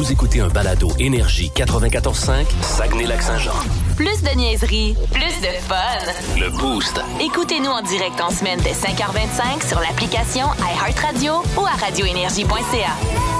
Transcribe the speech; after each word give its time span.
Vous 0.00 0.10
écoutez 0.10 0.40
un 0.40 0.48
balado 0.48 0.88
Énergie 0.98 1.52
94.5, 1.54 2.46
Saguenay-Lac-Saint-Jean. 2.62 3.52
Plus 3.98 4.22
de 4.22 4.34
niaiserie, 4.34 4.96
plus 5.12 5.40
de 5.42 5.52
fun. 5.68 6.38
Le 6.38 6.48
Boost. 6.48 6.98
Écoutez-nous 7.20 7.68
en 7.68 7.82
direct 7.82 8.18
en 8.18 8.30
semaine 8.30 8.58
dès 8.62 8.72
5h25 8.72 9.68
sur 9.68 9.78
l'application 9.78 10.46
iHeartRadio 10.58 11.42
ou 11.58 11.66
à 11.66 11.72
radioénergie.ca. 11.84 13.39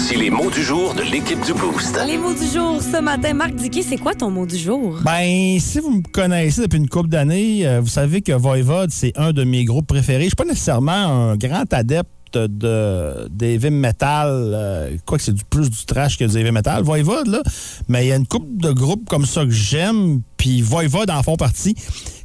Voici 0.00 0.16
les 0.16 0.30
mots 0.30 0.48
du 0.48 0.62
jour 0.62 0.94
de 0.94 1.02
l'équipe 1.02 1.44
du 1.44 1.52
Boost. 1.54 1.98
Les 2.06 2.18
mots 2.18 2.32
du 2.32 2.46
jour 2.46 2.80
ce 2.80 3.00
matin. 3.00 3.34
Marc 3.34 3.56
Dicky, 3.56 3.82
c'est 3.82 3.96
quoi 3.96 4.14
ton 4.14 4.30
mot 4.30 4.46
du 4.46 4.56
jour? 4.56 5.00
Ben, 5.04 5.58
si 5.58 5.80
vous 5.80 5.90
me 5.90 6.02
connaissez 6.02 6.60
depuis 6.60 6.76
une 6.76 6.88
couple 6.88 7.08
d'années, 7.08 7.66
euh, 7.66 7.80
vous 7.80 7.88
savez 7.88 8.22
que 8.22 8.30
Voivode, 8.30 8.92
c'est 8.92 9.12
un 9.16 9.32
de 9.32 9.42
mes 9.42 9.64
groupes 9.64 9.88
préférés. 9.88 10.22
Je 10.22 10.28
suis 10.28 10.36
pas 10.36 10.44
nécessairement 10.44 10.92
un 10.92 11.36
grand 11.36 11.64
adepte 11.72 12.08
de 12.34 13.26
des 13.28 13.54
heavy 13.54 13.70
metal, 13.70 14.28
euh, 14.30 14.96
quoi 15.04 15.18
que 15.18 15.24
c'est 15.24 15.34
du 15.34 15.42
plus 15.44 15.68
du 15.68 15.84
trash 15.84 16.16
que 16.16 16.24
du 16.24 16.38
heavy 16.38 16.52
metal, 16.52 16.84
Voivode, 16.84 17.26
là. 17.26 17.42
Mais 17.88 18.06
il 18.06 18.08
y 18.10 18.12
a 18.12 18.16
une 18.16 18.26
couple 18.26 18.46
de 18.62 18.70
groupes 18.70 19.08
comme 19.08 19.26
ça 19.26 19.44
que 19.44 19.50
j'aime, 19.50 20.20
puis 20.36 20.62
Voivode 20.62 21.10
en 21.10 21.24
font 21.24 21.36
partie. 21.36 21.74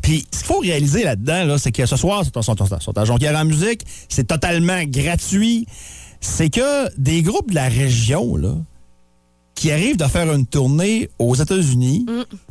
Puis 0.04 0.28
ce 0.32 0.40
qu'il 0.40 0.48
faut 0.48 0.60
réaliser 0.60 1.06
là-dedans, 1.06 1.46
là, 1.46 1.58
c'est 1.58 1.72
que 1.72 1.88
ce 1.88 1.96
soir, 1.96 2.24
c'est 2.24 2.36
son, 2.36 2.56
son, 2.56 2.80
son, 2.80 3.06
Jonquière 3.06 3.36
en 3.36 3.46
musique, 3.46 3.82
c'est 4.10 4.28
totalement 4.28 4.84
gratuit. 4.86 5.66
C'est 6.26 6.50
que 6.50 6.90
des 6.98 7.22
groupes 7.22 7.50
de 7.50 7.56
la 7.56 7.68
région, 7.68 8.38
là, 8.38 8.56
qui 9.56 9.72
arrivent 9.72 9.98
de 9.98 10.06
faire 10.06 10.32
une 10.34 10.48
tournée 10.48 11.10
aux 11.20 11.36
États-Unis, 11.36 12.06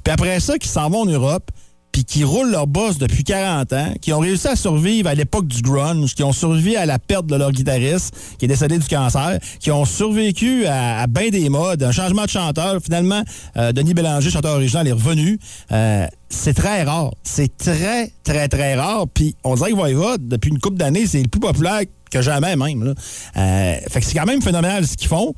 puis 0.05 0.13
après 0.13 0.41
ça, 0.41 0.59
qui 0.59 0.69
s'en 0.69 0.91
vont 0.91 1.01
en 1.01 1.07
Europe, 1.07 1.51
puis 1.91 2.05
qui 2.05 2.23
roulent 2.23 2.51
leur 2.51 2.67
boss 2.67 2.99
depuis 2.99 3.25
40 3.25 3.73
ans, 3.73 3.95
qui 4.01 4.13
ont 4.13 4.19
réussi 4.19 4.47
à 4.47 4.57
survivre 4.57 5.09
à 5.09 5.15
l'époque 5.15 5.47
du 5.47 5.63
grunge, 5.63 6.15
qui 6.15 6.23
ont 6.23 6.33
survécu 6.33 6.77
à 6.77 6.85
la 6.85 6.99
perte 6.99 7.27
de 7.27 7.35
leur 7.35 7.51
guitariste, 7.51 8.15
qui 8.39 8.45
est 8.45 8.49
décédé 8.49 8.79
du 8.79 8.87
cancer, 8.87 9.39
qui 9.59 9.71
ont 9.71 9.87
survécu 9.87 10.67
à, 10.67 11.01
à 11.01 11.07
bien 11.07 11.31
des 11.31 11.49
modes, 11.49 11.83
un 11.83 11.93
changement 11.93 12.25
de 12.25 12.31
chanteur. 12.31 12.79
Finalement, 12.85 13.23
euh, 13.57 13.73
Denis 13.73 13.95
Bélanger, 13.95 14.31
chanteur 14.31 14.55
original, 14.55 14.87
est 14.87 14.93
revenu. 14.93 15.39
Euh, 15.73 16.07
c'est 16.29 16.55
très 16.55 16.83
rare. 16.83 17.11
C'est 17.23 17.57
très, 17.57 18.13
très, 18.23 18.49
très 18.49 18.75
rare. 18.75 19.07
Puis 19.13 19.35
on 19.45 19.55
dirait 19.55 19.71
que 19.71 19.77
Voivode, 19.77 20.29
depuis 20.29 20.51
une 20.51 20.61
couple 20.61 20.77
d'années, 20.77 21.07
c'est 21.07 21.23
le 21.23 21.29
plus 21.29 21.41
populaire 21.41 21.81
que 22.13 22.23
jamais 22.23 22.57
même. 22.57 22.95
Euh, 23.37 23.75
fait 23.91 24.01
que 24.01 24.07
c'est 24.07 24.19
quand 24.19 24.27
même 24.27 24.43
phénoménal 24.43 24.87
ce 24.87 24.97
qu'ils 24.97 25.09
font. 25.09 25.35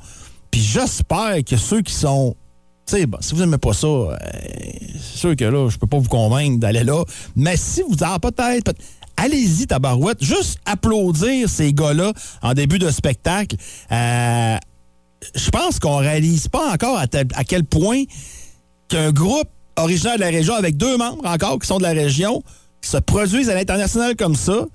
Puis 0.51 0.61
j'espère 0.61 1.37
que 1.47 1.57
ceux 1.57 1.81
qui 1.81 1.93
sont 1.93 2.35
sais, 2.85 3.05
si 3.19 3.33
vous 3.33 3.41
n'aimez 3.41 3.57
pas 3.57 3.73
ça, 3.73 3.87
euh, 3.87 4.15
c'est 4.93 5.17
sûr 5.17 5.35
que 5.35 5.45
là, 5.45 5.69
je 5.69 5.77
peux 5.77 5.87
pas 5.87 5.97
vous 5.97 6.09
convaincre 6.09 6.59
d'aller 6.59 6.83
là. 6.83 7.03
Mais 7.35 7.57
si 7.57 7.81
vous 7.81 8.03
en 8.03 8.19
peut-être, 8.19 8.65
peut 8.65 8.73
allez-y, 9.17 9.67
tabarouette. 9.67 10.23
Juste 10.23 10.59
applaudir 10.65 11.49
ces 11.49 11.73
gars-là 11.73 12.13
en 12.41 12.53
début 12.53 12.79
de 12.79 12.89
spectacle. 12.89 13.55
Euh, 13.91 14.57
je 15.33 15.49
pense 15.49 15.79
qu'on 15.79 15.97
réalise 15.97 16.47
pas 16.47 16.73
encore 16.73 16.99
à 16.99 17.43
quel 17.43 17.63
point 17.63 18.03
qu'un 18.87 19.11
groupe 19.11 19.49
originaire 19.77 20.15
de 20.15 20.21
la 20.21 20.29
région, 20.29 20.53
avec 20.53 20.77
deux 20.77 20.97
membres 20.97 21.25
encore 21.25 21.59
qui 21.59 21.67
sont 21.67 21.77
de 21.77 21.83
la 21.83 21.91
région, 21.91 22.43
se 22.81 22.97
produisent 22.97 23.49
à 23.49 23.55
l'international 23.55 24.15
comme 24.15 24.35
ça, 24.35 24.65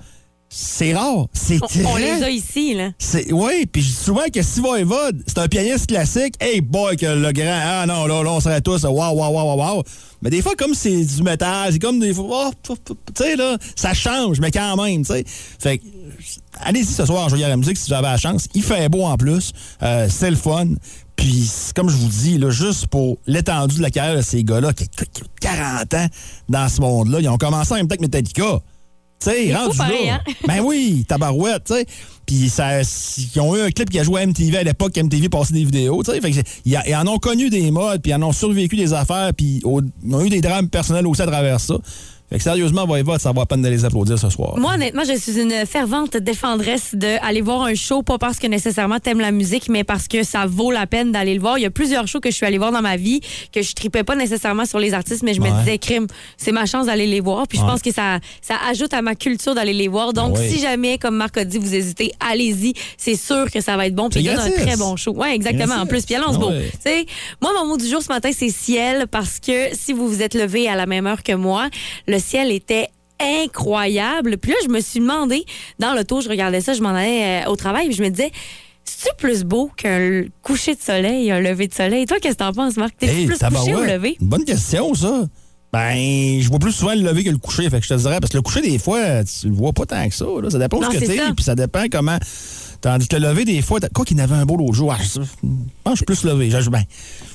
c'est 0.53 0.95
rare. 0.95 1.27
C'est 1.33 1.63
On, 1.63 1.67
très... 1.67 1.85
on 1.85 1.97
les 1.97 2.23
a 2.25 2.29
ici, 2.29 2.75
là. 2.75 2.91
Oui, 3.31 3.67
puis 3.67 3.83
je 3.83 3.87
dis 3.87 3.95
souvent 3.95 4.29
que 4.35 4.43
si 4.43 4.61
Voivode, 4.61 5.23
c'est 5.25 5.39
un 5.39 5.47
pianiste 5.47 5.87
classique, 5.87 6.35
hey 6.41 6.61
boy, 6.61 6.97
que 6.97 7.07
le 7.07 7.31
grand, 7.31 7.61
ah 7.63 7.87
non, 7.87 8.07
là, 8.07 8.25
là 8.25 8.33
on 8.33 8.41
serait 8.41 8.61
tous, 8.61 8.83
waouh, 8.83 8.95
waouh, 8.95 9.33
waouh, 9.33 9.47
waouh, 9.47 9.59
waouh. 9.59 9.83
Mais 10.23 10.31
des 10.31 10.43
fois, 10.43 10.57
comme 10.57 10.75
c'est 10.75 11.05
du 11.05 11.23
métal, 11.23 11.73
c'est 11.73 11.79
comme 11.79 12.01
des 12.01 12.13
fois, 12.13 12.51
oh, 12.69 12.75
tu 12.85 12.95
sais, 13.17 13.37
là, 13.37 13.57
ça 13.77 13.95
change, 13.95 14.41
mais 14.41 14.51
quand 14.51 14.77
même, 14.83 15.03
tu 15.05 15.13
sais. 15.13 15.25
Fait 15.27 15.79
que, 15.79 15.85
allez-y 16.61 16.85
ce 16.85 17.07
soir, 17.07 17.29
jouer 17.29 17.45
à 17.45 17.49
la 17.49 17.57
musique 17.57 17.77
si 17.77 17.89
vous 17.89 17.95
avez 17.95 18.09
la 18.09 18.17
chance. 18.17 18.49
Il 18.55 18.65
fait 18.65 18.89
beau 18.89 19.05
en 19.05 19.17
plus, 19.17 19.53
euh, 19.85 20.09
c'est 20.11 20.31
le 20.31 20.37
fun. 20.37 20.67
Puis, 21.15 21.49
comme 21.77 21.89
je 21.89 21.97
vous 21.97 22.09
dis, 22.09 22.39
là, 22.39 22.51
juste 22.51 22.89
pour 22.89 23.19
l'étendue 23.27 23.77
de 23.77 23.83
la 23.83 23.91
carrière 23.91 24.17
de 24.17 24.23
ces 24.23 24.43
gars-là, 24.43 24.73
qui 24.73 24.89
qui 24.89 25.23
ont 25.23 25.27
40 25.41 25.95
ans 25.95 26.07
dans 26.49 26.69
ce 26.69 26.81
monde-là, 26.81 27.21
ils 27.21 27.29
ont 27.29 27.39
commencé 27.39 27.73
en 27.73 27.77
même 27.77 27.89
temps 27.89 27.97
que 27.97 28.03
Metallica. 28.03 28.61
Tu 29.23 29.31
sais, 29.31 29.55
rendu 29.55 29.73
fou 29.73 29.79
pareil, 29.79 30.07
là. 30.07 30.23
hein? 30.27 30.33
Ben 30.47 30.61
oui, 30.61 31.05
tabarouette, 31.07 31.65
tu 31.65 31.75
sais. 31.75 31.87
Puis 32.27 32.49
ça, 32.49 32.81
ils 32.81 33.41
ont 33.41 33.55
eu 33.57 33.61
un 33.61 33.71
clip 33.71 33.91
qui 33.91 33.99
a 33.99 34.03
joué 34.05 34.23
à 34.23 34.27
MTV 34.27 34.57
à 34.59 34.63
l'époque, 34.63 34.97
MTV 34.97 35.29
passait 35.29 35.53
des 35.53 35.65
vidéos, 35.65 36.03
tu 36.03 36.11
sais. 36.13 36.21
Fait 36.21 36.31
que 36.31 36.37
c'est- 36.37 36.63
ils, 36.65 36.97
en 36.97 37.07
ont 37.07 37.19
connu 37.19 37.51
des 37.51 37.71
modes, 37.71 38.01
puis 38.01 38.13
ils 38.13 38.15
en 38.15 38.23
ont 38.23 38.33
survécu 38.33 38.77
des 38.77 38.93
affaires, 38.95 39.33
puis 39.37 39.61
ils 39.63 39.67
ont 39.67 40.25
eu 40.25 40.29
des 40.31 40.41
drames 40.41 40.69
personnels 40.69 41.07
aussi 41.07 41.21
à 41.23 41.27
travers 41.27 41.61
ça. 41.61 41.75
Fait 42.31 42.37
que 42.39 42.43
sérieusement, 42.45 42.87
ça 43.19 43.33
vaut 43.33 43.41
la 43.41 43.47
peine 43.47 43.63
de 43.63 43.69
les 43.69 43.85
applaudir 43.85 44.17
ce 44.19 44.31
soir. 44.31 44.57
Moi, 44.57 44.75
honnêtement, 44.75 45.03
je 45.05 45.19
suis 45.19 45.41
une 45.41 45.67
fervente 45.67 46.17
défendresse 46.17 46.95
d'aller 46.95 47.41
voir 47.41 47.63
un 47.63 47.75
show, 47.75 48.03
pas 48.03 48.19
parce 48.19 48.39
que 48.39 48.47
nécessairement 48.47 49.01
t'aimes 49.01 49.19
la 49.21 49.33
musique, 49.33 49.69
mais 49.69 49.83
parce 49.83 50.07
que 50.07 50.23
ça 50.23 50.47
vaut 50.47 50.71
la 50.71 50.87
peine 50.87 51.11
d'aller 51.11 51.35
le 51.35 51.41
voir. 51.41 51.59
Il 51.59 51.63
y 51.63 51.67
a 51.67 51.71
plusieurs 51.71 52.07
shows 52.07 52.21
que 52.21 52.31
je 52.31 52.37
suis 52.37 52.47
allée 52.47 52.59
voir 52.59 52.71
dans 52.71 52.83
ma 52.83 52.97
vie, 52.97 53.21
que 53.53 53.63
je 53.63 53.75
tripais 53.75 54.05
pas 54.05 54.15
nécessairement 54.15 54.65
sur 54.65 54.79
les 54.79 54.95
artistes, 54.95 55.23
mais 55.25 55.35
je 55.35 55.41
Ouais. 55.41 55.51
me 55.51 55.59
disais, 55.59 55.79
crime, 55.79 56.07
c'est 56.37 56.53
ma 56.53 56.67
chance 56.67 56.87
d'aller 56.87 57.07
les 57.09 57.19
voir. 57.21 57.49
Puis 57.49 57.59
je 57.59 57.65
Ouais. 57.65 57.71
pense 57.71 57.83
que 57.83 57.93
ça, 57.93 58.21
ça 58.43 58.55
ajoute 58.71 58.95
à 58.95 59.03
ma 59.03 59.17
culture 59.17 59.57
d'aller 59.57 59.73
les 59.73 59.89
voir. 59.89 60.13
Donc, 60.13 60.37
oui. 60.39 60.49
si 60.51 60.61
jamais, 60.61 60.99
comme 60.99 61.17
Marc 61.17 61.37
a 61.37 61.45
dit, 61.45 61.59
vous 61.59 61.75
hésitez, 61.75 62.13
allez-y. 62.21 62.75
C'est 62.97 63.17
sûr 63.17 63.51
que 63.51 63.61
ça 63.61 63.77
va 63.77 63.87
être 63.89 63.95
bon. 63.97 64.09
Puis 64.09 64.21
il 64.21 64.27
y 64.27 64.29
a 64.29 64.41
un 64.41 64.51
très 64.51 64.77
bon 64.77 64.95
show. 64.97 65.13
Ouais, 65.15 65.35
exactement. 65.35 65.67
Gratis. 65.67 65.83
En 65.83 65.87
plus, 65.87 66.07
puis 66.07 66.15
lance 66.15 66.37
Ah 66.37 66.39
beau. 66.39 66.51
moi, 67.43 67.51
mon 67.59 67.67
mot 67.71 67.77
du 67.77 67.89
jour 67.89 68.01
ce 68.03 68.09
matin, 68.09 68.31
c'est 68.33 68.51
ciel, 68.51 69.07
parce 69.11 69.41
que 69.41 69.75
si 69.75 69.93
vous 69.93 70.07
vous 70.07 70.23
êtes 70.23 70.35
levé 70.35 70.69
à 70.69 70.77
la 70.77 70.87
même 70.87 71.09
heure 71.09 71.25
que 71.25 71.33
moi, 71.33 71.69
le 72.07 72.20
ciel 72.21 72.53
était 72.53 72.89
incroyable. 73.45 74.39
Puis 74.39 74.53
là, 74.53 74.57
je 74.65 74.69
me 74.69 74.81
suis 74.81 75.01
demandé, 75.01 75.45
dans 75.79 75.95
l'auto, 75.95 76.21
je 76.21 76.29
regardais 76.29 76.61
ça, 76.61 76.73
je 76.75 76.83
m'en 76.83 76.91
allais 76.91 77.45
euh, 77.45 77.51
au 77.51 77.57
travail, 77.57 77.89
puis 77.89 77.97
je 77.97 78.03
me 78.03 78.09
disais, 78.09 78.31
c'est-tu 78.85 79.15
plus 79.19 79.45
beau 79.45 79.71
qu'un 79.77 80.25
coucher 80.43 80.75
de 80.75 80.81
soleil, 80.81 81.31
un 81.31 81.41
lever 81.41 81.69
de 81.69 81.75
soleil? 81.75 82.07
Toi, 82.07 82.19
qu'est-ce 82.21 82.35
que 82.35 82.39
t'en 82.39 82.53
penses, 82.53 82.77
Marc? 82.77 82.97
T'es-tu 82.99 83.13
Hey, 83.13 83.27
plus 83.27 83.39
couché 83.39 83.75
ou 83.75 83.81
levé? 83.83 84.17
Une 84.21 84.29
bonne 84.29 84.45
question, 84.45 84.95
ça. 84.95 85.25
Ben, 85.73 86.41
je 86.41 86.49
vois 86.49 86.59
plus 86.59 86.73
souvent 86.73 86.95
le 86.95 87.03
lever 87.03 87.23
que 87.23 87.31
le 87.31 87.39
coucher, 87.39 87.71
fait 87.71 87.79
que 87.79 87.85
je 87.85 87.95
te 87.95 87.99
dirais, 87.99 88.19
parce 88.21 88.33
que 88.33 88.39
le 88.39 88.43
coucher, 88.43 88.61
des 88.61 88.79
fois, 88.79 89.23
tu 89.23 89.49
le 89.49 89.55
vois 89.55 89.73
pas 89.73 89.87
tant 89.87 90.09
que 90.09 90.15
ça. 90.15 90.25
Là. 90.25 90.51
Ça 90.51 90.59
dépend 90.59 90.81
Non, 90.81 90.91
ce 90.91 90.99
que 90.99 91.05
t'es, 91.05 91.21
puis 91.35 91.45
ça 91.45 91.55
dépend 91.55 91.85
comment. 91.91 92.19
Tandis 92.81 93.07
que 93.07 93.17
le 93.17 93.29
lever, 93.29 93.45
des 93.45 93.63
fois, 93.63 93.79
quoi 93.95 94.05
qu'il 94.05 94.17
n'avait 94.17 94.35
un 94.35 94.47
beau 94.47 94.57
l'autre 94.57 94.73
jour, 94.73 94.93
ah, 94.93 94.97
je 95.01 95.21
je 95.21 95.27
pense 95.85 96.01
que 96.01 96.07
je 96.13 96.15
suis 96.15 96.25
plus 96.25 96.25
levé. 96.25 96.51
Je, 96.51 96.71
ben, 96.71 96.83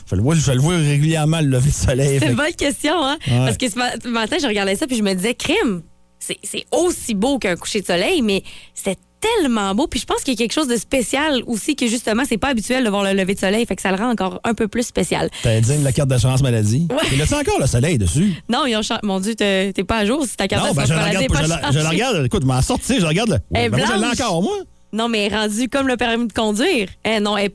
je 0.10 0.16
le 0.16 0.22
vois, 0.22 0.36
je 0.36 0.52
le 0.52 0.60
vois 0.60 0.78
régulièrement, 0.78 1.42
le 1.42 1.48
lever 1.48 1.70
de 1.70 1.76
soleil. 1.76 2.20
C'est 2.20 2.28
une 2.30 2.36
bonne 2.36 2.54
question, 2.54 2.94
hein? 3.04 3.18
Ouais. 3.28 3.38
Parce 3.46 3.58
que 3.58 3.70
ce 3.70 3.78
ma- 3.78 3.92
ce 4.02 4.08
matin, 4.08 4.38
je 4.42 4.48
regardais 4.48 4.76
ça, 4.76 4.88
puis 4.88 4.98
je 4.98 5.04
me 5.04 5.14
disais, 5.14 5.34
crime, 5.34 5.82
c'est 6.20 6.38
c'est 6.44 6.66
aussi 6.72 7.14
beau 7.14 7.40
qu'un 7.40 7.56
coucher 7.56 7.82
de 7.82 7.86
soleil, 7.88 8.22
mais 8.22 8.44
c'était 8.74 9.00
tellement 9.20 9.74
beau. 9.74 9.88
Puis 9.88 10.00
je 10.00 10.06
pense 10.06 10.22
qu'il 10.22 10.34
y 10.34 10.38
a 10.38 10.38
quelque 10.38 10.54
chose 10.54 10.68
de 10.68 10.76
spécial 10.76 11.42
aussi, 11.48 11.76
que 11.76 11.88
justement, 11.88 12.24
c'est 12.28 12.38
pas 12.38 12.50
habituel 12.50 12.84
de 12.84 12.90
voir 12.90 13.04
le 13.04 13.14
lever 13.14 13.34
de 13.34 13.40
soleil, 13.40 13.66
fait 13.66 13.76
que 13.76 13.82
ça 13.82 13.90
le 13.92 13.98
rend 13.98 14.12
encore 14.12 14.40
un 14.44 14.54
peu 14.54 14.68
plus 14.68 14.84
spécial. 14.84 15.30
T'as 15.42 15.60
dit 15.62 15.78
la 15.84 15.92
carte 15.92 16.10
d'assurance 16.10 16.44
maladie. 16.44 16.88
Ouais. 16.92 16.98
Il 17.14 17.22
a 17.22 17.26
encore 17.26 17.60
le 17.60 17.66
soleil 17.68 17.98
dessus? 17.98 18.34
Non, 18.50 18.66
ils 18.68 18.76
ont. 18.76 18.82
Mon 19.02 19.20
Dieu, 19.20 19.34
t'es 19.36 19.74
pas 19.88 19.98
à 20.00 20.06
jour 20.06 20.24
si 20.26 20.36
ta 20.38 20.48
carte 20.48 20.64
ben, 20.64 20.74
d'assurance 20.74 20.88
je 20.90 20.94
la 20.94 21.00
maladie 21.00 21.28
regarde, 21.28 21.46
je 21.46 21.50
la, 21.50 21.72
je 21.72 21.80
la 21.80 21.90
regarde. 21.90 22.26
Écoute, 22.26 22.42
je 22.44 22.48
m'en 22.48 22.62
sorti, 22.62 23.00
je 23.00 23.06
regarde. 23.06 23.42
est 23.56 23.70
Ben, 23.70 23.72
moi, 23.72 23.88
je 23.96 24.00
l'ai 24.00 24.22
encore, 24.22 24.44
moi. 24.44 24.58
Non, 24.94 25.10
mais 25.10 25.28
rendu 25.28 25.68
comme 25.70 25.88
le 25.88 25.98
permis 25.98 26.28
de 26.28 26.34
conduire. 26.34 26.88
Eh 27.04 27.20
non, 27.20 27.36
elle- 27.36 27.50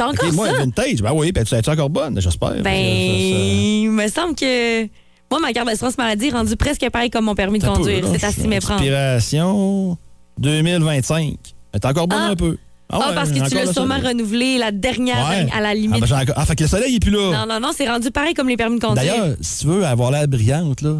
t'as 0.00 0.08
encore 0.08 0.28
Ok, 0.28 0.34
moi, 0.34 0.46
ça? 0.48 0.52
vintage. 0.54 1.02
Ben 1.02 1.12
oui, 1.14 1.32
ben, 1.32 1.44
tu 1.44 1.54
es 1.54 1.68
encore 1.68 1.90
bonne, 1.90 2.20
j'espère. 2.20 2.62
Ben, 2.62 2.64
Ça- 2.64 2.70
ça- 2.70 2.74
il 2.74 3.90
me 3.90 4.08
semble 4.08 4.34
que. 4.34 4.82
Moi, 5.30 5.38
ma 5.40 5.52
carte 5.52 5.66
d'assurance 5.68 5.96
maladie 5.96 6.26
est 6.28 6.30
rendue 6.32 6.56
presque 6.56 6.88
pareille 6.90 7.10
comme 7.10 7.24
mon 7.26 7.34
permis 7.36 7.58
de 7.60 7.66
conduire. 7.66 8.04
C'est 8.12 8.24
à 8.24 8.32
s'y 8.32 8.48
méprendre. 8.48 8.80
Expiration 8.80 9.96
2025. 10.38 11.36
Elle 11.72 11.80
est 11.80 11.84
encore 11.86 12.08
bonne 12.08 12.18
Ah. 12.20 12.30
un 12.30 12.34
peu. 12.36 12.56
Ah, 12.92 12.98
ouais, 12.98 13.14
parce 13.14 13.28
que 13.30 13.34
tu 13.36 13.42
encore 13.42 13.52
l'as 13.66 13.72
sûrement 13.72 13.98
renouvelé 14.00 14.58
la 14.58 14.72
dernière 14.72 15.28
Ouais. 15.28 15.46
à 15.56 15.60
la 15.60 15.68
Ah, 15.68 15.74
limite. 15.74 16.00
ben, 16.00 16.06
j'ai 16.06 16.14
encore- 16.14 16.34
ah, 16.36 16.44
fait 16.44 16.56
que 16.56 16.64
le 16.64 16.68
soleil, 16.68 16.90
il 16.90 16.96
est 16.96 17.00
plus 17.00 17.12
là. 17.12 17.46
non, 17.46 17.54
non, 17.54 17.60
non, 17.60 17.70
c'est 17.76 17.88
rendu 17.88 18.10
pareil 18.10 18.34
comme 18.34 18.48
les 18.48 18.56
permis 18.56 18.80
de 18.80 18.84
conduire. 18.84 19.04
D'ailleurs, 19.14 19.36
si 19.40 19.60
tu 19.60 19.66
veux 19.68 19.86
avoir 19.86 20.10
l'air 20.10 20.26
brillante, 20.26 20.80
là, 20.82 20.98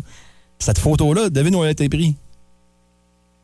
cette 0.60 0.78
photo-là, 0.78 1.30
devine 1.30 1.56
où 1.56 1.62
elle 1.62 1.68
a 1.68 1.72
été 1.72 1.88
prise. 1.88 2.12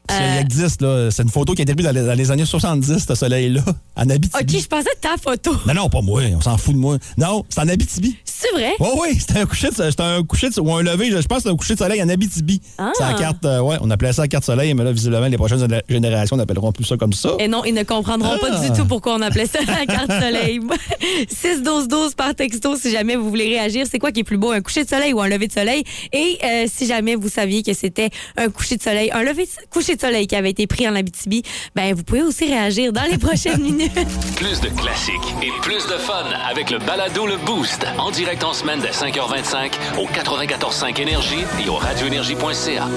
Parce 0.07 0.21
Euh. 0.21 0.41
existe, 0.41 0.83
là. 0.83 1.11
C'est 1.11 1.23
une 1.23 1.29
photo 1.31 1.55
qui 1.55 1.63
a 1.63 1.65
été 1.65 1.75
prise 1.75 1.87
dans 1.87 1.93
les, 1.93 2.03
dans 2.05 2.15
les 2.15 2.31
années 2.31 2.45
70, 2.47 3.05
ce 3.07 3.15
soleil-là, 3.15 3.63
en 3.97 4.09
Abitibi. 4.11 4.43
OK, 4.57 4.61
je 4.63 4.67
pensais 4.67 4.91
que 4.95 5.01
ta 5.01 5.17
photo. 5.21 5.53
Non, 5.67 5.75
non, 5.75 5.89
pas 5.89 6.01
moi, 6.03 6.23
on 6.37 6.41
s'en 6.41 6.57
fout 6.57 6.75
de 6.75 6.79
moi. 6.79 6.99
Non, 7.19 7.45
c'est 7.49 7.61
en 7.61 7.69
Abitibi. 7.69 8.17
C'est 8.39 8.53
vrai? 8.53 8.75
Oui, 8.81 8.89
oui, 9.01 9.17
c'était 9.19 9.39
un 9.39 9.47
coucher 9.47 9.69
de, 9.69 9.75
c'était 9.91 10.03
un 10.03 10.23
coucher 10.23 10.51
de, 10.51 10.61
ou 10.61 10.75
un 10.75 10.83
lever, 10.83 11.11
je 11.11 11.21
je 11.23 11.27
pense 11.27 11.39
que 11.39 11.43
c'est 11.45 11.49
un 11.49 11.57
coucher 11.57 11.73
de 11.75 11.79
soleil 11.79 12.03
en 12.03 12.09
Abitibi. 12.11 12.61
Ah. 12.77 12.93
C'est 12.95 13.03
la 13.03 13.15
carte, 13.15 13.45
euh, 13.47 13.61
ouais, 13.61 13.77
on 13.81 13.91
appelait 13.91 14.13
ça 14.13 14.23
la 14.23 14.29
carte 14.29 14.45
soleil, 14.45 14.75
mais 14.75 14.85
là, 14.85 14.93
visiblement, 14.93 15.27
les 15.27 15.37
prochaines 15.39 15.59
géné- 15.67 15.83
générations 15.89 16.37
n'appelleront 16.37 16.71
plus 16.73 16.85
ça 16.85 16.97
comme 16.99 17.15
ça. 17.15 17.31
Et 17.39 17.49
non, 17.49 17.65
ils 17.65 17.73
ne 17.73 17.83
comprendront 17.83 18.37
pas 18.39 18.49
Ah. 18.53 18.69
du 18.69 18.77
tout 18.79 18.85
pourquoi 18.85 19.15
on 19.15 19.23
appelait 19.23 19.47
ça 19.47 19.61
la 19.67 19.87
carte 19.87 20.11
soleil. 20.23 20.61
6-12-12 21.31 22.15
par 22.15 22.35
texto 22.35 22.77
si 22.77 22.91
jamais 22.91 23.17
vous 23.17 23.29
voulez 23.29 23.49
réagir. 23.49 23.87
C'est 23.91 23.99
quoi 23.99 24.13
qui 24.13 24.21
est 24.21 24.25
plus 24.25 24.37
beau, 24.39 24.51
un 24.51 24.61
coucher 24.61 24.85
de 24.85 24.89
soleil 24.89 25.13
ou 25.15 25.21
un 25.21 25.29
lever 25.29 25.47
de 25.49 25.53
soleil? 25.53 25.83
Et 26.13 26.39
euh, 26.45 26.67
si 26.73 26.87
jamais 26.87 27.15
vous 27.15 27.29
saviez 27.29 27.63
que 27.63 27.73
c'était 27.73 28.11
un 28.37 28.49
coucher 28.51 28.77
de 28.77 28.83
soleil, 28.83 29.11
un 29.13 29.23
lever 29.23 29.45
de, 29.45 29.51
coucher 29.71 29.97
de 29.97 30.01
soleil 30.01 30.27
qui 30.27 30.37
avait 30.37 30.51
été 30.51 30.67
pris 30.67 30.87
en 30.89 30.95
Abitibi, 30.95 31.43
ben 31.75 31.95
vous 31.95 32.03
pouvez 32.05 32.23
aussi 32.23 32.45
réagir 32.47 32.93
dans 32.93 33.05
les 33.11 33.19
prochaines 33.19 33.61
minutes. 33.63 33.93
Plus 34.37 34.61
de 34.61 34.69
classiques 34.69 35.35
et 35.43 35.51
plus 35.63 35.87
de 35.87 35.97
fun 35.99 36.25
avec 36.51 36.71
le 36.71 36.79
balado 36.79 37.27
Le 37.27 37.37
Boost. 37.47 37.87
En 37.99 38.11
direct 38.11 38.26
direct 38.27 38.43
en 38.43 38.53
semaine 38.53 38.81
dès 38.81 38.91
5h25 38.91 39.75
au 40.01 40.07
94.5 40.07 41.01
Énergie 41.01 41.45
et 41.65 41.69
au 41.69 41.75
radioénergie.ca. 41.75 42.89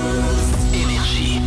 Énergie. 0.74 1.40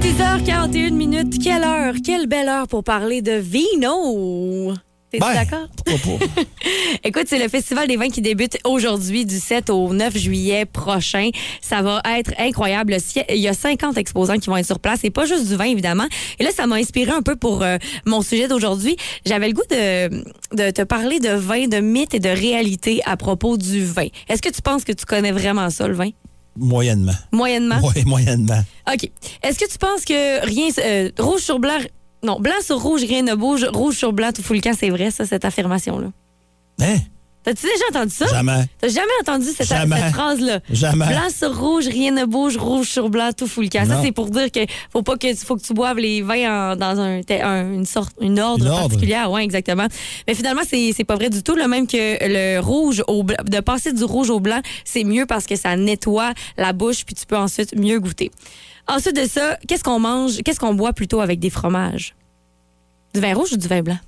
10h41 0.00 0.94
minutes. 0.94 1.42
Quelle 1.42 1.62
heure, 1.62 1.92
quelle 2.02 2.26
belle 2.26 2.48
heure 2.48 2.68
pour 2.68 2.84
parler 2.84 3.20
de 3.20 3.32
vino. 3.32 4.72
T'es 5.10 5.18
Ben, 5.20 5.32
d'accord? 5.32 5.66
Pourquoi 5.86 6.18
pas? 6.18 6.42
Écoute, 7.04 7.24
c'est 7.28 7.38
le 7.38 7.48
Festival 7.48 7.88
des 7.88 7.96
vins 7.96 8.10
qui 8.10 8.20
débute 8.20 8.58
aujourd'hui 8.64 9.24
du 9.24 9.38
7 9.38 9.70
au 9.70 9.94
9 9.94 10.16
juillet 10.18 10.66
prochain. 10.66 11.30
Ça 11.62 11.80
va 11.80 12.02
être 12.18 12.32
incroyable. 12.38 12.94
Il 13.30 13.38
y 13.38 13.48
a 13.48 13.54
50 13.54 13.96
exposants 13.96 14.36
qui 14.36 14.50
vont 14.50 14.58
être 14.58 14.66
sur 14.66 14.80
place 14.80 15.00
et 15.04 15.10
pas 15.10 15.24
juste 15.24 15.48
du 15.48 15.56
vin, 15.56 15.64
évidemment. 15.64 16.06
Et 16.38 16.44
là, 16.44 16.50
ça 16.54 16.66
m'a 16.66 16.76
inspiré 16.76 17.10
un 17.10 17.22
peu 17.22 17.36
pour 17.36 17.62
euh, 17.62 17.78
mon 18.04 18.20
sujet 18.20 18.48
d'aujourd'hui. 18.48 18.96
J'avais 19.24 19.48
le 19.48 19.54
goût 19.54 19.62
de, 19.70 20.08
de 20.56 20.70
te 20.70 20.82
parler 20.82 21.20
de 21.20 21.30
vin, 21.30 21.68
de 21.68 21.78
mythes 21.80 22.12
et 22.12 22.20
de 22.20 22.28
réalité 22.28 23.00
à 23.06 23.16
propos 23.16 23.56
du 23.56 23.82
vin. 23.84 24.08
Est-ce 24.28 24.42
que 24.42 24.50
tu 24.50 24.60
penses 24.60 24.84
que 24.84 24.92
tu 24.92 25.06
connais 25.06 25.32
vraiment 25.32 25.70
ça, 25.70 25.88
le 25.88 25.94
vin? 25.94 26.10
Moyennement. 26.56 27.12
Moyennement? 27.32 27.78
Oui, 27.82 28.02
moyennement. 28.04 28.60
OK. 28.92 29.08
Est-ce 29.42 29.58
que 29.58 29.70
tu 29.70 29.78
penses 29.78 30.04
que 30.04 30.44
rien. 30.44 30.68
euh, 30.84 31.10
rouge 31.18 31.40
sur 31.42 31.60
blanc. 31.60 31.78
Non, 32.22 32.40
blanc 32.40 32.60
sur 32.60 32.80
rouge, 32.80 33.02
rien 33.02 33.22
ne 33.22 33.34
bouge. 33.34 33.64
Rouge 33.64 33.96
sur 33.96 34.12
blanc, 34.12 34.30
tout 34.34 34.42
fout 34.42 34.56
le 34.56 34.62
camp, 34.62 34.74
c'est 34.78 34.90
vrai, 34.90 35.10
ça, 35.10 35.24
cette 35.24 35.44
affirmation-là. 35.44 36.08
Hein? 36.80 36.96
T'as-tu 37.44 37.62
déjà 37.62 37.84
entendu 37.90 38.12
ça? 38.12 38.26
Jamais. 38.26 38.64
T'as 38.78 38.88
jamais 38.88 39.06
entendu 39.22 39.46
cette, 39.46 39.66
phrase-là? 40.12 40.60
Jamais. 40.70 41.06
Blanc 41.06 41.28
sur 41.34 41.58
rouge, 41.58 41.86
rien 41.86 42.10
ne 42.10 42.24
bouge, 42.26 42.58
rouge 42.58 42.88
sur 42.88 43.08
blanc, 43.08 43.30
tout 43.34 43.46
fout 43.46 43.64
le 43.64 43.70
camp. 43.70 43.86
Ça, 43.86 43.94
Non. 43.94 44.02
c'est 44.02 44.12
pour 44.12 44.28
dire 44.28 44.50
que 44.52 44.60
faut 44.92 45.02
pas 45.02 45.16
que 45.16 45.34
faut 45.34 45.56
que 45.56 45.62
tu 45.62 45.72
boives 45.72 45.96
les 45.98 46.20
vins 46.20 46.72
en- 46.72 46.76
dans 46.76 47.00
un, 47.00 47.20
une 47.72 47.86
sorte, 47.86 48.14
une 48.20 48.38
ordre 48.38 48.64
Une 48.66 48.70
ordre. 48.70 48.88
particulière. 48.88 49.30
Ouais, 49.30 49.44
exactement. 49.44 49.86
Mais 50.26 50.34
finalement, 50.34 50.62
c'est 50.68 50.92
c'est 50.94 51.04
pas 51.04 51.14
vrai 51.14 51.30
du 51.30 51.42
tout. 51.42 51.54
Le 51.54 51.68
même 51.68 51.86
que 51.86 51.96
le 51.96 52.60
rouge 52.60 53.02
au 53.06 53.22
blanc, 53.22 53.36
de 53.44 53.60
passer 53.60 53.92
du 53.92 54.04
rouge 54.04 54.28
au 54.30 54.40
blanc, 54.40 54.60
c'est 54.84 55.04
mieux 55.04 55.24
parce 55.24 55.46
que 55.46 55.56
ça 55.56 55.74
nettoie 55.76 56.32
la 56.58 56.72
bouche 56.74 57.04
puis 57.06 57.14
tu 57.14 57.24
peux 57.24 57.36
ensuite 57.36 57.74
mieux 57.76 57.98
goûter. 58.00 58.30
Ensuite 58.88 59.16
de 59.16 59.26
ça, 59.26 59.56
qu'est-ce 59.66 59.84
qu'on 59.84 60.00
mange, 60.00 60.42
qu'est-ce 60.42 60.60
qu'on 60.60 60.74
boit 60.74 60.92
plutôt 60.92 61.20
avec 61.20 61.38
des 61.38 61.50
fromages? 61.50 62.14
Du 63.14 63.20
vin 63.20 63.32
rouge 63.34 63.52
ou 63.52 63.56
du 63.56 63.68
vin 63.68 63.80
blanc? 63.82 63.98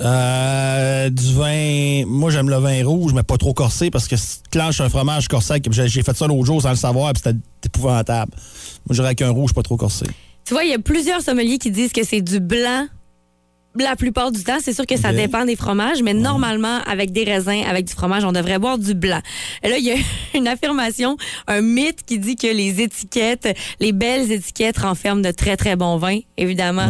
Euh, 0.00 1.10
du 1.10 1.34
vin. 1.34 2.04
Moi, 2.06 2.30
j'aime 2.30 2.48
le 2.48 2.56
vin 2.56 2.84
rouge, 2.84 3.12
mais 3.12 3.22
pas 3.22 3.36
trop 3.36 3.52
corsé 3.52 3.90
parce 3.90 4.08
que 4.08 4.16
si 4.16 4.42
tu 4.42 4.50
clenches 4.50 4.80
un 4.80 4.88
fromage 4.88 5.28
corsé, 5.28 5.60
j'ai 5.70 6.02
fait 6.02 6.16
ça 6.16 6.26
l'autre 6.26 6.46
jour 6.46 6.62
sans 6.62 6.70
le 6.70 6.76
savoir, 6.76 7.12
puis 7.12 7.22
c'était 7.24 7.38
épouvantable. 7.64 8.32
Moi, 8.86 8.94
j'aurais 8.94 9.08
avec 9.08 9.22
un 9.22 9.30
rouge 9.30 9.52
pas 9.52 9.62
trop 9.62 9.76
corsé. 9.76 10.06
Tu 10.44 10.54
vois, 10.54 10.64
il 10.64 10.70
y 10.70 10.74
a 10.74 10.78
plusieurs 10.78 11.20
sommeliers 11.20 11.58
qui 11.58 11.70
disent 11.70 11.92
que 11.92 12.04
c'est 12.04 12.22
du 12.22 12.40
blanc. 12.40 12.86
La 13.78 13.94
plupart 13.94 14.32
du 14.32 14.42
temps, 14.42 14.58
c'est 14.60 14.72
sûr 14.72 14.84
que 14.84 14.96
ça 14.96 15.12
dépend 15.12 15.44
des 15.44 15.54
fromages, 15.54 16.02
mais 16.02 16.12
normalement, 16.12 16.78
avec 16.86 17.12
des 17.12 17.22
raisins, 17.22 17.62
avec 17.68 17.84
du 17.86 17.92
fromage, 17.92 18.24
on 18.24 18.32
devrait 18.32 18.58
boire 18.58 18.78
du 18.78 18.94
blanc. 18.94 19.20
Et 19.62 19.68
là, 19.68 19.78
il 19.78 19.84
y 19.84 19.92
a 19.92 19.94
une 20.34 20.48
affirmation, 20.48 21.16
un 21.46 21.60
mythe 21.60 22.04
qui 22.04 22.18
dit 22.18 22.34
que 22.34 22.48
les 22.48 22.80
étiquettes, 22.80 23.56
les 23.78 23.92
belles 23.92 24.32
étiquettes 24.32 24.78
renferment 24.78 25.22
de 25.22 25.30
très, 25.30 25.56
très 25.56 25.76
bons 25.76 25.98
vins. 25.98 26.18
Évidemment, 26.36 26.86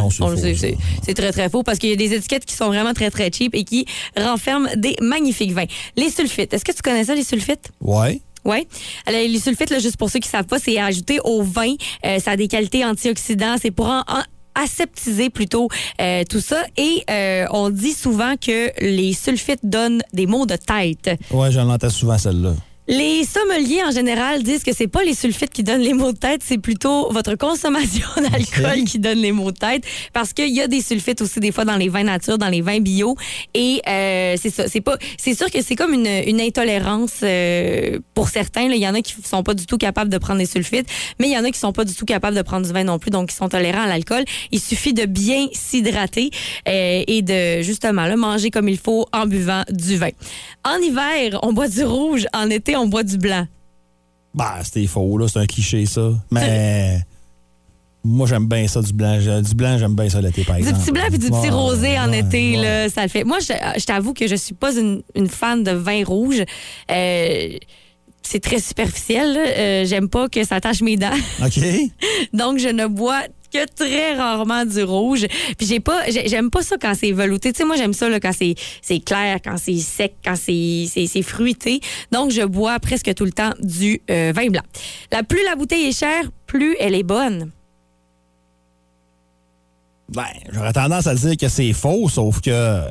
c'est 1.02 1.12
très, 1.14 1.32
très 1.32 1.50
faux 1.50 1.62
parce 1.62 1.78
qu'il 1.78 1.90
y 1.90 1.92
a 1.92 1.96
des 1.96 2.14
étiquettes 2.14 2.46
qui 2.46 2.54
sont 2.54 2.68
vraiment 2.68 2.94
très, 2.94 3.10
très 3.10 3.30
cheap 3.30 3.54
et 3.54 3.64
qui 3.64 3.84
renferment 4.16 4.68
des 4.76 4.96
magnifiques 5.02 5.52
vins. 5.52 5.66
Les 5.98 6.08
sulfites, 6.10 6.54
est-ce 6.54 6.64
que 6.64 6.72
tu 6.72 6.80
connais 6.80 7.04
ça, 7.04 7.14
les 7.14 7.24
sulfites? 7.24 7.70
Ouais. 7.82 8.22
Oui. 8.46 8.66
Alors, 9.04 9.20
les 9.20 9.38
sulfites, 9.38 9.68
là, 9.68 9.80
juste 9.80 9.98
pour 9.98 10.08
ceux 10.08 10.18
qui 10.18 10.28
savent 10.30 10.46
pas, 10.46 10.58
c'est 10.58 10.78
ajouté 10.78 11.18
au 11.24 11.42
vin. 11.42 11.74
Euh, 12.06 12.18
ça 12.20 12.30
a 12.30 12.36
des 12.36 12.48
qualités 12.48 12.86
antioxydants. 12.86 13.56
C'est 13.60 13.70
pour 13.70 13.84
en- 13.86 14.00
en- 14.08 14.22
aseptiser 14.54 15.30
plutôt 15.30 15.68
euh, 16.00 16.22
tout 16.28 16.40
ça. 16.40 16.62
Et 16.76 17.02
euh, 17.10 17.46
on 17.50 17.70
dit 17.70 17.92
souvent 17.92 18.34
que 18.36 18.70
les 18.80 19.12
sulfites 19.12 19.60
donnent 19.62 20.02
des 20.12 20.26
maux 20.26 20.46
de 20.46 20.56
tête. 20.56 21.18
Ouais, 21.30 21.50
j'en 21.50 21.68
entends 21.68 21.90
souvent 21.90 22.18
celle-là. 22.18 22.54
Les 22.92 23.22
sommeliers, 23.22 23.84
en 23.84 23.92
général, 23.92 24.42
disent 24.42 24.64
que 24.64 24.72
c'est 24.74 24.88
pas 24.88 25.04
les 25.04 25.14
sulfites 25.14 25.52
qui 25.52 25.62
donnent 25.62 25.80
les 25.80 25.92
maux 25.92 26.10
de 26.10 26.18
tête, 26.18 26.40
c'est 26.44 26.58
plutôt 26.58 27.08
votre 27.12 27.36
consommation 27.36 28.08
d'alcool 28.16 28.82
qui 28.82 28.98
donne 28.98 29.18
les 29.18 29.30
maux 29.30 29.52
de 29.52 29.56
tête. 29.56 29.84
Parce 30.12 30.32
qu'il 30.32 30.52
y 30.52 30.60
a 30.60 30.66
des 30.66 30.80
sulfites 30.82 31.22
aussi, 31.22 31.38
des 31.38 31.52
fois, 31.52 31.64
dans 31.64 31.76
les 31.76 31.88
vins 31.88 32.02
nature, 32.02 32.36
dans 32.36 32.48
les 32.48 32.62
vins 32.62 32.80
bio. 32.80 33.14
Et 33.54 33.80
euh, 33.88 34.34
c'est 34.42 34.50
ça. 34.50 34.66
C'est 34.66 34.80
pas. 34.80 34.96
C'est 35.18 35.34
sûr 35.34 35.52
que 35.52 35.62
c'est 35.62 35.76
comme 35.76 35.94
une, 35.94 36.08
une 36.26 36.40
intolérance 36.40 37.20
euh, 37.22 38.00
pour 38.12 38.28
certains. 38.28 38.62
Il 38.62 38.74
y 38.74 38.88
en 38.88 38.94
a 38.96 39.02
qui 39.02 39.14
sont 39.22 39.44
pas 39.44 39.54
du 39.54 39.66
tout 39.66 39.78
capables 39.78 40.10
de 40.10 40.18
prendre 40.18 40.40
des 40.40 40.46
sulfites, 40.46 40.88
mais 41.20 41.28
il 41.28 41.32
y 41.32 41.38
en 41.38 41.44
a 41.44 41.50
qui 41.52 41.60
sont 41.60 41.72
pas 41.72 41.84
du 41.84 41.94
tout 41.94 42.06
capables 42.06 42.36
de 42.36 42.42
prendre 42.42 42.66
du 42.66 42.72
vin 42.72 42.82
non 42.82 42.98
plus, 42.98 43.12
donc 43.12 43.28
qui 43.28 43.36
sont 43.36 43.48
tolérants 43.48 43.82
à 43.82 43.86
l'alcool. 43.86 44.24
Il 44.50 44.60
suffit 44.60 44.94
de 44.94 45.04
bien 45.04 45.46
s'hydrater 45.52 46.30
euh, 46.68 47.04
et 47.06 47.22
de 47.22 47.62
justement 47.62 48.06
là, 48.06 48.16
manger 48.16 48.50
comme 48.50 48.68
il 48.68 48.78
faut 48.78 49.06
en 49.12 49.26
buvant 49.26 49.62
du 49.70 49.96
vin. 49.96 50.10
En 50.64 50.78
hiver, 50.78 51.38
on 51.44 51.52
boit 51.52 51.68
du 51.68 51.84
rouge. 51.84 52.26
En 52.34 52.50
été, 52.50 52.76
on 52.80 52.86
boit 52.88 53.02
du 53.02 53.18
blanc. 53.18 53.46
Bah, 54.34 54.58
c'était 54.62 54.86
faux, 54.86 55.18
là. 55.18 55.26
C'est 55.28 55.38
un 55.40 55.46
cliché, 55.46 55.86
ça. 55.86 56.10
Mais. 56.30 57.00
Moi, 58.02 58.26
j'aime 58.26 58.46
bien 58.46 58.66
ça, 58.66 58.80
du 58.80 58.94
blanc. 58.94 59.18
Du 59.42 59.54
blanc, 59.54 59.76
j'aime 59.78 59.94
bien 59.94 60.08
ça 60.08 60.22
l'été, 60.22 60.42
par 60.42 60.56
Du 60.56 60.62
exemple. 60.62 60.80
petit 60.80 60.90
blanc 60.92 61.04
puis 61.10 61.18
du 61.18 61.26
petit 61.26 61.32
Ouais, 61.38 61.50
rosé 61.50 61.98
en 61.98 62.08
ouais, 62.08 62.20
été, 62.20 62.56
là, 62.56 62.88
ça 62.88 63.02
le 63.02 63.08
fait. 63.08 63.24
Moi, 63.24 63.40
je, 63.40 63.52
je 63.78 63.84
t'avoue 63.84 64.14
que 64.14 64.26
je 64.26 64.36
suis 64.36 64.54
pas 64.54 64.74
une, 64.74 65.02
une 65.14 65.28
fan 65.28 65.62
de 65.62 65.72
vin 65.72 66.02
rouge. 66.02 66.42
Euh, 66.90 67.48
c'est 68.22 68.40
très 68.40 68.58
superficiel. 68.58 69.36
Euh, 69.36 69.84
J'aime 69.84 70.08
pas 70.08 70.30
que 70.30 70.42
ça 70.44 70.60
tache 70.62 70.80
mes 70.80 70.96
dents. 70.96 71.10
OK? 71.44 71.60
Donc, 72.32 72.58
je 72.58 72.68
ne 72.68 72.86
bois 72.86 73.20
que 73.52 73.64
très 73.74 74.14
rarement 74.14 74.64
du 74.64 74.82
rouge. 74.82 75.26
Puis 75.58 75.66
j'ai 75.66 75.80
pas, 75.80 76.08
j'ai- 76.10 76.28
j'aime 76.28 76.50
pas 76.50 76.62
ça 76.62 76.76
quand 76.80 76.94
c'est 76.94 77.12
velouté. 77.12 77.52
Tu 77.52 77.58
sais, 77.58 77.64
moi 77.64 77.76
j'aime 77.76 77.92
ça 77.92 78.08
là, 78.08 78.20
quand 78.20 78.32
c'est 78.32 78.54
c'est 78.82 79.00
clair, 79.00 79.38
quand 79.44 79.56
c'est 79.56 79.76
sec, 79.78 80.14
quand 80.24 80.36
c'est 80.36 80.86
c'est 80.88 81.22
fruité. 81.22 81.80
Donc 82.12 82.30
je 82.30 82.42
bois 82.42 82.78
presque 82.80 83.12
tout 83.14 83.24
le 83.24 83.32
temps 83.32 83.52
du 83.60 84.00
euh, 84.10 84.32
vin 84.34 84.48
blanc. 84.48 84.62
La 85.12 85.22
plus 85.22 85.42
la 85.44 85.56
bouteille 85.56 85.86
est 85.88 85.98
chère, 85.98 86.24
plus 86.46 86.76
elle 86.80 86.94
est 86.94 87.02
bonne. 87.02 87.50
Ben, 90.08 90.24
j'aurais 90.52 90.72
tendance 90.72 91.06
à 91.06 91.14
dire 91.14 91.36
que 91.36 91.48
c'est 91.48 91.72
faux, 91.72 92.08
sauf 92.08 92.40
que. 92.40 92.82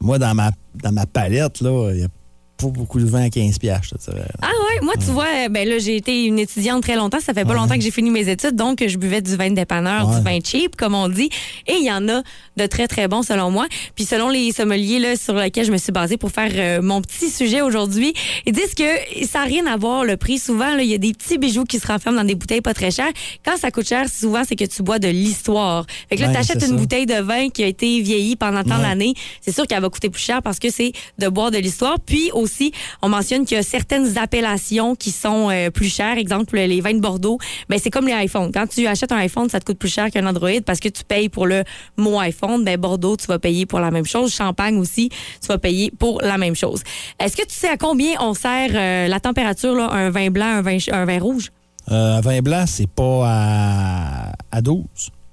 Moi, 0.00 0.18
dans 0.18 0.34
ma, 0.34 0.52
dans 0.76 0.92
ma 0.92 1.06
palette, 1.06 1.60
là, 1.60 1.90
il 1.90 1.98
n'y 1.98 2.04
a 2.04 2.08
pas 2.56 2.68
beaucoup 2.68 3.00
de 3.00 3.04
vin 3.04 3.24
à 3.24 3.30
15 3.30 3.58
piastres, 3.58 3.88
je 4.00 4.04
te 4.06 4.10
dirais. 4.12 4.28
Ah 4.40 4.46
ouais, 4.46 4.67
moi, 4.82 4.94
tu 4.94 5.06
vois, 5.10 5.48
ben 5.50 5.68
là, 5.68 5.78
j'ai 5.78 5.96
été 5.96 6.24
une 6.24 6.38
étudiante 6.38 6.82
très 6.82 6.96
longtemps. 6.96 7.20
Ça 7.20 7.34
fait 7.34 7.44
pas 7.44 7.50
Ouais. 7.50 7.56
longtemps 7.56 7.74
que 7.74 7.80
j'ai 7.80 7.90
fini 7.90 8.10
mes 8.10 8.28
études, 8.28 8.56
donc 8.56 8.82
je 8.86 8.96
buvais 8.98 9.20
du 9.20 9.36
vin 9.36 9.50
de 9.50 9.54
dépanneur, 9.54 10.08
Ouais. 10.08 10.16
du 10.18 10.22
vin 10.22 10.38
cheap, 10.44 10.76
comme 10.76 10.94
on 10.94 11.08
dit. 11.08 11.30
Et 11.66 11.74
il 11.80 11.84
y 11.84 11.90
en 11.92 12.08
a 12.08 12.22
de 12.56 12.66
très, 12.66 12.88
très 12.88 13.08
bons, 13.08 13.22
selon 13.22 13.50
moi. 13.50 13.66
Puis 13.94 14.04
selon 14.04 14.28
les 14.28 14.52
sommeliers 14.52 14.98
là, 14.98 15.16
sur 15.16 15.34
lesquels 15.34 15.64
je 15.66 15.72
me 15.72 15.76
suis 15.78 15.92
basée 15.92 16.16
pour 16.16 16.30
faire 16.30 16.50
euh, 16.54 16.82
mon 16.82 17.00
petit 17.00 17.30
sujet 17.30 17.60
aujourd'hui, 17.60 18.12
ils 18.46 18.52
disent 18.52 18.74
que 18.74 18.84
ça 19.26 19.40
n'a 19.40 19.44
rien 19.44 19.66
à 19.66 19.76
voir, 19.76 20.04
le 20.04 20.16
prix. 20.16 20.38
Souvent, 20.38 20.76
il 20.78 20.86
y 20.86 20.94
a 20.94 20.98
des 20.98 21.12
petits 21.12 21.38
bijoux 21.38 21.64
qui 21.64 21.78
se 21.78 21.86
renferment 21.86 22.18
dans 22.18 22.24
des 22.26 22.34
bouteilles 22.34 22.60
pas 22.60 22.74
très 22.74 22.90
chères. 22.90 23.12
Quand 23.44 23.56
ça 23.56 23.70
coûte 23.70 23.88
cher, 23.88 24.06
souvent, 24.08 24.42
c'est 24.48 24.56
que 24.56 24.64
tu 24.64 24.82
bois 24.82 24.98
de 24.98 25.08
l'histoire. 25.08 25.86
Fait 26.08 26.16
que 26.16 26.22
là, 26.22 26.28
Ouais, 26.28 26.34
tu 26.34 26.40
achètes 26.40 26.60
c'est 26.60 26.66
une 26.66 26.72
ça. 26.72 26.80
bouteille 26.80 27.06
de 27.06 27.20
vin 27.20 27.48
qui 27.48 27.62
a 27.62 27.66
été 27.66 28.00
vieillie 28.00 28.36
pendant 28.36 28.62
tant 28.64 28.78
d'années. 28.78 29.14
C'est 29.40 29.52
sûr 29.54 29.66
qu'elle 29.66 29.80
va 29.82 29.88
coûter 29.88 30.10
plus 30.10 30.22
cher 30.22 30.42
parce 30.42 30.58
que 30.58 30.70
c'est 30.70 30.92
de 31.18 31.28
boire 31.28 31.50
de 31.50 31.58
l'histoire. 31.58 31.96
Puis 32.04 32.30
aussi, 32.32 32.72
on 33.02 33.08
mentionne 33.08 33.44
qu'il 33.46 33.56
y 33.56 33.60
a 33.60 33.62
certaines 33.62 34.18
appellations 34.18 34.48
qui 34.98 35.10
sont 35.10 35.48
euh, 35.50 35.70
plus 35.70 35.88
chères. 35.92 36.18
Exemple, 36.18 36.56
les 36.56 36.80
vins 36.80 36.94
de 36.94 37.00
Bordeaux, 37.00 37.38
ben 37.68 37.78
c'est 37.82 37.90
comme 37.90 38.06
les 38.06 38.24
iPhones. 38.24 38.50
Quand 38.52 38.66
tu 38.66 38.86
achètes 38.86 39.12
un 39.12 39.18
iPhone, 39.18 39.48
ça 39.48 39.60
te 39.60 39.64
coûte 39.64 39.78
plus 39.78 39.92
cher 39.92 40.10
qu'un 40.10 40.26
Android 40.26 40.60
parce 40.64 40.80
que 40.80 40.88
tu 40.88 41.04
payes 41.04 41.28
pour 41.28 41.46
le 41.46 41.64
mot 41.96 42.18
iPhone. 42.18 42.64
Ben 42.64 42.78
Bordeaux, 42.78 43.16
tu 43.16 43.26
vas 43.26 43.38
payer 43.38 43.66
pour 43.66 43.80
la 43.80 43.90
même 43.90 44.06
chose. 44.06 44.34
Champagne 44.34 44.76
aussi, 44.78 45.08
tu 45.40 45.48
vas 45.48 45.58
payer 45.58 45.90
pour 45.98 46.20
la 46.20 46.38
même 46.38 46.54
chose. 46.54 46.82
Est-ce 47.18 47.36
que 47.36 47.46
tu 47.46 47.54
sais 47.54 47.68
à 47.68 47.76
combien 47.76 48.20
on 48.20 48.34
sert 48.34 48.70
euh, 48.74 49.08
la 49.08 49.20
température, 49.20 49.78
un 49.78 50.10
vin 50.10 50.30
blanc, 50.30 50.46
un 50.46 50.62
vin, 50.62 50.78
un 50.92 51.04
vin 51.04 51.18
rouge? 51.18 51.50
Euh, 51.90 52.18
un 52.18 52.20
vin 52.20 52.40
blanc, 52.40 52.64
c'est 52.66 52.90
pas 52.90 53.22
à, 53.24 54.32
à 54.50 54.60
12. 54.60 54.84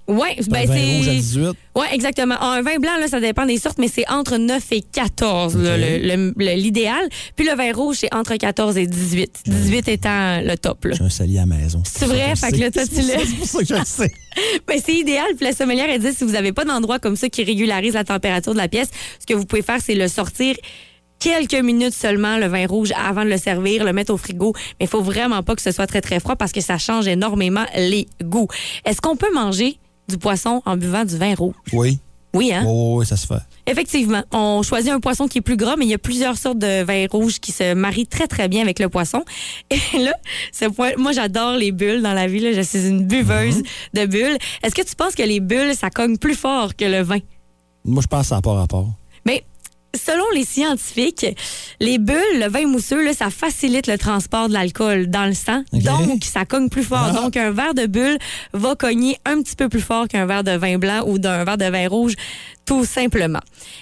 Oui, 0.08 0.28
ben 0.50 0.60
rouge 0.70 0.70
à 1.08 1.12
c'est. 1.12 1.16
18. 1.16 1.50
Oui, 1.76 1.86
exactement. 1.92 2.40
Un 2.40 2.62
vin 2.62 2.78
blanc, 2.78 2.92
là, 3.00 3.08
ça 3.08 3.20
dépend 3.20 3.46
des 3.48 3.58
sortes, 3.58 3.80
mais 3.80 3.88
c'est 3.88 4.08
entre 4.10 4.38
9 4.38 4.64
et 4.72 4.82
14, 4.82 5.58
là, 5.58 5.74
OK. 5.76 5.80
le- 5.82 6.08
le- 6.16 6.34
le- 6.38 6.54
l'idéal. 6.62 7.10
Puis 7.36 7.46
le 7.48 7.56
vin 7.56 7.74
rouge, 7.74 7.98
c'est 8.02 8.14
entre 8.14 8.36
14 8.36 8.78
et 8.78 8.86
18. 8.86 9.42
18 9.48 9.88
étant 9.88 10.42
le 10.42 10.56
top. 10.58 10.86
J'ai 10.92 11.04
un 11.04 11.10
salier 11.10 11.38
à 11.40 11.42
la 11.42 11.56
maison. 11.58 11.82
C'est 11.86 12.06
vrai? 12.06 12.36
Fait 12.36 12.52
que 12.52 12.58
là, 12.58 12.70
toi, 12.72 12.84
tu 12.88 12.96
l'as. 13.02 13.26
C'est 13.26 13.36
pour 13.36 13.48
ça 13.48 13.60
que 13.60 13.66
je 13.66 13.74
le 13.74 13.86
sais. 13.86 14.12
Mais 14.70 14.80
c'est 14.86 14.94
idéal. 14.96 15.26
Puis 15.36 15.46
la 15.46 15.54
sommelière, 15.54 15.88
elle 15.90 16.02
dit, 16.02 16.14
si 16.14 16.24
vous 16.24 16.32
n'avez 16.34 16.52
pas 16.52 16.66
d'endroit 16.66 17.00
comme 17.00 17.16
ça 17.16 17.28
qui 17.30 17.44
régularise 17.44 17.96
la 17.96 18.04
température 18.04 18.54
de 18.54 18.60
la 18.60 18.68
pièce, 18.68 18.90
ce 19.20 19.26
que 19.26 19.34
vous 19.34 19.46
pouvez 19.46 19.64
faire, 19.64 19.80
c'est 19.84 19.96
le 19.96 20.08
sortir 20.08 20.56
quelques 21.18 21.54
minutes 21.56 21.94
seulement, 21.96 22.38
le 22.38 22.46
vin 22.46 22.68
rouge, 22.68 22.92
avant 23.04 23.24
de 23.24 23.30
le 23.30 23.38
servir, 23.38 23.84
le 23.84 23.94
mettre 23.94 24.14
au 24.14 24.18
frigo. 24.18 24.54
Mais 24.80 24.86
il 24.86 24.88
faut 24.88 25.02
vraiment 25.02 25.42
pas 25.42 25.56
que 25.56 25.62
ce 25.64 25.72
soit 25.72 25.88
très, 25.88 26.02
très 26.02 26.20
froid 26.20 26.36
parce 26.36 26.52
que 26.52 26.62
ça 26.62 26.78
change 26.78 27.08
énormément 27.08 27.66
les 27.76 28.06
goûts. 28.24 28.48
Est-ce 28.86 29.02
qu'on 29.02 29.16
peut 29.16 29.34
manger 29.34 29.80
du 30.08 30.18
poisson 30.18 30.62
en 30.66 30.78
buvant 30.78 31.06
du 31.06 31.18
vin 31.18 31.36
rouge? 31.36 31.56
Oui. 31.74 32.00
Oui, 32.36 32.52
hein? 32.52 32.66
Oh, 32.68 32.98
oui, 33.00 33.06
ça 33.06 33.16
se 33.16 33.26
fait. 33.26 33.40
Effectivement, 33.66 34.22
on 34.34 34.62
choisit 34.62 34.92
un 34.92 35.00
poisson 35.00 35.28
qui 35.28 35.38
est 35.38 35.42
plus 35.42 35.56
gras, 35.56 35.76
mais 35.78 35.86
il 35.86 35.90
y 35.90 35.94
a 35.94 35.98
plusieurs 35.98 36.38
sortes 36.38 36.60
de 36.60 36.84
vins 36.84 37.06
rouges 37.10 37.40
qui 37.40 37.54
se 37.54 37.74
marient 37.74 38.08
très 38.08 38.28
très 38.28 38.50
bien 38.50 38.62
avec 38.62 38.80
le 38.80 38.90
poisson. 38.90 39.24
Et 39.72 40.00
là, 40.00 40.14
moi 40.98 41.14
j'adore 41.14 41.54
les 41.54 41.72
bulles 41.72 42.02
dans 42.02 42.14
la 42.14 42.28
vie. 42.28 42.42
Là. 42.42 42.52
Je 42.52 42.62
suis 42.62 42.88
une 42.88 43.08
buveuse 43.08 43.64
de 43.94 44.06
bulles. 44.06 44.38
Est-ce 44.64 44.76
que 44.76 44.82
tu 44.82 44.96
penses 44.96 45.16
que 45.16 45.24
les 45.24 45.40
bulles 45.40 45.76
ça 45.76 45.90
cogne 45.90 46.18
plus 46.18 46.36
fort 46.36 46.76
que 46.76 46.86
le 46.86 47.02
vin? 47.02 47.20
Moi, 47.86 48.02
je 48.02 48.08
pense 48.08 48.22
que 48.22 48.28
ça 48.28 48.36
n'a 48.36 48.42
pas 48.42 48.54
rapport. 48.54 48.90
Mais 49.26 49.46
selon 49.96 50.26
les 50.34 50.44
scientifiques, 50.44 51.26
les 51.80 51.98
bulles, 51.98 52.40
le 52.40 52.48
vin 52.48 52.68
mousseux, 52.68 53.04
là, 53.04 53.14
ça 53.14 53.30
facilite 53.30 53.88
le 53.88 53.98
transport 53.98 54.48
de 54.48 54.54
l'alcool 54.54 55.08
dans 55.08 55.26
le 55.26 55.34
sang. 55.34 55.64
Donc, 55.72 56.24
ça 56.24 56.46
cogne 56.46 56.70
plus 56.70 56.84
fort. 56.84 57.12
Ah. 57.12 57.22
Donc, 57.22 57.38
un 57.38 57.52
verre 57.52 57.74
de 57.74 57.86
bulle 57.86 58.18
va 58.54 58.76
cogner 58.76 59.18
un 59.26 59.42
petit 59.42 59.56
peu 59.56 59.70
plus 59.70 59.82
fort 59.82 60.08
qu'un 60.08 60.26
verre 60.26 60.44
de 60.44 60.52
vin 60.52 60.78
blanc 60.78 61.04
ou 61.08 61.20
d'un 61.20 61.44
verre 61.44 61.58
de 61.58 61.66
vin 61.66 61.88
rouge, 61.88 62.16
tout 62.66 62.86
simplement. 62.86 63.42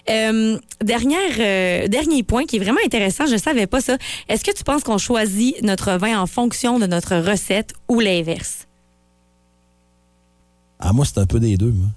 Euh, 0.10 0.58
dernière, 0.84 1.20
euh, 1.40 1.88
dernier 1.88 2.24
point 2.24 2.46
qui 2.46 2.58
est 2.58 2.60
vraiment 2.60 2.82
intéressant, 2.86 3.26
je 3.26 3.38
savais 3.38 3.68
pas 3.68 3.82
ça. 3.82 3.98
Est-ce 4.30 4.44
que 4.44 4.56
tu 4.56 4.64
penses 4.64 4.84
qu'on 4.84 4.98
choisit 4.98 5.62
notre 5.64 5.98
vin 5.98 6.20
en 6.20 6.28
fonction 6.28 6.80
de 6.80 6.86
notre 6.86 7.16
recette 7.18 7.74
ou 7.88 8.00
l'inverse? 8.00 8.68
Ah, 10.80 10.92
moi, 10.92 11.06
c'est 11.06 11.20
un 11.20 11.26
peu 11.26 11.40
des 11.40 11.56
deux, 11.56 11.72
moi. 11.72 11.88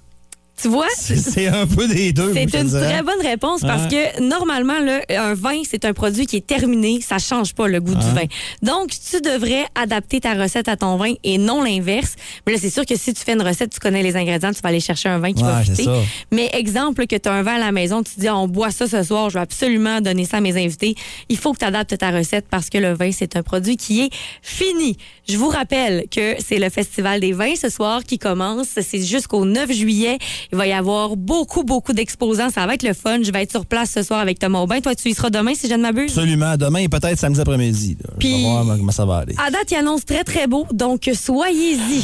Tu 0.59 0.69
vois? 0.69 0.87
C'est- 0.95 1.47
un 1.47 1.67
peu 1.67 1.87
des 1.87 2.13
deux. 2.13 2.33
C'est 2.33 2.51
une 2.59 2.67
dirais. 2.67 2.93
très 2.93 3.03
bonne 3.03 3.21
réponse 3.21 3.61
parce 3.61 3.85
que 3.87 4.21
normalement, 4.21 4.79
là, 4.79 5.01
un 5.09 5.35
vin, 5.35 5.61
c'est 5.69 5.85
un 5.85 5.93
produit 5.93 6.25
qui 6.25 6.37
est 6.37 6.45
terminé. 6.47 6.99
Ça 6.99 7.19
change 7.19 7.53
pas 7.53 7.67
le 7.67 7.79
goût 7.79 7.93
du 7.93 8.05
vin. 8.07 8.23
Donc, 8.63 8.89
tu 8.89 9.21
devrais 9.21 9.65
adapter 9.75 10.19
ta 10.19 10.33
recette 10.33 10.67
à 10.67 10.75
ton 10.75 10.97
vin 10.97 11.13
et 11.23 11.37
non 11.37 11.61
l'inverse. 11.61 12.15
Mais 12.45 12.53
là, 12.53 12.59
c'est 12.59 12.71
sûr 12.71 12.85
que 12.87 12.95
si 12.97 13.13
tu 13.13 13.23
fais 13.23 13.33
une 13.33 13.41
recette, 13.43 13.71
tu 13.71 13.79
connais 13.79 14.01
les 14.01 14.15
ingrédients, 14.15 14.51
tu 14.51 14.61
vas 14.61 14.69
aller 14.69 14.79
chercher 14.79 15.09
un 15.09 15.19
vin 15.19 15.31
qui 15.31 15.43
va 15.43 15.57
Ouais, 15.59 15.63
fitter. 15.63 15.87
Mais 16.31 16.49
exemple, 16.53 17.05
que 17.05 17.15
tu 17.15 17.29
as 17.29 17.33
un 17.33 17.43
vin 17.43 17.53
à 17.55 17.59
la 17.59 17.71
maison, 17.71 18.01
tu 18.01 18.15
te 18.15 18.19
dis, 18.19 18.27
Ah, 18.27 18.37
on 18.37 18.47
boit 18.47 18.71
ça 18.71 18.87
ce 18.87 19.03
soir, 19.03 19.29
je 19.29 19.35
vais 19.35 19.41
absolument 19.41 20.01
donner 20.01 20.25
ça 20.25 20.37
à 20.37 20.41
mes 20.41 20.57
invités. 20.57 20.95
Il 21.29 21.37
faut 21.37 21.53
que 21.53 21.59
tu 21.59 21.65
adaptes 21.65 21.95
ta 21.97 22.09
recette 22.09 22.47
parce 22.49 22.69
que 22.71 22.79
le 22.79 22.93
vin, 22.93 23.11
c'est 23.11 23.35
un 23.35 23.43
produit 23.43 23.77
qui 23.77 24.01
est 24.01 24.09
fini. 24.41 24.97
Je 25.29 25.37
vous 25.37 25.49
rappelle 25.49 26.05
que 26.09 26.35
c'est 26.39 26.57
le 26.57 26.69
Festival 26.69 27.19
des 27.19 27.33
vins 27.33 27.55
ce 27.55 27.69
soir 27.69 28.03
qui 28.03 28.17
commence. 28.17 28.67
C'est 28.81 29.01
jusqu'au 29.05 29.45
9 29.45 29.71
juillet. 29.71 30.17
Il 30.51 30.57
va 30.57 30.67
y 30.67 30.73
avoir 30.73 31.15
beaucoup, 31.15 31.63
beaucoup 31.63 31.93
d'exposants. 31.93 32.49
Ça 32.49 32.65
va 32.65 32.73
être 32.75 32.83
le 32.83 32.93
fun. 32.93 33.19
Je 33.21 33.31
vais 33.31 33.43
être 33.43 33.51
sur 33.51 33.65
place 33.65 33.91
ce 33.91 34.03
soir 34.03 34.19
avec 34.19 34.39
Thomas 34.39 34.59
Aubin. 34.59 34.79
Toi, 34.81 34.95
tu 34.95 35.09
y 35.09 35.13
seras 35.13 35.29
demain, 35.29 35.53
si 35.55 35.67
je 35.67 35.73
ne 35.73 35.81
m'abuse? 35.81 36.11
Absolument. 36.17 36.55
Demain 36.57 36.79
et 36.79 36.89
peut-être 36.89 37.17
samedi 37.19 37.39
après-midi. 37.41 37.97
Puis- 38.19 38.43
On 38.45 38.55
va 38.55 38.63
voir 38.63 38.77
comment 38.77 38.91
ça 38.91 39.05
va 39.05 39.17
aller. 39.17 39.35
À 39.45 39.51
date, 39.51 39.71
il 39.71 39.75
annonce 39.75 40.05
très, 40.05 40.23
très 40.23 40.47
beau. 40.47 40.65
Donc, 40.71 41.09
soyez-y. 41.13 42.03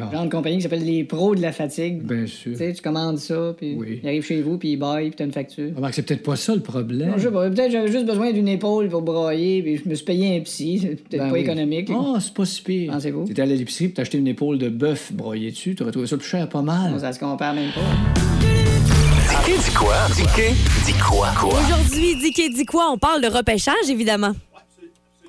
D'accord. 0.00 0.12
Genre 0.14 0.24
de 0.24 0.30
compagnie 0.30 0.56
qui 0.56 0.62
s'appelle 0.62 0.84
les 0.84 1.04
pros 1.04 1.34
de 1.34 1.40
la 1.42 1.52
fatigue. 1.52 2.02
Bien 2.02 2.26
sûr. 2.26 2.52
Tu 2.52 2.58
sais, 2.58 2.72
tu 2.72 2.82
commandes 2.82 3.18
ça, 3.18 3.54
puis 3.56 3.74
Oui. 3.78 4.00
il 4.02 4.08
arrive 4.08 4.24
chez 4.24 4.42
vous, 4.42 4.58
puis 4.58 4.72
il 4.72 4.76
baille, 4.76 5.08
puis 5.08 5.16
t'as 5.16 5.24
une 5.24 5.32
facture. 5.32 5.70
Remarque, 5.76 5.94
c'est 5.94 6.02
peut-être 6.02 6.22
pas 6.22 6.36
ça 6.36 6.54
le 6.54 6.60
problème. 6.60 7.10
Non, 7.10 7.14
je 7.18 7.22
sais 7.24 7.30
pas, 7.30 7.48
peut-être 7.50 7.70
j'avais 7.72 7.90
juste 7.92 8.06
besoin 8.06 8.32
d'une 8.32 8.48
épaule 8.48 8.88
pour 8.88 9.02
broyer, 9.02 9.62
puis 9.62 9.76
je 9.84 9.88
me 9.88 9.94
suis 9.94 10.04
payé 10.04 10.36
un 10.36 10.40
psy. 10.40 10.78
C'est 10.82 10.88
peut-être 10.96 11.22
Ben 11.22 11.28
pas 11.28 11.34
oui. 11.34 11.40
économique. 11.40 11.90
Ah, 11.92 12.18
c'est 12.20 12.34
pas 12.34 12.44
si 12.44 12.62
pire. 12.62 12.92
Pensez-vous? 12.92 13.24
T'étais 13.26 13.42
allé 13.42 13.54
à 13.54 13.56
l'épicerie 13.56 13.86
puis 13.88 13.94
t'as 13.94 14.02
acheté 14.02 14.18
une 14.18 14.28
épaule 14.28 14.58
de 14.58 14.68
bœuf 14.68 15.12
broyée 15.12 15.50
dessus. 15.50 15.74
T'aurais 15.74 15.90
trouvé 15.92 16.06
ça 16.06 16.16
plus 16.16 16.26
cher, 16.28 16.48
pas 16.48 16.62
mal. 16.62 16.92
Non, 16.92 16.98
ça 16.98 17.12
se 17.12 17.18
compare 17.20 17.54
même 17.54 17.70
pas. 17.72 17.80
Dis 19.46 19.52
dis 19.64 19.74
quoi? 19.74 19.94
Dis 20.14 20.22
dis 20.86 20.92
quoi? 20.98 21.28
Quoi? 21.38 21.58
Aujourd'hui, 21.58 22.16
dit 22.16 22.32
qui 22.32 22.50
dit 22.50 22.64
quoi? 22.64 22.90
On 22.92 22.98
parle 22.98 23.22
de 23.22 23.26
repêchage, 23.28 23.88
évidemment. 23.88 24.32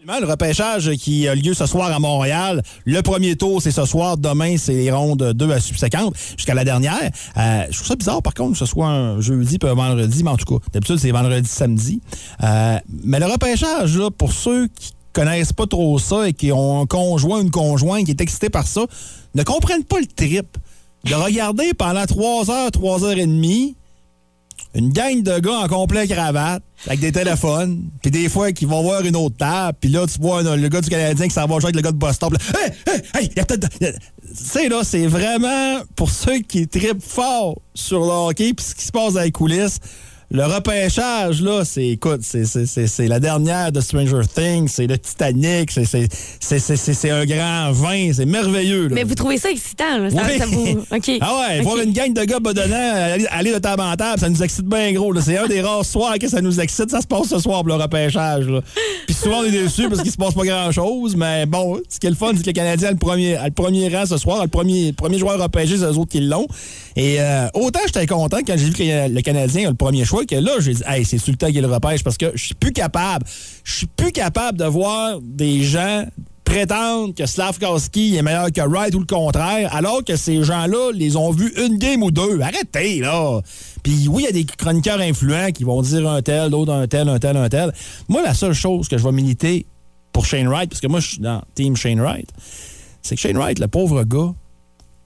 Le 0.04 0.26
repêchage 0.26 0.90
qui 0.96 1.28
a 1.28 1.36
lieu 1.36 1.54
ce 1.54 1.68
soir 1.68 1.92
à 1.92 2.00
Montréal. 2.00 2.64
Le 2.86 3.02
premier 3.04 3.36
tour, 3.36 3.62
c'est 3.62 3.72
ce 3.72 3.86
soir. 3.86 4.18
Demain, 4.18 4.58
c'est 4.58 4.74
les 4.74 4.92
rondes 4.92 5.34
2 5.34 5.52
à 5.52 5.60
subséquentes 5.60 6.16
jusqu'à 6.36 6.56
la 6.56 6.64
dernière. 6.64 7.12
Euh, 7.38 7.64
je 7.70 7.76
trouve 7.76 7.88
ça 7.88 7.96
bizarre, 7.96 8.22
par 8.24 8.34
contre, 8.34 8.54
que 8.54 8.58
ce 8.58 8.66
soit 8.66 8.88
un 8.88 9.22
jeudi 9.22 9.60
puis 9.60 9.70
un 9.70 9.76
vendredi, 9.76 10.24
mais 10.24 10.32
en 10.32 10.38
tout 10.38 10.58
cas, 10.58 10.66
d'habitude, 10.74 10.98
c'est 10.98 11.12
vendredi, 11.12 11.48
samedi. 11.48 12.02
Euh, 12.44 12.80
mais 13.04 13.20
le 13.20 13.28
repêchage, 13.28 13.96
là, 13.96 14.10
pour 14.10 14.34
ceux 14.34 14.68
qui 14.70 14.92
connaissent 15.14 15.54
pas 15.54 15.68
trop 15.68 16.00
ça 16.00 16.28
et 16.28 16.34
qui 16.34 16.52
ont 16.52 16.82
un 16.82 16.86
conjoint, 16.88 17.40
une 17.40 17.52
conjointe 17.52 18.06
qui 18.06 18.12
est 18.12 18.22
excité 18.22 18.50
par 18.50 18.66
ça, 18.66 18.82
ne 19.36 19.44
comprennent 19.44 19.84
pas 19.84 20.00
le 20.00 20.08
trip 20.08 20.58
de 21.06 21.14
regarder 21.14 21.76
pendant 21.76 22.06
3 22.06 22.50
heures, 22.50 22.72
3 22.72 23.06
heures 23.06 23.18
et 23.18 23.28
demie 23.28 23.76
une 24.74 24.92
gang 24.92 25.22
de 25.22 25.40
gars 25.40 25.60
en 25.60 25.68
complet 25.68 26.08
cravate, 26.08 26.64
avec 26.86 27.00
des 27.00 27.12
téléphones, 27.12 27.90
puis 28.02 28.10
des 28.10 28.30
fois 28.30 28.52
qui 28.52 28.66
vont 28.66 28.82
voir 28.82 29.06
une 29.06 29.16
autre 29.16 29.36
table, 29.38 29.78
puis 29.80 29.90
là, 29.90 30.06
tu 30.08 30.20
vois 30.20 30.42
le 30.42 30.68
gars 30.68 30.82
du 30.82 30.90
Canadien 30.90 31.28
qui 31.28 31.34
s'en 31.34 31.46
va 31.46 31.60
jouer 31.60 31.66
avec 31.66 31.76
le 31.76 31.82
gars 31.82 31.92
de 31.92 31.98
Boston. 31.98 32.30
puis 32.30 32.54
là, 32.54 32.60
hey, 32.66 32.72
hey, 32.88 33.02
hey, 33.24 33.32
y 33.36 33.40
a 33.40 33.46
peut-être. 33.46 33.70
Tu 33.80 33.98
sais, 34.34 34.70
là, 34.70 34.82
c'est 34.84 35.08
vraiment 35.08 35.82
pour 35.96 36.10
ceux 36.10 36.40
qui 36.40 36.68
trippent 36.68 37.04
fort 37.04 37.60
sur 37.74 38.00
le 38.00 38.30
hockey, 38.30 38.54
puis 38.54 38.66
ce 38.66 38.76
qui 38.76 38.86
se 38.86 38.92
passe 38.92 39.14
dans 39.14 39.22
les 39.22 39.32
coulisses. 39.32 39.80
Le 40.34 40.46
repêchage, 40.46 41.42
là, 41.42 41.66
c'est, 41.66 41.88
écoute, 41.90 42.22
c'est, 42.24 42.46
c'est, 42.46 42.66
c'est, 42.66 42.88
c'est 42.88 43.08
la 43.10 43.20
dernière 43.20 43.74
de 43.74 43.82
Stranger 43.82 44.22
Things, 44.34 44.70
c'est 44.70 44.88
le 44.88 44.98
Titanic, 44.98 45.70
c'est, 45.72 45.84
c'est, 45.84 46.08
c'est, 46.40 46.58
c'est, 46.60 46.78
c'est- 46.78 46.94
c'est 46.94 47.10
un 47.10 47.26
grand 47.26 47.72
vin, 47.74 48.12
c'est 48.14 48.26
merveilleux. 48.26 48.84
Là. 48.88 48.96
Mais 48.96 49.04
vous 49.04 49.16
trouvez 49.16 49.38
ça 49.38 49.52
excitant, 49.52 49.98
là? 49.98 50.10
Ça, 50.10 50.22
Oui. 50.26 50.38
ça 50.38 50.46
vous... 50.46 50.86
OK. 50.96 51.12
Ah 51.20 51.38
ouais, 51.50 51.60
voir 51.62 51.80
une 51.80 51.92
gang 51.92 52.14
de 52.14 52.24
gars 52.24 52.40
bedonnants 52.40 52.94
aller, 52.96 53.26
aller 53.30 53.52
de 53.54 53.58
table 53.60 53.82
en 53.82 53.94
table, 53.98 54.22
ça 54.22 54.30
nous 54.30 54.42
excite 54.42 54.66
bien 54.66 54.94
gros. 54.94 55.14
C'est 55.20 55.38
un 55.38 55.48
des 55.48 55.60
rares 55.62 55.84
soirs 55.84 56.18
que 56.18 56.30
ça 56.30 56.40
nous 56.40 56.62
excite. 56.62 56.90
Ça 56.92 57.02
se 57.02 57.08
passe 57.08 57.28
ce 57.28 57.40
soir 57.40 57.60
pour 57.64 57.76
le 57.76 57.84
repêchage. 57.84 58.48
là. 58.48 58.62
Puis 59.08 59.14
souvent, 59.16 59.40
on 59.40 59.44
est 59.44 59.52
déçus 59.52 59.90
parce 59.90 60.02
qu'il 60.02 60.12
se 60.12 60.18
passe 60.18 60.34
pas 60.34 60.46
grand-chose. 60.46 61.16
Mais 61.18 61.46
bon, 61.46 61.78
ce 61.90 62.00
qui 62.00 62.08
est 62.08 62.10
le 62.10 62.16
fun, 62.16 62.32
c'est 62.36 62.42
que 62.44 62.48
le 62.48 62.54
Canadien 62.54 62.88
a 62.88 62.92
le 62.92 62.98
premier, 62.98 63.36
a 63.36 63.46
le 63.48 63.52
premier 63.54 63.90
rang 63.90 64.06
ce 64.06 64.16
soir. 64.18 64.40
a 64.40 64.44
Le 64.44 64.50
premier, 64.50 64.94
premier 64.94 65.18
joueur 65.20 65.38
repêché, 65.42 65.76
c'est 65.78 65.84
eux 65.84 65.98
autres 65.98 66.12
qui 66.12 66.22
l'ont. 66.22 66.48
Et 66.96 67.22
euh, 67.22 67.48
autant 67.54 67.80
j'étais 67.86 68.08
content 68.08 68.40
quand 68.46 68.58
j'ai 68.58 68.66
vu 68.66 68.74
que 68.74 69.10
le 69.10 69.22
Canadien 69.22 69.68
a 69.68 69.70
le 69.70 69.76
premier 69.76 70.06
choix 70.06 70.26
que 70.26 70.36
là, 70.36 70.52
j'ai 70.60 70.74
dit, 70.74 70.84
hey, 70.86 71.06
c'est 71.06 71.18
sur 71.18 71.32
le 71.32 71.38
temps 71.38 71.48
qu'il 71.48 71.62
le 71.62 71.68
repêche 71.68 72.04
parce 72.04 72.18
que 72.18 72.32
je 72.36 72.46
suis 72.46 72.56
plus 72.56 72.74
capable. 72.74 73.26
Je 73.64 73.74
suis 73.74 73.88
plus 73.88 74.12
capable 74.12 74.58
de 74.58 74.66
voir 74.66 75.20
des 75.22 75.64
gens 75.64 76.06
prétendent 76.52 77.16
que 77.16 77.26
Slavkowski 77.26 78.18
est 78.18 78.22
meilleur 78.22 78.52
que 78.52 78.60
Wright 78.60 78.94
ou 78.94 79.00
le 79.00 79.06
contraire, 79.06 79.74
alors 79.74 80.04
que 80.04 80.18
ces 80.18 80.44
gens-là 80.44 80.92
les 80.94 81.16
ont 81.16 81.32
vus 81.32 81.54
une 81.58 81.78
game 81.78 82.04
ou 82.04 82.12
deux. 82.12 82.42
Arrêtez, 82.42 83.00
là! 83.00 83.40
Puis 83.84 84.10
oui, 84.10 84.24
il 84.24 84.26
y 84.26 84.28
a 84.28 84.34
des 84.34 84.44
chroniqueurs 84.44 85.00
influents 85.00 85.52
qui 85.54 85.64
vont 85.64 85.82
dire 85.82 86.10
un 86.10 86.22
tel, 86.22 86.50
d'autres 86.50 86.74
un 86.74 86.88
tel, 86.88 87.08
un 87.08 87.20
tel, 87.20 87.38
un 87.38 87.48
tel. 87.48 87.72
Moi, 88.10 88.22
la 88.22 88.34
seule 88.34 88.54
chose 88.54 88.90
que 88.90 88.98
je 88.98 89.04
vais 89.04 89.14
militer 89.14 89.66
pour 90.12 90.26
Shane 90.26 90.50
Wright, 90.50 90.70
parce 90.70 90.82
que 90.82 90.88
moi, 90.88 91.00
je 91.00 91.08
suis 91.08 91.20
dans 91.20 91.42
Team 91.56 91.78
Shane 91.78 92.02
Wright, 92.02 92.30
c'est 93.02 93.16
que 93.16 93.22
Shane 93.22 93.38
Wright, 93.38 93.58
le 93.58 93.70
pauvre 93.70 94.04
gars, 94.04 94.34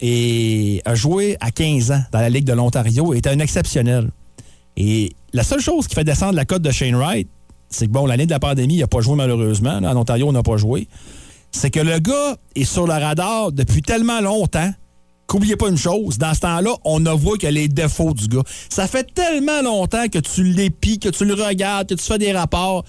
et 0.01 0.81
a 0.85 0.95
joué 0.95 1.37
à 1.39 1.51
15 1.51 1.91
ans 1.91 2.01
dans 2.11 2.19
la 2.19 2.29
Ligue 2.29 2.45
de 2.45 2.53
l'Ontario 2.53 3.13
était 3.13 3.29
un 3.29 3.39
exceptionnel. 3.39 4.11
Et 4.77 5.13
la 5.33 5.43
seule 5.43 5.61
chose 5.61 5.87
qui 5.87 5.95
fait 5.95 6.03
descendre 6.03 6.33
la 6.33 6.45
cote 6.45 6.61
de 6.61 6.71
Shane 6.71 6.95
Wright, 6.95 7.27
c'est 7.69 7.87
que, 7.87 7.91
bon, 7.91 8.05
l'année 8.05 8.25
de 8.25 8.31
la 8.31 8.39
pandémie, 8.39 8.75
il 8.75 8.79
n'a 8.81 8.87
pas 8.87 9.01
joué 9.01 9.15
malheureusement. 9.15 9.77
En 9.77 9.95
Ontario, 9.95 10.27
on 10.27 10.31
n'a 10.31 10.43
pas 10.43 10.57
joué. 10.57 10.87
C'est 11.51 11.71
que 11.71 11.79
le 11.79 11.99
gars 11.99 12.35
est 12.55 12.65
sur 12.65 12.85
le 12.85 12.93
radar 12.93 13.51
depuis 13.51 13.81
tellement 13.81 14.19
longtemps 14.21 14.71
qu'oubliez 15.27 15.55
pas 15.55 15.69
une 15.69 15.77
chose, 15.77 16.17
dans 16.17 16.33
ce 16.33 16.41
temps-là, 16.41 16.75
on 16.83 16.99
ne 16.99 17.11
voit 17.11 17.37
que 17.37 17.47
les 17.47 17.67
défauts 17.67 18.13
du 18.13 18.27
gars. 18.27 18.43
Ça 18.69 18.87
fait 18.87 19.11
tellement 19.13 19.61
longtemps 19.61 20.07
que 20.07 20.19
tu 20.19 20.43
l'épies, 20.43 20.99
que 20.99 21.09
tu 21.09 21.25
le 21.25 21.33
regardes, 21.33 21.89
que 21.89 21.95
tu 21.95 22.03
fais 22.03 22.17
des 22.17 22.31
rapports, 22.31 22.85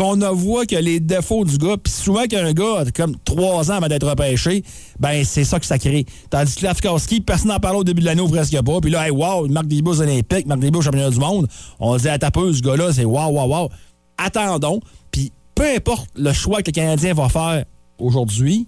qu'on 0.00 0.16
voit 0.32 0.64
que 0.64 0.76
les 0.76 0.98
défauts 0.98 1.44
du 1.44 1.58
gars. 1.58 1.76
Puis 1.76 1.92
souvent 1.92 2.24
qu'un 2.24 2.52
gars 2.52 2.78
a 2.78 2.90
comme 2.90 3.16
trois 3.22 3.70
ans 3.70 3.74
avant 3.74 3.88
d'être 3.88 4.08
repêché, 4.08 4.64
ben 4.98 5.22
c'est 5.26 5.44
ça 5.44 5.60
que 5.60 5.66
ça 5.66 5.78
crée. 5.78 6.06
Tandis 6.30 6.54
que 6.54 6.64
Lafkowski, 6.64 7.20
personne 7.20 7.48
n'en 7.48 7.60
parlait 7.60 7.80
au 7.80 7.84
début 7.84 8.00
de 8.00 8.06
l'année 8.06 8.22
ou 8.22 8.28
presque 8.28 8.58
pas. 8.62 8.80
Puis 8.80 8.90
là, 8.90 9.04
hey, 9.04 9.10
wow, 9.10 9.44
il 9.44 9.52
marque 9.52 9.66
des 9.66 9.82
buts 9.82 9.90
olympiques, 9.90 10.46
marque 10.46 10.60
des 10.60 10.70
buts 10.70 10.78
du 10.80 11.18
monde. 11.18 11.46
On 11.78 11.98
se 11.98 12.04
dit 12.04 12.08
à 12.08 12.18
tapeuse, 12.18 12.56
ce 12.56 12.62
gars-là, 12.62 12.94
c'est 12.94 13.04
wow, 13.04 13.26
wow, 13.26 13.46
wow. 13.46 13.68
Attendons. 14.16 14.80
Puis 15.10 15.32
peu 15.54 15.68
importe 15.76 16.08
le 16.14 16.32
choix 16.32 16.62
que 16.62 16.70
le 16.70 16.72
Canadien 16.72 17.12
va 17.12 17.28
faire 17.28 17.64
aujourd'hui, 17.98 18.66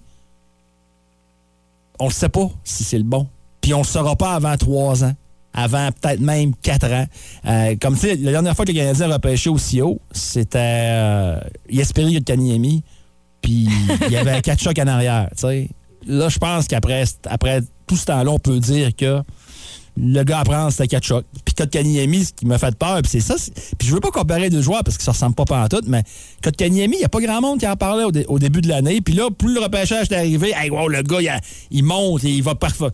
on 1.99 2.09
ne 2.09 2.13
sait 2.13 2.29
pas 2.29 2.51
si 2.63 2.85
c'est 2.85 2.99
le 2.99 3.05
bon. 3.05 3.27
Puis 3.63 3.73
on 3.73 3.79
ne 3.79 3.85
le 3.85 3.89
saura 3.89 4.17
pas 4.17 4.35
avant 4.35 4.55
trois 4.59 5.03
ans. 5.03 5.15
Avant 5.55 5.89
peut-être 6.01 6.21
même 6.21 6.55
quatre 6.63 6.87
ans. 6.91 7.05
Euh, 7.47 7.77
comme 7.81 7.95
tu 7.95 8.01
sais, 8.01 8.17
la 8.17 8.31
dernière 8.33 8.57
fois 8.57 8.65
que 8.65 8.73
le 8.73 8.79
Canadien 8.79 9.11
a 9.11 9.15
repêché 9.15 9.51
aussi 9.51 9.81
haut, 9.83 10.01
c'était 10.13 10.59
euh, 10.59 11.41
Jesperi 11.69 12.23
Kanyemi. 12.23 12.83
Puis 13.43 13.69
il 14.07 14.13
y 14.13 14.17
avait 14.17 14.41
quatre 14.43 14.63
chocs 14.63 14.79
en 14.79 14.87
arrière. 14.87 15.29
Là, 16.07 16.29
je 16.29 16.39
pense 16.39 16.67
qu'après 16.69 17.05
après 17.29 17.61
tout 17.87 17.97
ce 17.97 18.07
temps-là, 18.07 18.31
on 18.31 18.39
peut 18.39 18.59
dire 18.61 18.95
que 18.97 19.21
le 19.99 20.23
gars 20.25 20.39
apprend 20.41 20.71
c'était 20.71 20.87
quatre 20.89 21.05
chocs. 21.05 21.27
Puis 21.45 21.55
Kotkaniemi, 21.55 22.25
ce 22.25 22.33
qui 22.33 22.47
m'a 22.47 22.57
fait 22.59 22.75
peur, 22.75 23.03
puis 23.03 23.11
c'est 23.11 23.21
ça. 23.21 23.35
Puis 23.79 23.89
je 23.89 23.93
veux 23.95 24.01
pas 24.01 24.11
comparer 24.11 24.49
deux 24.49 24.63
joueurs 24.63 24.83
parce 24.85 24.97
que 24.97 25.03
ça 25.05 25.13
ressemble 25.13 25.35
pas 25.35 25.45
pantoute, 25.45 25.85
mais 25.87 26.03
Kotkaniemi, 26.43 26.97
il 26.97 26.99
n'y 27.01 27.05
a 27.05 27.09
pas 27.11 27.21
grand 27.21 27.43
monde 27.43 27.61
qui 27.61 27.67
en 27.67 27.77
parlait 27.77 28.05
au, 28.05 28.11
dé- 28.11 28.25
au 28.29 28.39
début 28.39 28.63
de 28.63 28.69
l'année. 28.69 29.03
Puis 29.03 29.13
là, 29.15 29.29
plus 29.31 29.53
le 29.53 29.61
repêchage 29.61 30.07
est 30.11 30.15
arrivé, 30.17 30.55
hey, 30.57 30.71
wow, 30.71 30.89
le 30.89 31.03
gars, 31.03 31.21
il, 31.21 31.29
a- 31.29 31.41
il 31.71 31.85
monte 31.85 32.25
et 32.25 32.31
il 32.31 32.43
va 32.43 32.55
parfait. 32.55 32.87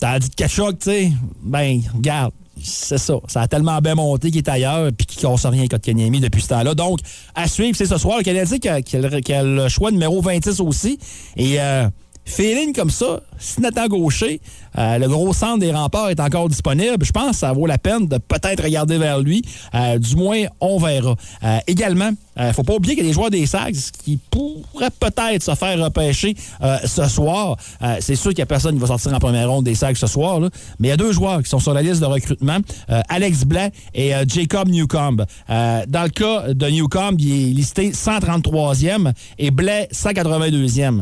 Tandis 0.00 0.30
que 0.30 0.34
Kachuk, 0.36 0.78
tu 0.78 0.84
sais, 0.90 1.12
ben, 1.42 1.80
regarde, 1.94 2.32
c'est 2.62 2.98
ça. 2.98 3.14
Ça 3.28 3.42
a 3.42 3.48
tellement 3.48 3.78
bien 3.80 3.94
monté 3.94 4.30
qu'il 4.30 4.38
est 4.38 4.48
ailleurs 4.48 4.90
puis 4.96 5.06
qu'il 5.06 5.24
ne 5.28 5.32
casse 5.34 5.46
rien 5.46 5.66
Kotkaniemi 5.66 6.20
depuis 6.20 6.42
ce 6.42 6.48
temps-là. 6.48 6.74
Donc, 6.74 6.98
à 7.34 7.46
suivre, 7.48 7.76
c'est 7.76 7.86
ce 7.86 7.98
soir. 7.98 8.18
Le 8.18 8.24
Canadien 8.24 8.58
qui 8.58 8.68
a, 8.68 8.74
a- 8.74 8.82
qui 9.20 9.32
a 9.32 9.42
le 9.42 9.68
choix 9.68 9.90
numéro 9.90 10.20
26 10.20 10.60
aussi. 10.60 10.98
Et 11.36 11.60
euh, 11.60 11.88
feeling 12.28 12.72
comme 12.72 12.90
ça, 12.90 13.20
si 13.38 13.60
Nathan 13.60 13.86
Gaucher, 13.86 14.40
euh, 14.78 14.98
le 14.98 15.08
gros 15.08 15.32
centre 15.32 15.58
des 15.58 15.72
remparts 15.72 16.10
est 16.10 16.20
encore 16.20 16.48
disponible, 16.48 17.04
je 17.04 17.12
pense 17.12 17.30
que 17.30 17.36
ça 17.36 17.52
vaut 17.52 17.66
la 17.66 17.78
peine 17.78 18.06
de 18.06 18.18
peut-être 18.18 18.62
regarder 18.62 18.98
vers 18.98 19.20
lui. 19.20 19.42
Euh, 19.74 19.98
du 19.98 20.16
moins, 20.16 20.44
on 20.60 20.78
verra. 20.78 21.14
Euh, 21.42 21.58
également, 21.66 22.10
il 22.38 22.52
faut 22.52 22.62
pas 22.62 22.74
oublier 22.74 22.94
qu'il 22.94 23.04
y 23.04 23.06
a 23.06 23.10
des 23.10 23.14
joueurs 23.14 23.30
des 23.30 23.46
Sags 23.46 23.74
qui 24.04 24.18
pourraient 24.30 24.90
peut-être 24.90 25.42
se 25.42 25.54
faire 25.54 25.78
repêcher 25.82 26.36
euh, 26.62 26.76
ce 26.84 27.06
soir. 27.08 27.56
Euh, 27.82 27.96
c'est 28.00 28.14
sûr 28.14 28.30
qu'il 28.30 28.38
n'y 28.38 28.42
a 28.42 28.46
personne 28.46 28.74
qui 28.74 28.80
va 28.80 28.86
sortir 28.86 29.12
en 29.14 29.18
première 29.18 29.50
ronde 29.50 29.64
des 29.64 29.74
Sags 29.74 29.96
ce 29.96 30.06
soir, 30.06 30.40
mais 30.78 30.88
il 30.88 30.90
y 30.90 30.92
a 30.92 30.96
deux 30.96 31.12
joueurs 31.12 31.42
qui 31.42 31.48
sont 31.48 31.58
sur 31.58 31.74
la 31.74 31.82
liste 31.82 32.00
de 32.00 32.06
recrutement, 32.06 32.58
euh, 32.90 33.00
Alex 33.08 33.44
Blais 33.44 33.72
et 33.94 34.14
euh, 34.14 34.24
Jacob 34.26 34.68
Newcomb. 34.68 35.24
Euh, 35.50 35.82
dans 35.88 36.02
le 36.02 36.10
cas 36.10 36.54
de 36.54 36.66
Newcomb, 36.66 37.16
il 37.18 37.50
est 37.50 37.54
listé 37.54 37.90
133e 37.90 39.12
et 39.38 39.50
Blais 39.50 39.88
182e. 39.92 41.00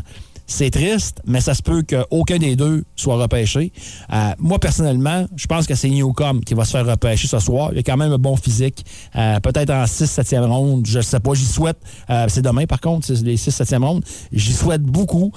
C'est 0.49 0.69
triste, 0.71 1.21
mais 1.25 1.41
ça 1.41 1.53
se 1.53 1.61
peut 1.61 1.83
qu'aucun 1.83 2.37
des 2.37 2.55
deux 2.55 2.85
soit 2.95 3.17
repêché. 3.17 3.73
Euh, 4.13 4.31
moi, 4.39 4.59
personnellement, 4.59 5.27
je 5.35 5.45
pense 5.45 5.67
que 5.67 5.75
c'est 5.75 5.89
Newcomb 5.89 6.39
qui 6.39 6.53
va 6.53 6.63
se 6.63 6.71
faire 6.71 6.85
repêcher 6.85 7.27
ce 7.27 7.39
soir. 7.39 7.71
Il 7.73 7.79
a 7.79 7.83
quand 7.83 7.97
même 7.97 8.13
un 8.13 8.17
bon 8.17 8.37
physique. 8.37 8.85
Euh, 9.17 9.41
Peut-être 9.41 9.71
en 9.71 9.83
6-7e 9.83 10.45
ronde, 10.45 10.85
je 10.87 10.99
ne 10.99 11.03
sais 11.03 11.19
pas. 11.19 11.33
J'y 11.33 11.45
souhaite. 11.45 11.77
euh, 12.09 12.27
c'est 12.29 12.41
demain, 12.41 12.65
par 12.65 12.79
contre, 12.79 13.05
c'est 13.05 13.21
les 13.23 13.35
6-7e 13.35 13.83
rondes. 13.83 14.05
J'y 14.31 14.53
souhaite 14.53 14.83
beaucoup. 14.83 15.33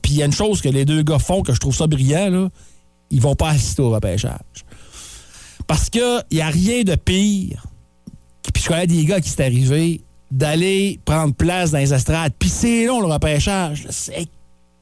Puis 0.00 0.12
il 0.12 0.16
y 0.16 0.22
a 0.22 0.26
une 0.26 0.32
chose 0.32 0.62
que 0.62 0.70
les 0.70 0.86
deux 0.86 1.02
gars 1.02 1.18
font 1.18 1.42
que 1.42 1.52
je 1.52 1.60
trouve 1.60 1.76
ça 1.76 1.86
brillant. 1.86 2.30
Là. 2.30 2.48
Ils 3.10 3.20
vont 3.20 3.34
pas 3.34 3.50
assister 3.50 3.82
au 3.82 3.90
repêchage. 3.90 4.40
Parce 5.66 5.90
qu'il 5.90 6.22
n'y 6.32 6.40
a 6.40 6.48
rien 6.48 6.82
de 6.82 6.94
pire. 6.94 7.66
Puis 8.54 8.62
je 8.62 8.68
connais 8.68 8.86
des 8.86 9.04
gars 9.04 9.20
qui 9.20 9.28
s'est 9.28 9.44
arrivé 9.44 10.00
d'aller 10.30 10.98
prendre 11.04 11.34
place 11.34 11.72
dans 11.72 11.78
les 11.78 11.92
estrades. 11.92 12.32
Puis 12.38 12.48
c'est 12.48 12.86
long, 12.86 13.00
le 13.00 13.06
repêchage. 13.06 13.84
là. 13.84 13.90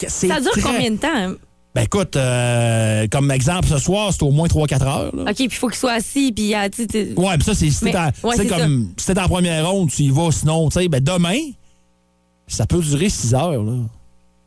C'est 0.09 0.29
Ça 0.29 0.41
dure 0.41 0.51
très- 0.53 0.63
combien 0.63 0.91
de 0.91 0.97
temps? 0.97 1.35
Ben 1.75 1.83
écoute, 1.83 2.15
euh, 2.15 3.07
comme 3.11 3.31
exemple, 3.33 3.67
ce 3.69 3.79
soir, 3.79 4.13
c'est 4.13 4.23
au 4.23 4.31
moins 4.31 4.47
3-4 4.47 4.83
heures. 4.87 5.11
là. 5.17 5.23
OK, 5.23 5.35
puis 5.35 5.45
il 5.47 5.51
faut 5.51 5.67
qu'il 5.69 5.77
soit 5.77 5.95
assis, 5.95 6.31
puis 6.31 6.55
euh, 6.55 6.69
tu 6.71 6.83
sais, 6.83 6.87
t'es- 6.87 7.15
Ouais, 7.17 7.35
puis 7.37 7.45
ça, 7.45 7.55
c'est 7.55 7.69
si 7.71 7.85
ouais, 8.23 8.37
comme 8.49 8.91
si 8.97 9.07
t'es 9.07 9.19
en 9.19 9.29
première 9.29 9.69
ronde, 9.69 9.91
tu 9.91 10.03
y 10.03 10.11
vas, 10.11 10.31
sinon, 10.31 10.69
tu 10.69 10.81
sais, 10.81 10.87
ben 10.89 11.03
demain, 11.03 11.37
ça 12.47 12.67
peut 12.67 12.79
durer 12.81 13.09
6 13.09 13.35
heures, 13.35 13.63
là. 13.63 13.73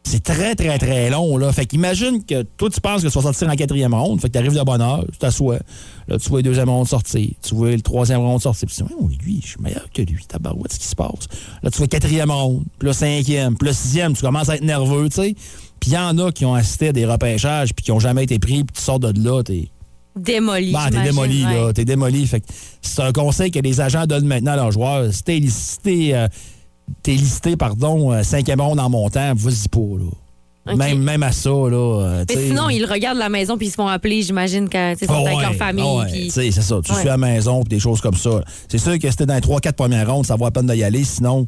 C'est 0.10 0.24
très, 0.24 0.56
très, 0.56 0.78
très 0.78 1.10
long, 1.10 1.36
là. 1.36 1.52
Fait 1.52 1.66
qu'imagine 1.66 2.24
que 2.24 2.44
toi, 2.44 2.70
tu 2.70 2.80
penses 2.80 3.02
que 3.02 3.08
tu 3.08 3.14
vas 3.14 3.22
sortir 3.22 3.50
en 3.50 3.56
quatrième 3.56 3.94
ronde. 3.94 4.22
Fait 4.22 4.30
que 4.30 4.34
t'arrives 4.34 4.58
de 4.58 4.64
bonne 4.64 4.82
heure, 4.82 5.04
tu 5.12 5.18
t'assois. 5.18 5.60
Là, 6.08 6.18
tu 6.18 6.30
vois 6.30 6.40
le 6.40 6.44
deuxième 6.44 6.70
ronde 6.70 6.88
sortir. 6.88 7.30
Tu 7.42 7.54
vois 7.54 7.72
le 7.72 7.82
troisième 7.82 8.22
ronde 8.22 8.42
sortir. 8.42 8.68
Puis 8.70 8.78
tu 8.78 8.84
dis, 8.84 8.90
oh, 8.98 9.10
lui, 9.22 9.42
je 9.44 9.48
suis 9.48 9.62
meilleur 9.62 9.86
que 9.94 10.02
lui. 10.02 10.24
Tabarouette, 10.26 10.72
ce 10.72 10.80
qui 10.80 10.88
se 10.88 10.96
passe. 10.96 11.28
Là, 11.62 11.70
tu 11.70 11.78
vois 11.78 11.88
quatrième 11.88 12.32
ronde, 12.32 12.64
puis 12.80 12.88
là, 12.88 12.94
cinquième, 12.94 13.58
puis 13.58 13.68
là, 13.68 13.74
sixième. 13.74 14.14
Tu 14.14 14.22
commences 14.22 14.48
à 14.48 14.56
être 14.56 14.64
nerveux, 14.64 15.10
tu 15.10 15.16
sais. 15.16 15.36
Puis 15.82 15.92
il 15.92 15.94
y 15.94 15.98
en 15.98 16.18
a 16.20 16.32
qui 16.32 16.46
ont 16.46 16.56
assisté 16.56 16.88
à 16.88 16.94
des 16.94 17.06
repêchages, 17.06 17.74
puis 17.74 17.84
qui 17.84 17.92
ont 17.92 18.00
jamais 18.00 18.24
été 18.24 18.40
pris, 18.40 18.64
puis 18.64 18.76
tu 18.78 18.82
sors 18.82 19.02
de 19.02 19.12
là, 19.22 19.44
t'es. 19.44 19.68
démoli. 20.16 20.72
Bah, 20.72 20.88
t'es 20.90 21.04
démoli, 21.04 21.46
ouais. 21.46 21.54
là. 21.54 21.74
T'es 21.74 21.84
démoli. 21.84 22.26
Fait 22.28 22.40
que 22.40 22.46
c'est 22.82 23.02
un 23.02 23.12
conseil 23.12 23.52
que 23.52 23.60
les 23.60 23.82
agents 23.82 24.06
donnent 24.06 24.26
maintenant 24.26 24.54
à 24.54 24.56
leurs 24.56 24.72
joueurs. 24.72 25.12
Si 25.12 25.24
t'es 25.24 26.14
euh, 26.14 26.28
t'es 27.04 27.14
listé, 27.14 27.56
pardon, 27.56 28.12
euh, 28.14 28.24
cinquième 28.24 28.62
ronde 28.62 28.80
en 28.80 28.90
montant, 28.90 29.34
vas-y 29.36 29.68
pas, 29.70 29.80
là. 29.80 30.76
Même, 30.76 31.02
même 31.02 31.24
à 31.24 31.32
ça, 31.32 31.50
là. 31.50 31.78
euh, 32.02 32.26
Mais 32.28 32.48
sinon, 32.48 32.70
ils 32.70 32.84
regardent 32.84 33.20
la 33.20 33.30
maison 33.30 33.58
puis 33.58 33.68
ils 33.68 33.70
se 33.70 33.76
font 33.76 33.88
appeler, 33.88 34.22
j'imine, 34.22 34.68
quand 34.70 34.96
ils 35.02 35.08
sont 35.08 35.14
Ah 35.14 35.20
avec 35.26 35.38
ouais, 35.38 35.42
leur 35.44 35.56
famille. 35.56 35.86
ah 35.88 36.00
ouais, 36.00 36.12
puis- 36.12 36.30
sais, 36.30 36.52
c'est 36.52 36.62
ça. 36.62 36.82
Tu 36.84 36.92
Ouais. 36.92 37.00
suis 37.00 37.08
à 37.08 37.12
la 37.12 37.18
maison 37.18 37.64
pis 37.64 37.70
des 37.70 37.80
choses 37.80 38.02
comme 38.02 38.16
ça. 38.16 38.42
C'est 38.68 38.78
sûr 38.78 39.00
que 39.00 39.08
t'es 39.08 39.26
dans 39.26 39.36
les 39.36 39.40
3-4 39.40 39.72
premières 39.78 40.12
rondes, 40.14 40.26
ça 40.26 40.36
vaut 40.36 40.44
la 40.44 40.52
peine 40.52 40.68
d'y 40.68 40.84
aller. 40.84 41.06
Sinon, 41.06 41.48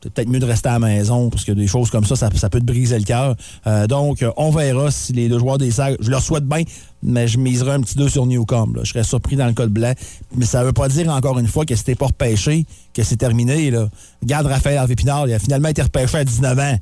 peut-être 0.00 0.28
mieux 0.28 0.38
de 0.38 0.46
rester 0.46 0.68
à 0.68 0.72
la 0.72 0.78
maison 0.78 1.30
parce 1.30 1.44
que 1.44 1.52
des 1.52 1.66
choses 1.66 1.90
comme 1.90 2.04
ça, 2.04 2.16
ça, 2.16 2.30
peut 2.50 2.60
te 2.60 2.64
briser 2.64 2.98
le 2.98 3.04
cœur. 3.04 3.36
Euh, 3.66 3.86
donc, 3.86 4.22
euh, 4.22 4.30
on 4.36 4.50
verra 4.50 4.90
si 4.90 5.12
les 5.12 5.28
deux 5.28 5.38
joueurs 5.38 5.58
des 5.58 5.70
Sags, 5.70 5.96
je 6.00 6.10
leur 6.10 6.22
souhaite 6.22 6.44
bien, 6.44 6.62
mais 7.02 7.28
je 7.28 7.38
miserai 7.38 7.72
un 7.72 7.80
petit 7.80 7.96
2 7.96 8.08
sur 8.08 8.26
Newcomb. 8.26 8.74
Je 8.82 8.90
serais 8.90 9.04
surpris 9.04 9.36
dans 9.36 9.46
le 9.46 9.52
cas 9.52 9.64
de 9.64 9.70
blanc. 9.70 9.92
Mais 10.34 10.46
ça 10.46 10.64
veut 10.64 10.72
pas 10.72 10.88
dire, 10.88 11.10
encore 11.10 11.38
une 11.38 11.48
fois, 11.48 11.64
que 11.64 11.74
t'es 11.74 11.94
pas 11.94 12.06
repêché, 12.06 12.66
que 12.94 13.02
c'est 13.02 13.16
terminé. 13.16 13.70
Là. 13.70 13.88
Regarde 14.22 14.46
Raphaël 14.46 14.78
Harvey 14.78 14.96
Pinard, 14.96 15.28
il 15.28 15.34
a 15.34 15.38
finalement 15.38 15.68
été 15.68 15.82
repêché 15.82 16.18
à 16.18 16.24
19 16.24 16.58
ans. 16.58 16.78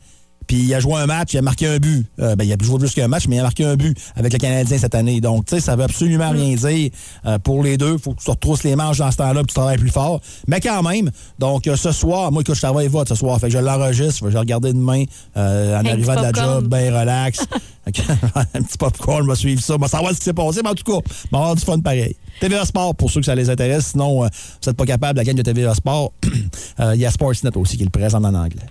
Puis 0.46 0.56
il 0.56 0.74
a 0.74 0.80
joué 0.80 0.94
un 0.94 1.06
match, 1.06 1.32
il 1.32 1.38
a 1.38 1.42
marqué 1.42 1.66
un 1.66 1.78
but. 1.78 2.06
Euh, 2.20 2.36
ben, 2.36 2.44
il 2.44 2.52
a 2.52 2.56
joué 2.60 2.78
plus 2.78 2.92
qu'un 2.94 3.08
match, 3.08 3.26
mais 3.28 3.36
il 3.36 3.40
a 3.40 3.42
marqué 3.42 3.64
un 3.64 3.76
but 3.76 3.96
avec 4.16 4.32
le 4.32 4.38
Canadien 4.38 4.78
cette 4.78 4.94
année. 4.94 5.20
Donc, 5.20 5.46
tu 5.46 5.54
sais, 5.54 5.60
ça 5.60 5.76
veut 5.76 5.84
absolument 5.84 6.30
rien 6.30 6.54
dire 6.54 6.90
euh, 7.26 7.38
pour 7.38 7.62
les 7.62 7.76
deux. 7.76 7.98
faut 7.98 8.12
que 8.12 8.22
tu 8.22 8.30
retrousses 8.30 8.64
les 8.64 8.76
manches 8.76 8.98
dans 8.98 9.10
ce 9.10 9.16
temps-là 9.16 9.42
que 9.42 9.46
tu 9.46 9.54
travailles 9.54 9.78
plus 9.78 9.90
fort. 9.90 10.20
Mais 10.46 10.60
quand 10.60 10.82
même, 10.82 11.10
donc 11.38 11.66
euh, 11.66 11.76
ce 11.76 11.92
soir, 11.92 12.32
moi, 12.32 12.42
écoute, 12.42 12.54
je 12.54 12.60
travaille 12.60 12.88
vote 12.88 13.08
ce 13.08 13.14
soir. 13.14 13.38
Fait 13.38 13.48
que 13.48 13.52
je 13.52 13.58
l'enregistre, 13.58 14.24
je 14.24 14.32
vais 14.32 14.38
regarder 14.38 14.72
demain 14.72 15.04
euh, 15.36 15.80
en 15.80 15.84
arrivant 15.84 16.16
de 16.16 16.22
la 16.22 16.32
job, 16.32 16.68
bien 16.68 16.98
relax. 16.98 17.40
Un 17.86 18.62
petit 18.62 18.78
popcorn, 18.78 19.24
je 19.24 19.28
vais 19.28 19.36
suivre 19.36 19.62
ça. 19.62 19.74
Je 19.74 19.80
vais 19.80 19.88
savoir 19.88 20.12
ce 20.12 20.18
qui 20.18 20.24
s'est 20.24 20.32
passé, 20.32 20.60
mais 20.62 20.70
en 20.70 20.74
tout 20.74 20.84
cas, 20.84 20.98
on 21.32 21.36
va 21.36 21.38
avoir 21.38 21.54
du 21.54 21.62
fun 21.62 21.78
pareil. 21.80 22.16
TVA 22.40 22.64
Sport, 22.64 22.94
pour 22.94 23.10
ceux 23.10 23.20
que 23.20 23.26
ça 23.26 23.34
les 23.34 23.50
intéresse. 23.50 23.88
Sinon, 23.88 24.22
vous 24.22 24.28
n'êtes 24.66 24.76
pas 24.76 24.86
capable, 24.86 25.18
la 25.18 25.24
gang 25.24 25.34
de 25.36 25.42
TVA 25.42 25.74
Sport, 25.74 26.12
il 26.94 27.00
y 27.00 27.06
a 27.06 27.10
Sportsnet 27.10 27.56
aussi 27.56 27.76
qui 27.76 27.84
le 27.84 27.90
présente 27.90 28.24
en 28.24 28.34
anglais. 28.34 28.66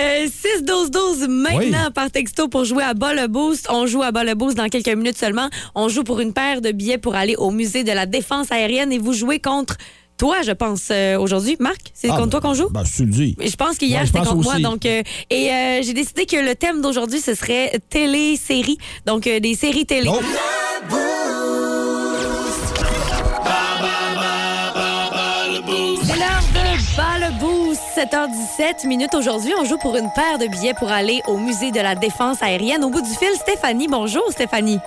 Euh, 0.00 0.26
6-12-12 0.26 1.28
maintenant 1.28 1.58
Oui. 1.86 1.92
par 1.94 2.10
texto 2.10 2.48
pour 2.48 2.64
jouer 2.64 2.82
à 2.84 2.94
bas 2.94 3.14
le 3.14 3.26
boost. 3.28 3.66
On 3.70 3.86
joue 3.86 4.02
à 4.02 4.10
bas 4.12 4.24
le 4.24 4.34
boost 4.34 4.56
dans 4.56 4.68
quelques 4.68 4.88
minutes 4.88 5.18
seulement. 5.18 5.48
On 5.74 5.88
joue 5.88 6.04
pour 6.04 6.20
une 6.20 6.32
paire 6.32 6.60
de 6.60 6.70
billets 6.72 6.98
pour 6.98 7.14
aller 7.14 7.34
au 7.36 7.50
musée 7.50 7.84
de 7.84 7.92
la 7.92 8.06
défense 8.06 8.50
aérienne 8.52 8.92
et 8.92 8.98
vous 8.98 9.12
jouez 9.12 9.38
contre 9.40 9.76
toi, 10.18 10.36
je 10.44 10.52
pense, 10.52 10.88
euh, 10.90 11.18
aujourd'hui. 11.18 11.56
Marc, 11.58 11.80
c'est 11.94 12.08
Ah, 12.10 12.16
contre 12.16 12.30
toi 12.30 12.40
qu'on 12.40 12.54
joue? 12.54 12.68
Ben, 12.68 12.84
tu 12.84 13.04
le 13.04 13.10
dis. 13.10 13.36
Je 13.44 13.56
pense 13.56 13.76
qu'hier, 13.76 14.00
Ouais, 14.00 14.06
je 14.06 14.12
c'était 14.12 14.18
contre 14.24 14.42
moi. 14.42 14.58
Donc, 14.60 14.86
euh, 14.86 15.02
et 15.30 15.50
euh, 15.50 15.80
j'ai 15.82 15.94
décidé 15.94 16.26
que 16.26 16.36
le 16.36 16.54
thème 16.54 16.80
d'aujourd'hui, 16.80 17.20
ce 17.20 17.34
serait 17.34 17.80
télé-série. 17.90 18.78
Donc, 19.06 19.26
euh, 19.26 19.40
des 19.40 19.54
séries 19.56 19.86
télé. 19.86 20.08
Oh! 20.08 20.20
7h17 28.02 28.88
minutes. 28.88 29.14
Aujourd'hui, 29.14 29.52
on 29.56 29.64
joue 29.64 29.78
pour 29.78 29.94
une 29.96 30.10
paire 30.12 30.36
de 30.38 30.48
billets 30.48 30.74
pour 30.74 30.90
aller 30.90 31.22
au 31.28 31.36
musée 31.36 31.70
de 31.70 31.78
la 31.78 31.94
défense 31.94 32.42
aérienne. 32.42 32.82
Au 32.82 32.90
bout 32.90 33.00
du 33.00 33.14
fil, 33.14 33.32
Stéphanie. 33.36 33.86
Bonjour, 33.88 34.24
Stéphanie. 34.30 34.80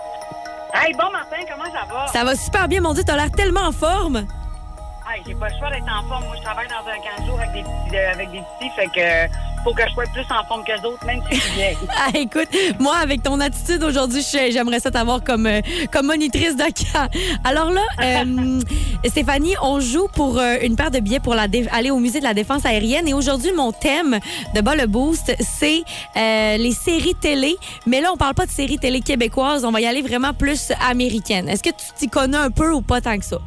Hey, 0.74 0.94
bon 0.94 1.10
Martin, 1.14 1.38
comment 1.50 1.72
ça 1.72 1.86
va? 1.90 2.08
Ça 2.08 2.26
va 2.26 2.36
super 2.36 2.68
bien, 2.68 2.82
mon 2.82 2.94
Dieu, 2.94 3.04
t'as 3.06 3.16
l'air 3.16 3.32
tellement 3.32 3.68
en 3.68 3.72
forme. 3.72 4.18
Hey, 4.18 5.24
j'ai 5.26 5.34
pas 5.36 5.48
le 5.48 5.58
choix 5.58 5.70
d'être 5.70 5.84
en 5.84 6.06
forme. 6.10 6.26
Moi, 6.26 6.36
je 6.38 6.44
travaille 6.44 6.68
dans 6.68 6.92
un 6.92 6.98
camp 6.98 7.22
de 7.22 7.26
jour 7.26 7.40
avec 7.40 7.54
des 7.54 7.62
petits, 7.62 7.96
euh, 7.96 8.12
avec 8.12 8.32
des 8.32 8.42
petits 8.60 8.70
fait 8.76 8.88
que 8.88 9.55
faut 9.66 9.74
que 9.74 9.82
je 9.88 9.94
sois 9.94 10.04
plus 10.14 10.26
en 10.30 10.46
forme 10.48 10.64
que 10.64 10.72
les 10.72 10.86
autres, 10.86 11.04
même 11.06 11.22
si 11.30 11.36
je 11.36 11.42
suis 11.42 11.54
vieille. 11.54 11.78
Ah, 11.98 12.10
écoute, 12.14 12.50
moi, 12.80 12.96
avec 12.98 13.24
ton 13.24 13.40
attitude 13.40 13.84
aujourd'hui, 13.84 14.22
j'aimerais 14.52 14.80
ça 14.80 14.92
t'avoir 14.92 15.24
comme, 15.24 15.48
euh, 15.48 15.62
comme 15.92 16.06
monitrice 16.06 16.56
de 16.56 16.64
camp. 16.64 17.10
Alors 17.44 17.72
là, 17.72 17.82
euh, 18.04 18.60
Stéphanie, 19.06 19.56
on 19.64 19.80
joue 19.80 20.08
pour 20.14 20.38
euh, 20.38 20.58
une 20.62 20.76
paire 20.76 20.92
de 20.92 21.00
billets 21.00 21.20
pour 21.20 21.34
la 21.34 21.48
aller 21.72 21.90
au 21.90 22.00
musée 22.00 22.20
de 22.20 22.24
la 22.24 22.34
défense 22.34 22.66
aérienne. 22.66 23.08
Et 23.08 23.14
aujourd'hui, 23.14 23.52
mon 23.54 23.72
thème 23.72 24.20
de 24.54 24.62
bas 24.62 24.76
le 24.76 24.86
boost, 24.86 25.36
c'est 25.40 25.84
euh, 26.16 26.58
les 26.58 26.74
séries 26.74 27.16
télé. 27.16 27.56
Mais 27.88 28.02
là, 28.02 28.12
on 28.14 28.18
parle 28.18 28.36
pas 28.36 28.46
de 28.46 28.52
séries 28.52 28.78
télé 28.78 29.02
québécoises. 29.02 29.66
On 29.66 29.72
va 29.72 29.82
y 29.82 29.86
aller 29.86 30.02
vraiment 30.02 30.34
plus 30.34 30.72
américaine. 30.88 31.50
Est-ce 31.50 31.64
que 31.64 31.70
tu 31.70 31.86
t'y 31.98 32.08
connais 32.08 32.38
un 32.38 32.52
peu 32.52 32.72
ou 32.72 32.82
pas 32.82 33.02
tant 33.02 33.18
que 33.18 33.26
ça? 33.26 33.40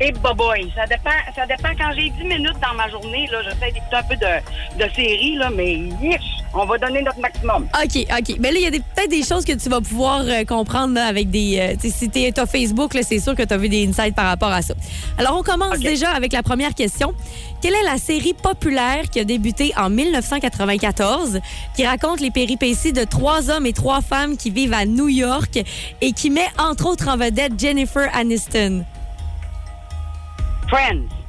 Et 0.00 0.12
boboy, 0.12 0.70
ça 0.74 0.84
dépend, 0.86 1.10
ça 1.34 1.46
dépend. 1.46 1.70
Quand 1.78 1.90
j'ai 1.96 2.10
10 2.10 2.24
minutes 2.24 2.56
dans 2.60 2.74
ma 2.76 2.88
journée, 2.90 3.26
là, 3.32 3.38
j'essaie 3.42 3.72
d'écouter 3.72 3.96
un 3.96 4.02
peu 4.02 4.16
de, 4.16 4.84
de 4.84 4.94
séries, 4.94 5.36
là, 5.36 5.48
mais 5.48 5.74
yish, 6.02 6.20
on 6.52 6.66
va 6.66 6.76
donner 6.76 7.00
notre 7.00 7.18
maximum. 7.18 7.66
OK, 7.82 8.06
OK. 8.18 8.36
Mais 8.38 8.52
là, 8.52 8.58
il 8.58 8.62
y 8.64 8.66
a 8.66 8.70
peut-être 8.70 9.08
des 9.10 9.22
choses 9.22 9.44
que 9.46 9.52
tu 9.52 9.70
vas 9.70 9.80
pouvoir 9.80 10.20
euh, 10.26 10.44
comprendre 10.44 10.92
là, 10.94 11.06
avec 11.06 11.30
des. 11.30 11.58
euh, 11.58 11.88
si 11.90 12.10
tu 12.10 12.18
as 12.38 12.46
Facebook, 12.46 12.94
c'est 13.02 13.18
sûr 13.18 13.34
que 13.34 13.42
tu 13.42 13.54
as 13.54 13.56
vu 13.56 13.70
des 13.70 13.88
insights 13.88 14.14
par 14.14 14.26
rapport 14.26 14.50
à 14.52 14.60
ça. 14.60 14.74
Alors, 15.16 15.38
on 15.38 15.42
commence 15.42 15.78
déjà 15.78 16.10
avec 16.10 16.32
la 16.34 16.42
première 16.42 16.74
question. 16.74 17.14
Quelle 17.62 17.74
est 17.74 17.82
la 17.84 17.96
série 17.96 18.34
populaire 18.34 19.08
qui 19.10 19.20
a 19.20 19.24
débuté 19.24 19.72
en 19.78 19.88
1994, 19.88 21.40
qui 21.74 21.86
raconte 21.86 22.20
les 22.20 22.30
péripéties 22.30 22.92
de 22.92 23.04
trois 23.04 23.50
hommes 23.50 23.64
et 23.64 23.72
trois 23.72 24.02
femmes 24.02 24.36
qui 24.36 24.50
vivent 24.50 24.74
à 24.74 24.84
New 24.84 25.08
York 25.08 25.58
et 26.02 26.12
qui 26.12 26.28
met 26.28 26.48
entre 26.58 26.86
autres 26.86 27.08
en 27.08 27.16
vedette 27.16 27.58
Jennifer 27.58 28.08
Aniston? 28.14 28.84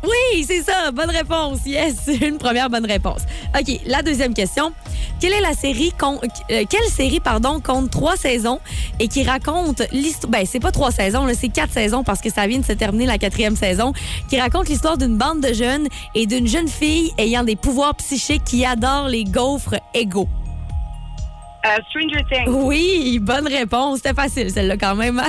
Oui, 0.04 0.43
c'est 0.45 0.62
ça. 0.62 0.91
Bonne 0.91 1.10
réponse. 1.10 1.60
Yes, 1.65 2.08
une 2.21 2.38
première 2.38 2.69
bonne 2.69 2.86
réponse. 2.86 3.21
OK, 3.58 3.80
la 3.86 4.02
deuxième 4.02 4.34
question. 4.34 4.71
Quelle 5.19 5.34
est 5.34 5.41
la 5.41 5.54
série 5.54 5.93
euh, 6.52 6.63
série 6.89 7.19
pardon 7.19 7.60
compte 7.60 7.89
trois 7.89 8.17
saisons 8.17 8.60
et 9.00 9.08
qui 9.08 9.23
raconte 9.23 9.82
l'histoire 9.91 10.30
ben 10.30 10.45
c'est 10.45 10.60
pas 10.60 10.71
trois 10.71 10.91
saisons 10.91 11.28
c'est 11.34 11.50
quatre 11.50 11.73
saisons 11.73 12.04
parce 12.04 12.21
que 12.21 12.30
ça 12.30 12.45
vient 12.45 12.60
de 12.60 12.65
se 12.65 12.73
terminer 12.73 13.08
la 13.08 13.17
quatrième 13.17 13.56
saison 13.56 13.93
qui 14.30 14.39
raconte 14.39 14.69
l'histoire 14.69 14.97
d'une 14.97 15.17
bande 15.17 15.41
de 15.41 15.54
jeunes 15.54 15.88
et 16.13 16.28
d'une 16.28 16.47
jeune 16.47 16.67
fille 16.67 17.12
ayant 17.17 17.43
des 17.43 17.56
pouvoirs 17.56 17.95
psychiques 17.95 18.43
qui 18.43 18.63
adore 18.63 19.08
les 19.08 19.23
gaufres 19.23 19.76
égaux. 19.95 20.30
Euh, 21.65 21.78
Stranger 21.89 22.24
Things. 22.32 22.48
Oui, 22.48 23.20
bonne 23.22 23.48
réponse. 23.48 23.98
C'était 23.98 24.13
facile, 24.13 24.52
celle-là, 24.52 24.78
quand 24.78 24.96
même. 24.96 25.20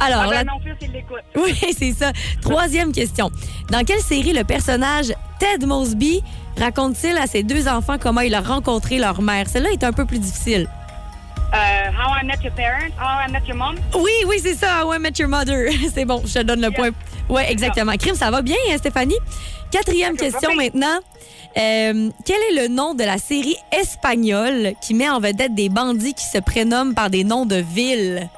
Alors, 0.00 0.22
Ah, 0.24 0.28
ben, 0.30 0.46
la- 0.46 0.52
fils, 0.62 0.76
il 0.80 0.92
l'écoute. 0.92 1.20
oui, 1.36 1.54
c'est 1.78 1.92
ça. 1.92 2.12
Troisième 2.40 2.92
question. 2.92 3.30
Dans 3.70 3.84
quelle 3.84 4.00
série 4.00 4.32
le 4.32 4.42
personnage 4.44 5.12
Ted 5.38 5.66
Mosby 5.66 6.22
raconte-t-il 6.58 7.16
à 7.18 7.26
ses 7.26 7.42
deux 7.42 7.68
enfants 7.68 7.96
comment 8.00 8.22
il 8.22 8.34
a 8.34 8.40
rencontré 8.40 8.98
leur 8.98 9.20
mère? 9.22 9.48
Celle-là 9.48 9.70
est 9.72 9.84
un 9.84 9.92
peu 9.92 10.06
plus 10.06 10.18
difficile. 10.18 10.68
Euh, 11.52 11.56
How 11.56 12.20
I 12.22 12.26
Met 12.26 12.38
Your 12.42 12.52
Parents, 12.54 12.92
How 12.98 13.28
I 13.28 13.30
Met 13.30 13.42
Your 13.46 13.56
Mom? 13.56 13.76
Oui, 13.94 14.10
oui, 14.26 14.40
c'est 14.42 14.54
ça. 14.54 14.82
How 14.84 14.92
I 14.94 14.98
Met 14.98 15.12
Your 15.18 15.28
Mother. 15.28 15.68
C'est 15.94 16.04
bon, 16.04 16.20
je 16.26 16.34
te 16.34 16.42
donne 16.42 16.60
le 16.62 16.70
point. 16.72 16.90
Oui, 17.28 17.42
exactement. 17.48 17.92
Crime, 17.96 18.16
ça 18.16 18.30
va 18.30 18.42
bien, 18.42 18.56
hein, 18.72 18.76
Stéphanie? 18.78 19.18
Quatrième 19.70 20.16
question 20.16 20.54
maintenant. 20.56 20.98
Euh, 21.56 22.10
quel 22.24 22.36
est 22.50 22.62
le 22.62 22.68
nom 22.68 22.94
de 22.94 23.04
la 23.04 23.18
série 23.18 23.56
espagnole 23.70 24.74
qui 24.80 24.94
met 24.94 25.08
en 25.08 25.20
vedette 25.20 25.54
des 25.54 25.68
bandits 25.68 26.14
qui 26.14 26.24
se 26.24 26.38
prénomment 26.38 26.94
par 26.94 27.10
des 27.10 27.22
noms 27.22 27.46
de 27.46 27.56
villes? 27.56 28.28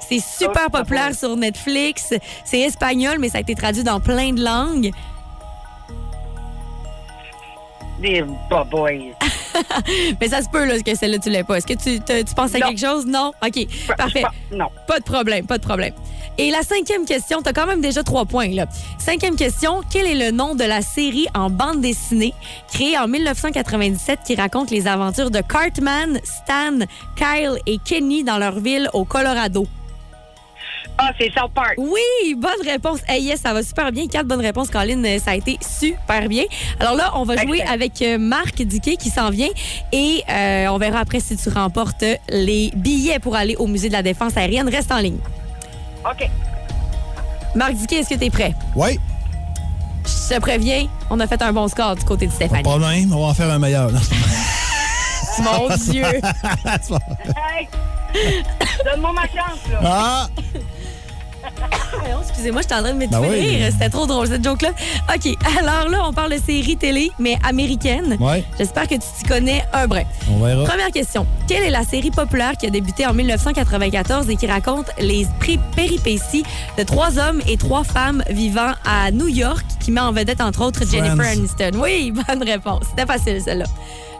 C'est 0.00 0.20
super 0.20 0.70
pas 0.70 0.80
populaire 0.80 1.14
sur 1.14 1.36
Netflix. 1.36 2.12
C'est 2.44 2.60
espagnol, 2.60 3.16
mais 3.18 3.30
ça 3.30 3.38
a 3.38 3.40
été 3.40 3.54
traduit 3.54 3.82
dans 3.82 4.00
plein 4.00 4.32
de 4.32 4.44
langues. 4.44 4.92
Des 8.02 8.22
boys. 8.70 8.90
Mais 10.20 10.28
ça 10.28 10.42
se 10.42 10.48
peut 10.48 10.64
là, 10.64 10.78
que 10.80 10.94
celle-là, 10.94 11.18
tu 11.18 11.30
l'as 11.30 11.44
pas. 11.44 11.56
Est-ce 11.58 11.66
que 11.66 11.74
tu, 11.74 12.00
te- 12.00 12.22
tu 12.22 12.34
penses 12.34 12.54
à 12.54 12.58
Non. 12.58 12.68
quelque 12.68 12.80
chose? 12.80 13.06
Non? 13.06 13.32
OK, 13.46 13.66
parfait. 13.96 14.24
Non. 14.50 14.66
Pas 14.88 14.98
de 14.98 15.04
problème, 15.04 15.46
pas 15.46 15.58
de 15.58 15.62
problème. 15.62 15.92
Et 16.38 16.50
la 16.50 16.62
cinquième 16.62 17.04
question, 17.04 17.42
tu 17.42 17.50
as 17.50 17.52
quand 17.52 17.66
même 17.66 17.80
déjà 17.82 18.02
trois 18.02 18.24
points. 18.24 18.48
Là. 18.48 18.66
Cinquième 18.98 19.36
question, 19.36 19.82
quel 19.92 20.06
est 20.06 20.14
le 20.30 20.30
nom 20.34 20.54
de 20.54 20.64
la 20.64 20.80
série 20.80 21.26
en 21.34 21.50
bande 21.50 21.80
dessinée 21.82 22.32
créée 22.72 22.96
en 22.98 23.06
1997 23.06 24.20
qui 24.26 24.34
raconte 24.34 24.70
les 24.70 24.86
aventures 24.88 25.30
de 25.30 25.40
Cartman, 25.40 26.18
Stan, 26.24 26.78
Kyle 27.16 27.58
et 27.66 27.78
Kenny 27.84 28.24
dans 28.24 28.38
leur 28.38 28.58
ville 28.58 28.88
au 28.94 29.04
Colorado? 29.04 29.66
Ah, 30.98 31.10
c'est 31.18 31.30
South 31.36 31.50
Park. 31.54 31.74
Oui, 31.78 32.34
bonne 32.36 32.62
réponse. 32.64 33.00
Hey, 33.08 33.22
yes, 33.24 33.40
ça 33.40 33.52
va 33.52 33.62
super 33.62 33.90
bien. 33.92 34.06
Quatre 34.06 34.26
bonnes 34.26 34.40
réponses, 34.40 34.68
Colin. 34.70 35.02
Euh, 35.04 35.18
Ça 35.18 35.32
a 35.32 35.34
été 35.34 35.58
super 35.60 36.28
bien. 36.28 36.44
Alors 36.80 36.94
là, 36.94 37.12
on 37.14 37.24
va 37.24 37.36
jouer 37.36 37.58
Excellent. 37.58 37.72
avec 37.74 38.02
euh, 38.02 38.18
Marc 38.18 38.62
Diquet 38.62 38.96
qui 38.96 39.10
s'en 39.10 39.30
vient 39.30 39.48
et 39.92 40.22
euh, 40.30 40.66
on 40.68 40.78
verra 40.78 41.00
après 41.00 41.20
si 41.20 41.36
tu 41.36 41.48
remportes 41.48 42.04
les 42.28 42.70
billets 42.76 43.18
pour 43.18 43.36
aller 43.36 43.56
au 43.56 43.66
Musée 43.66 43.88
de 43.88 43.92
la 43.94 44.02
Défense 44.02 44.36
aérienne. 44.36 44.68
Reste 44.68 44.92
en 44.92 44.98
ligne. 44.98 45.18
OK. 46.04 46.28
Marc 47.54 47.72
Diquet, 47.74 47.96
est-ce 48.00 48.08
que 48.10 48.14
tu 48.14 48.24
es 48.24 48.30
prêt? 48.30 48.54
Oui, 48.76 48.98
Je 50.04 50.34
te 50.34 50.40
préviens, 50.40 50.86
on 51.10 51.20
a 51.20 51.26
fait 51.26 51.40
un 51.42 51.52
bon 51.52 51.68
score 51.68 51.96
du 51.96 52.04
côté 52.04 52.26
de 52.26 52.30
pas 52.32 52.38
de 52.38 52.44
Stéphanie. 52.44 52.62
problème, 52.62 53.12
on 53.12 53.20
va 53.20 53.26
en 53.28 53.34
faire 53.34 53.50
un 53.50 53.58
meilleur. 53.58 53.90
Mon 55.42 55.68
Dieu! 55.90 56.04
Donne-moi 58.84 59.12
ma 59.12 59.22
chance, 59.22 59.60
là. 59.70 59.80
Ah! 59.84 60.26
Excusez-moi, 62.28 62.62
je 62.62 62.66
suis 62.66 62.74
en 62.76 62.82
train 62.82 62.92
de 62.92 62.98
m'étouffer 62.98 63.20
Ben 63.20 63.30
oui. 63.30 63.56
rire. 63.56 63.68
C'était 63.72 63.88
trop 63.88 64.06
drôle, 64.06 64.26
cette 64.26 64.42
joke-là. 64.44 64.70
OK, 65.14 65.32
alors 65.58 65.88
là, 65.88 66.02
on 66.08 66.12
parle 66.12 66.32
de 66.32 66.38
série 66.44 66.76
télé, 66.76 67.10
mais 67.18 67.36
américaine. 67.46 68.16
Ouais, 68.20 68.44
J'espère 68.58 68.84
que 68.88 68.94
tu 68.94 69.00
t'y 69.18 69.24
connais 69.24 69.64
un 69.72 69.86
brin. 69.86 70.02
on 70.30 70.38
verra. 70.44 70.64
Première 70.64 70.90
question. 70.90 71.26
Quelle 71.46 71.62
est 71.62 71.70
la 71.70 71.84
série 71.84 72.10
populaire 72.10 72.52
qui 72.58 72.66
a 72.66 72.70
débuté 72.70 73.06
en 73.06 73.12
1994 73.14 74.28
et 74.30 74.36
qui 74.36 74.46
raconte 74.46 74.86
les 74.98 75.26
péripéties 75.76 76.44
de 76.78 76.82
trois 76.82 77.18
hommes 77.18 77.40
et 77.46 77.56
trois 77.56 77.84
femmes 77.84 78.22
vivant 78.30 78.72
à 78.84 79.10
New 79.10 79.28
York, 79.28 79.64
qui 79.80 79.90
met 79.90 80.00
en 80.00 80.12
vedette 80.12 80.40
entre 80.40 80.62
autres 80.64 80.80
Jennifer. 80.90 81.20
Aniston? 81.26 81.70
Oui, 81.80 82.12
bonne 82.12 82.42
réponse. 82.42 82.84
C'était 82.90 83.06
facile 83.06 83.40
celle-là. 83.42 83.66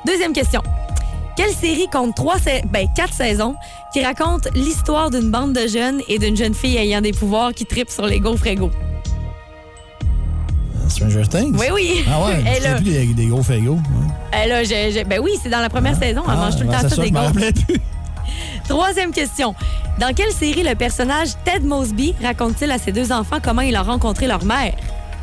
Deuxième 0.06 0.32
question. 0.32 0.60
Quelle 1.36 1.50
série 1.54 1.86
compte 1.90 2.14
trois 2.14 2.36
ben, 2.70 2.86
quatre 2.94 3.14
saisons 3.14 3.54
qui 3.92 4.04
raconte 4.04 4.48
l'histoire 4.54 5.10
d'une 5.10 5.30
bande 5.30 5.52
de 5.54 5.66
jeunes 5.66 6.00
et 6.08 6.18
d'une 6.18 6.36
jeune 6.36 6.54
fille 6.54 6.76
ayant 6.76 7.00
des 7.00 7.12
pouvoirs 7.12 7.52
qui 7.54 7.64
tripent 7.64 7.90
sur 7.90 8.06
les 8.06 8.20
gaufres 8.20 8.46
égaux? 8.46 8.70
Stranger 10.88 11.26
Things? 11.26 11.56
Oui, 11.58 11.66
oui. 11.72 12.04
Ah 12.10 12.22
ouais, 12.26 12.42
Elle, 12.56 12.62
là, 12.62 12.74
plus 12.76 12.84
des, 12.84 13.06
des 13.06 13.26
gros 13.26 13.40
hein. 13.40 13.78
elle, 14.32 14.64
je- 14.66 14.98
je- 14.98 15.04
ben 15.04 15.20
oui, 15.22 15.30
c'est 15.42 15.48
dans 15.48 15.60
la 15.60 15.70
première 15.70 15.96
saison. 15.98 16.22
Elle 16.26 16.34
Ah, 16.34 16.36
mange 16.36 16.56
tout 16.56 16.64
le 16.64 16.68
ben, 16.68 16.80
temps 16.82 16.88
ça, 16.90 17.02
des 17.02 17.10
gaufres. 17.10 17.32
plus. 17.66 17.80
Troisième 18.68 19.10
question. 19.10 19.54
Dans 19.98 20.12
quelle 20.14 20.32
série 20.32 20.62
le 20.62 20.74
personnage 20.74 21.28
Ted 21.44 21.60
Mosby 21.66 22.14
raconte-t-il 22.22 22.70
à 22.70 22.78
ses 22.78 22.92
deux 22.92 23.10
enfants 23.10 23.38
comment 23.42 23.62
il 23.62 23.74
a 23.74 23.82
rencontré 23.82 24.26
leur 24.26 24.44
mère? 24.44 24.74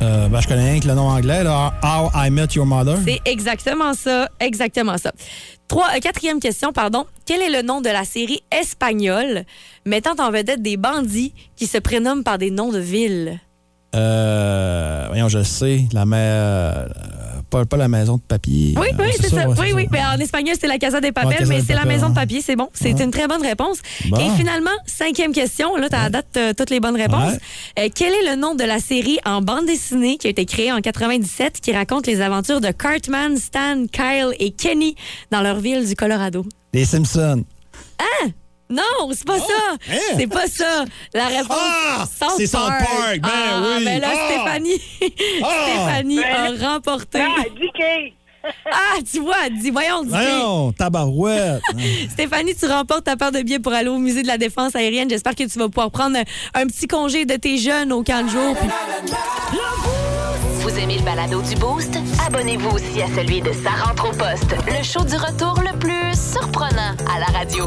Euh, 0.02 0.30
ben, 0.30 0.40
je 0.40 0.48
connais 0.48 0.72
rien 0.72 0.80
que 0.80 0.88
le 0.88 0.94
nom 0.94 1.08
anglais, 1.10 1.44
là. 1.44 1.74
How 1.84 2.10
I 2.16 2.30
Met 2.30 2.48
Your 2.56 2.66
Mother. 2.66 2.98
C'est 3.06 3.20
exactement 3.26 3.94
ça, 3.94 4.30
exactement 4.40 4.98
ça. 4.98 5.12
Trois, 5.68 5.88
euh, 5.96 6.00
quatrième 6.00 6.40
question, 6.40 6.72
pardon. 6.72 7.06
Quel 7.26 7.42
est 7.42 7.50
le 7.50 7.62
nom 7.66 7.82
de 7.82 7.90
la 7.90 8.06
série 8.06 8.42
espagnole 8.52 9.44
mettant 9.86 10.16
en 10.20 10.32
vedette 10.32 10.62
des 10.62 10.78
bandits 10.78 11.34
qui 11.56 11.68
se 11.68 11.78
prénomment 11.78 12.24
par 12.24 12.38
des 12.38 12.50
noms 12.50 12.72
de 12.72 12.80
villes? 12.80 13.40
Euh, 13.96 15.06
voyons, 15.10 15.28
je 15.28 15.44
sais. 15.44 15.86
La 15.94 16.04
euh, 16.04 16.88
pas, 17.50 17.66
pas 17.66 17.78
la 17.78 17.88
maison 17.88 18.18
de 18.18 18.22
papier. 18.22 18.74
Oui, 18.78 18.88
oui, 18.98 19.06
Euh, 19.08 19.12
c'est 19.20 19.30
ça. 19.30 19.48
ouais, 19.50 19.56
oui, 19.60 19.72
oui. 19.76 19.88
ça. 19.92 20.16
En 20.16 20.20
espagnol, 20.20 20.56
c'est 20.60 20.68
la 20.68 20.78
Casa 20.78 21.02
de 21.02 21.10
Papel, 21.10 21.46
mais 21.48 21.62
c'est 21.62 21.74
la 21.74 21.86
maison 21.86 22.10
de 22.10 22.16
papier, 22.16 22.42
c'est 22.42 22.56
bon. 22.56 22.70
C'est 22.74 22.94
Ouais. 22.94 23.04
une 23.04 23.12
très 23.12 23.28
bonne 23.28 23.42
réponse. 23.42 23.80
Bon. 24.10 24.18
Et 24.18 24.30
finalement, 24.38 24.70
cinquième 24.86 25.32
question. 25.34 25.76
Là, 25.76 25.90
tu 25.90 25.96
as 25.96 26.10
date 26.10 26.28
euh, 26.38 26.54
toutes 26.54 26.70
les 26.70 26.80
bonnes 26.80 26.96
réponses. 26.98 27.34
Euh, 27.78 27.90
quel 27.94 28.14
est 28.14 28.30
le 28.30 28.36
nom 28.36 28.56
de 28.56 28.64
la 28.64 28.80
série 28.80 29.20
en 29.26 29.42
bande 29.42 29.66
dessinée 29.66 30.18
qui 30.18 30.28
a 30.28 30.30
été 30.30 30.46
créée 30.46 30.72
en 30.72 30.82
97 30.82 31.60
qui 31.62 31.72
raconte 31.72 32.08
les 32.08 32.22
aventures 32.22 32.62
de 32.62 32.72
Cartman, 32.72 33.38
Stan, 33.38 33.86
Kyle 33.92 34.34
et 34.40 34.52
Kenny 34.52 34.96
dans 35.32 35.42
leur 35.42 35.60
ville 35.60 35.88
du 35.88 35.96
Colorado? 35.96 36.46
Les 36.74 36.86
Simpsons. 36.86 37.44
Non, 38.70 39.10
c'est 39.14 39.26
pas 39.26 39.40
ça. 39.40 39.46
hein? 39.72 39.96
C'est 40.18 40.28
pas 40.28 40.48
ça. 40.48 40.86
La 41.14 41.26
réponse. 41.28 41.58
Ah! 41.60 42.06
C'est 42.38 42.46
South 42.46 42.62
Park, 42.68 43.20
ben 43.20 43.30
ah, 43.32 43.62
oui. 43.78 43.84
Ben 43.86 44.00
là, 44.00 44.10
Ah! 44.14 44.28
Stéphanie, 44.30 44.82
Ah! 45.44 45.48
Stéphanie 45.66 46.18
Ben- 46.20 46.62
a 46.64 46.72
remporté. 46.74 47.20
Ah, 47.22 47.44
DK! 47.44 48.14
Ah, 48.72 49.00
tu 49.12 49.20
vois, 49.20 49.50
dis, 49.52 49.70
voyons, 49.70 50.02
dis. 50.04 50.10
Voyons, 50.12 50.72
tabarouette. 50.72 51.62
Stéphanie, 52.10 52.56
tu 52.56 52.68
remportes 52.68 53.04
ta 53.04 53.18
paire 53.18 53.34
de 53.34 53.42
billets 53.42 53.60
pour 53.60 53.74
aller 53.74 53.90
au 53.90 53.98
musée 53.98 54.22
de 54.24 54.28
la 54.28 54.38
défense 54.38 54.76
aérienne. 54.78 55.10
J'espère 55.10 55.36
que 55.36 55.44
tu 55.44 55.60
vas 55.60 55.68
pouvoir 55.68 55.92
prendre 55.92 56.18
un 56.54 56.66
petit 56.68 56.88
congé 56.88 57.26
de 57.26 57.36
tes 57.36 57.58
jeunes 57.58 57.92
au 57.92 58.02
camp 58.02 58.24
de 58.26 58.30
jour. 58.30 58.56
puis- 58.56 58.70
Vous 60.70 60.78
aimez 60.78 61.00
le 61.00 61.04
balado 61.04 61.42
du 61.42 61.56
Boost? 61.56 61.98
Abonnez-vous 62.28 62.70
aussi 62.70 63.02
à 63.02 63.08
celui 63.16 63.42
de 63.42 63.52
Sa 63.52 63.72
rentre 63.72 64.08
au 64.08 64.12
poste, 64.12 64.56
le 64.68 64.84
show 64.84 65.04
du 65.04 65.16
retour 65.16 65.60
le 65.62 65.76
plus 65.80 66.14
surprenant 66.16 66.96
à 67.12 67.20
la 67.20 67.26
radio. 67.26 67.66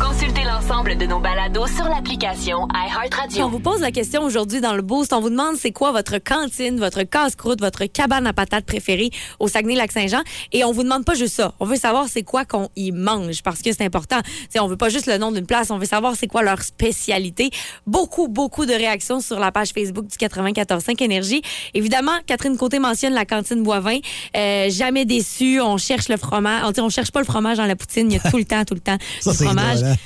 Consultez 0.00 0.44
l'ensemble 0.44 0.96
de 0.96 1.06
nos 1.06 1.18
balados 1.18 1.66
sur 1.66 1.84
l'application 1.84 2.68
On 2.72 2.88
iHeartRadio. 2.88 3.48
vous 3.48 3.58
pose 3.58 3.80
la 3.80 3.90
question 3.90 4.22
aujourd'hui 4.22 4.60
dans 4.60 4.74
le 4.74 4.80
boost. 4.80 5.12
On 5.12 5.20
vous 5.20 5.28
demande 5.28 5.56
c'est 5.56 5.72
quoi 5.72 5.90
votre 5.90 6.18
cantine, 6.18 6.78
votre 6.78 7.02
casse-croûte, 7.02 7.60
votre 7.60 7.84
cabane 7.86 8.26
à 8.26 8.32
patates 8.32 8.64
préférée 8.64 9.10
au 9.40 9.48
Saguenay-Lac-Saint-Jean? 9.48 10.22
Et 10.52 10.62
on 10.64 10.70
vous 10.70 10.84
demande 10.84 11.04
pas 11.04 11.14
juste 11.14 11.34
ça. 11.34 11.52
On 11.58 11.66
veut 11.66 11.76
savoir 11.76 12.06
c'est 12.08 12.22
quoi 12.22 12.44
qu'on 12.44 12.68
y 12.76 12.92
mange 12.92 13.42
parce 13.42 13.60
que 13.60 13.72
c'est 13.72 13.84
important. 13.84 14.20
T'sais, 14.48 14.60
on 14.60 14.68
veut 14.68 14.76
pas 14.76 14.88
juste 14.88 15.06
le 15.06 15.18
nom 15.18 15.32
d'une 15.32 15.46
place. 15.46 15.70
On 15.70 15.78
veut 15.78 15.86
savoir 15.86 16.14
c'est 16.14 16.28
quoi 16.28 16.42
leur 16.42 16.62
spécialité. 16.62 17.50
Beaucoup, 17.86 18.28
beaucoup 18.28 18.66
de 18.66 18.72
réactions 18.72 19.20
sur 19.20 19.40
la 19.40 19.50
page 19.50 19.70
Facebook 19.70 20.06
du 20.06 20.16
94.5 20.16 21.02
Énergie. 21.02 21.42
Évidemment, 21.74 22.16
Catherine 22.38 22.56
Côté 22.56 22.78
mentionne 22.78 23.14
la 23.14 23.24
cantine 23.24 23.62
Boivin. 23.64 23.98
Euh, 24.36 24.70
jamais 24.70 25.04
déçu. 25.04 25.60
On 25.60 25.76
cherche 25.76 26.08
le 26.08 26.16
fromage. 26.16 26.62
On, 26.64 26.70
dit, 26.70 26.80
on 26.80 26.88
cherche 26.88 27.10
pas 27.10 27.18
le 27.18 27.26
fromage 27.26 27.56
dans 27.56 27.66
la 27.66 27.74
poutine. 27.74 28.10
Il 28.10 28.14
y 28.14 28.20
a 28.24 28.30
tout 28.30 28.38
le 28.38 28.44
temps, 28.44 28.64
tout 28.64 28.74
le 28.74 28.80
temps 28.80 28.96
Ça, 29.20 29.32
du 29.32 29.36
fromage. 29.38 29.80
drôle, 29.80 29.92
hein? 29.92 29.96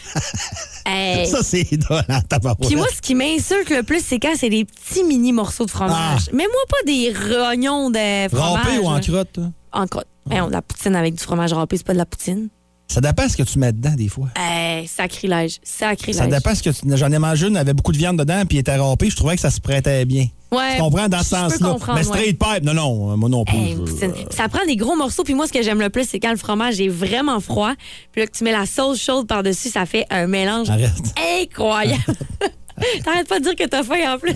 Hey. 0.87 1.27
Ça, 1.27 1.43
c'est 1.43 1.69
hein. 1.91 2.23
Puis 2.67 2.77
moi, 2.77 2.87
ce 2.95 3.01
qui 3.01 3.15
m'insulte 3.15 3.71
le 3.71 3.83
plus, 3.83 4.03
c'est 4.05 4.19
quand 4.19 4.33
c'est 4.35 4.49
des 4.49 4.65
petits 4.65 5.05
mini 5.05 5.33
morceaux 5.33 5.67
de 5.67 5.71
fromage. 5.71 6.31
Mais 6.33 6.45
moi, 6.45 6.63
pas 6.69 6.85
des 6.87 7.13
rognons 7.13 7.91
de 7.91 8.29
fromage. 8.29 8.65
Râpé 8.65 8.79
ou 8.79 8.87
en 8.87 9.01
crotte? 9.01 9.39
En 9.73 9.87
crotte. 9.87 10.09
Voyons, 10.25 10.47
de 10.49 10.53
la 10.53 10.63
poutine 10.63 10.97
avec 10.97 11.15
du 11.15 11.23
fromage 11.23 11.53
râpé, 11.53 11.77
c'est 11.77 11.87
pas 11.87 11.93
de 11.93 11.99
la 11.99 12.07
poutine. 12.07 12.49
Ça 12.93 13.01
dépend 13.01 13.27
ce 13.27 13.39
que 13.39 13.43
tu 13.43 13.59
mets 13.59 13.73
dedans, 13.73 13.95
des 13.97 14.09
fois. 14.09 14.29
Hey, 14.37 14.87
sacrilège. 14.87 15.61
Sacrilège. 15.63 16.17
Ça 16.17 16.27
dépend 16.27 16.55
ce 16.55 16.63
que 16.63 16.69
tu... 16.69 16.81
J'en 16.97 17.11
ai 17.11 17.19
mangé 17.19 17.47
une, 17.49 17.57
avait 17.57 17.73
beaucoup 17.73 17.93
de 17.93 17.97
viande 17.97 18.19
dedans, 18.19 18.43
puis 18.47 18.59
il 18.59 18.61
était 18.61 18.77
râpé. 18.77 19.09
Je 19.09 19.17
trouvais 19.17 19.35
que 19.35 19.41
ça 19.41 19.51
se 19.51 19.61
prêtait 19.61 20.05
bien. 20.05 20.27
Ouais, 20.51 20.77
Tu 20.77 20.83
comprends? 20.83 21.09
Dans 21.09 21.23
ce 21.23 21.31
sens-là? 21.31 21.77
Mais 21.89 21.95
ouais. 21.95 22.03
straight 22.03 22.39
pipe, 22.39 22.63
non, 22.63 22.75
non, 22.75 23.17
moi 23.17 23.31
non 23.31 23.47
plus. 23.47 23.57
Hey, 23.57 23.79
je-. 23.87 24.37
Ça 24.37 24.51
prend 24.51 24.67
des 24.67 24.77
gros 24.77 24.95
morceaux. 24.95 25.25
Puis 25.25 25.33
moi, 25.33 25.47
ce 25.47 25.53
que 25.55 25.63
j'aime 25.63 25.81
le 25.81 25.89
plus, 25.89 26.07
c'est 26.07 26.21
quand 26.21 26.31
le 26.31 26.37
fromage 26.37 26.79
est 26.83 26.89
vraiment 26.89 27.41
froid. 27.41 27.73
Puis 28.13 28.21
là, 28.21 28.27
que 28.27 28.37
tu 28.37 28.45
mets 28.45 28.53
la 28.53 28.67
sauce 28.67 29.01
chaude 29.01 29.27
par-dessus, 29.27 29.71
ça 29.71 29.87
fait 29.87 30.05
un 30.11 30.27
mélange 30.27 30.69
Arrête. 30.69 30.93
incroyable. 31.41 32.03
T'arrêtes 33.05 33.29
pas 33.29 33.39
de 33.39 33.45
dire 33.45 33.57
que 33.57 33.65
t'as 33.65 33.83
faim 33.83 34.15
en 34.15 34.19
plus. 34.19 34.35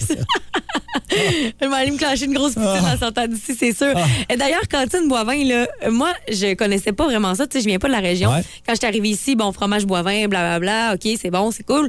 Je 1.60 1.68
vais 1.68 1.74
aller 1.74 1.90
me 1.90 1.98
clencher 1.98 2.24
une 2.26 2.34
grosse 2.34 2.54
poutine 2.54 2.86
en 2.86 2.98
sortant 2.98 3.26
d'ici, 3.26 3.54
c'est 3.58 3.72
sûr. 3.76 3.92
Et 4.28 4.36
D'ailleurs, 4.36 4.66
Cantine 4.70 5.08
Boivin, 5.08 5.44
là, 5.44 5.66
moi, 5.90 6.12
je 6.28 6.54
connaissais 6.54 6.92
pas 6.92 7.04
vraiment 7.04 7.34
ça. 7.34 7.46
Tu 7.46 7.58
sais, 7.58 7.62
je 7.64 7.68
viens 7.68 7.78
pas 7.78 7.88
de 7.88 7.92
la 7.92 8.00
région. 8.00 8.30
Ouais. 8.30 8.42
Quand 8.66 8.72
je 8.72 8.78
suis 8.78 8.86
arrivée 8.86 9.10
ici, 9.10 9.36
bon, 9.36 9.52
fromage 9.52 9.86
Boivin, 9.86 10.26
blablabla, 10.28 10.94
OK, 10.94 11.08
c'est 11.20 11.30
bon, 11.30 11.50
c'est 11.50 11.64
cool. 11.64 11.88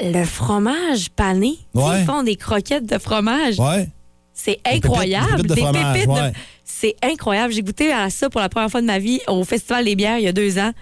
Le 0.00 0.24
fromage 0.24 1.10
pané, 1.10 1.54
Ouais. 1.74 2.00
ils 2.00 2.04
font 2.04 2.22
des 2.22 2.36
croquettes 2.36 2.86
de 2.86 2.98
fromage. 2.98 3.58
Ouais. 3.58 3.88
C'est 4.32 4.58
incroyable. 4.64 5.42
des 5.42 5.54
pépites 5.54 5.56
de 5.56 5.60
fromage, 5.60 5.92
pépites 5.94 6.08
de- 6.08 6.12
ouais. 6.14 6.32
C'est 6.64 6.96
incroyable. 7.02 7.52
J'ai 7.52 7.62
goûté 7.62 7.92
à 7.92 8.10
ça 8.10 8.28
pour 8.28 8.40
la 8.40 8.48
première 8.48 8.70
fois 8.70 8.80
de 8.80 8.86
ma 8.86 8.98
vie 8.98 9.20
au 9.28 9.44
Festival 9.44 9.84
des 9.84 9.94
bières 9.94 10.18
il 10.18 10.24
y 10.24 10.28
a 10.28 10.32
deux 10.32 10.58
ans. 10.58 10.72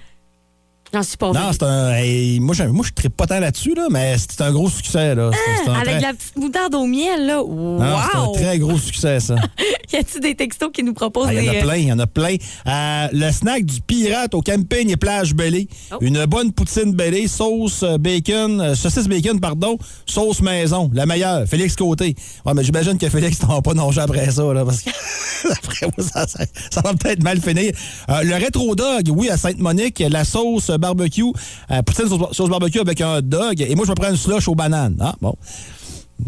J'en 0.95 1.03
suis 1.03 1.17
pas 1.17 1.33
Non, 1.33 1.51
c'est 1.53 1.63
un. 1.63 1.93
hey, 1.95 2.39
moi, 2.41 2.55
je, 2.55 2.65
moi, 2.65 2.85
je 2.87 2.93
tripe 2.93 3.17
pas 3.17 3.27
tant 3.27 3.41
là-dessus, 3.41 3.75
là, 3.75 3.87
mais 3.91 4.17
c'est 4.19 4.43
un 4.43 4.53
gros 4.53 4.69
succès. 4.69 5.15
Là. 5.15 5.29
Un 5.29 5.73
Ah, 5.73 5.81
Avec 5.81 5.85
très- 5.97 6.01
la 6.01 6.13
petite 6.13 6.37
moutarde 6.37 6.75
au 6.75 6.85
miel, 6.87 7.27
là. 7.27 7.37
Non, 7.37 7.79
c'est 8.11 8.17
un 8.19 8.25
Wow! 8.27 8.33
très 8.35 8.59
gros 8.59 8.77
succès, 8.79 9.19
ça. 9.21 9.37
y 9.93 9.97
a-tu 9.97 10.21
des 10.21 10.35
textos 10.35 10.71
qui 10.71 10.83
nous 10.83 10.93
proposent 10.93 11.29
Ah, 11.31 11.35
Il 11.35 11.45
y 11.45 11.49
en 11.51 11.53
a 11.55 11.63
plein, 11.63 11.77
il 11.77 11.87
y 11.89 11.93
en 11.93 11.99
a 11.99 12.07
plein. 12.07 12.37
Euh, 12.67 13.09
le 13.13 13.31
snack 13.33 13.65
du 13.65 13.81
pirate 13.81 14.35
au 14.35 14.43
camping 14.43 14.91
et 14.91 14.97
plage 14.99 15.35
Bellé. 15.35 15.67
Oh. 15.93 15.97
Une 16.03 16.27
bonne 16.27 16.53
poutine 16.53 16.93
Bellé, 16.93 17.27
sauce 17.27 17.83
euh, 17.85 17.97
bacon, 17.97 18.61
euh, 18.61 18.75
saucisse 18.75 19.09
bacon, 19.09 19.41
pardon, 19.41 19.79
sauce 20.05 20.43
maison, 20.43 20.91
la 20.93 21.07
meilleure. 21.07 21.47
Félix 21.47 21.75
Côté. 21.75 22.15
Ouais, 22.45 22.53
mais 22.55 22.65
j'imagine 22.65 22.99
que 22.99 23.09
Félix 23.09 23.39
t'en 23.39 23.63
pas 23.63 23.73
nager 23.73 24.01
après 24.03 24.31
ça, 24.31 24.43
là, 24.53 24.65
parce 24.67 24.83
que 24.83 24.91
après 25.51 25.87
ça, 26.03 26.27
ça- 26.27 26.45
ça 26.71 26.81
va 26.83 26.93
peut-être 26.93 27.23
mal 27.23 27.41
finir. 27.41 27.73
Euh, 28.11 28.23
le 28.25 28.35
rétro 28.35 28.75
dog, 28.77 29.09
oui, 29.11 29.31
à 29.31 29.39
Sainte-Monique, 29.39 30.03
la 30.11 30.25
sauce 30.25 30.71
barbecue, 30.83 31.25
euh, 31.71 31.83
poutine 31.83 32.09
sauce, 32.09 32.37
sauce 32.37 32.51
barbecue 32.51 32.81
avec 32.81 33.01
un 33.01 33.17
hot 33.17 33.23
dog. 33.23 33.61
Et 33.63 33.75
moi, 33.75 33.87
je 33.87 33.91
me 33.91 33.97
prends 33.97 34.11
une 34.11 34.17
slush 34.17 34.49
aux 34.49 34.55
bananes. 34.55 34.97
Ah, 35.01 35.15
bon. 35.21 35.35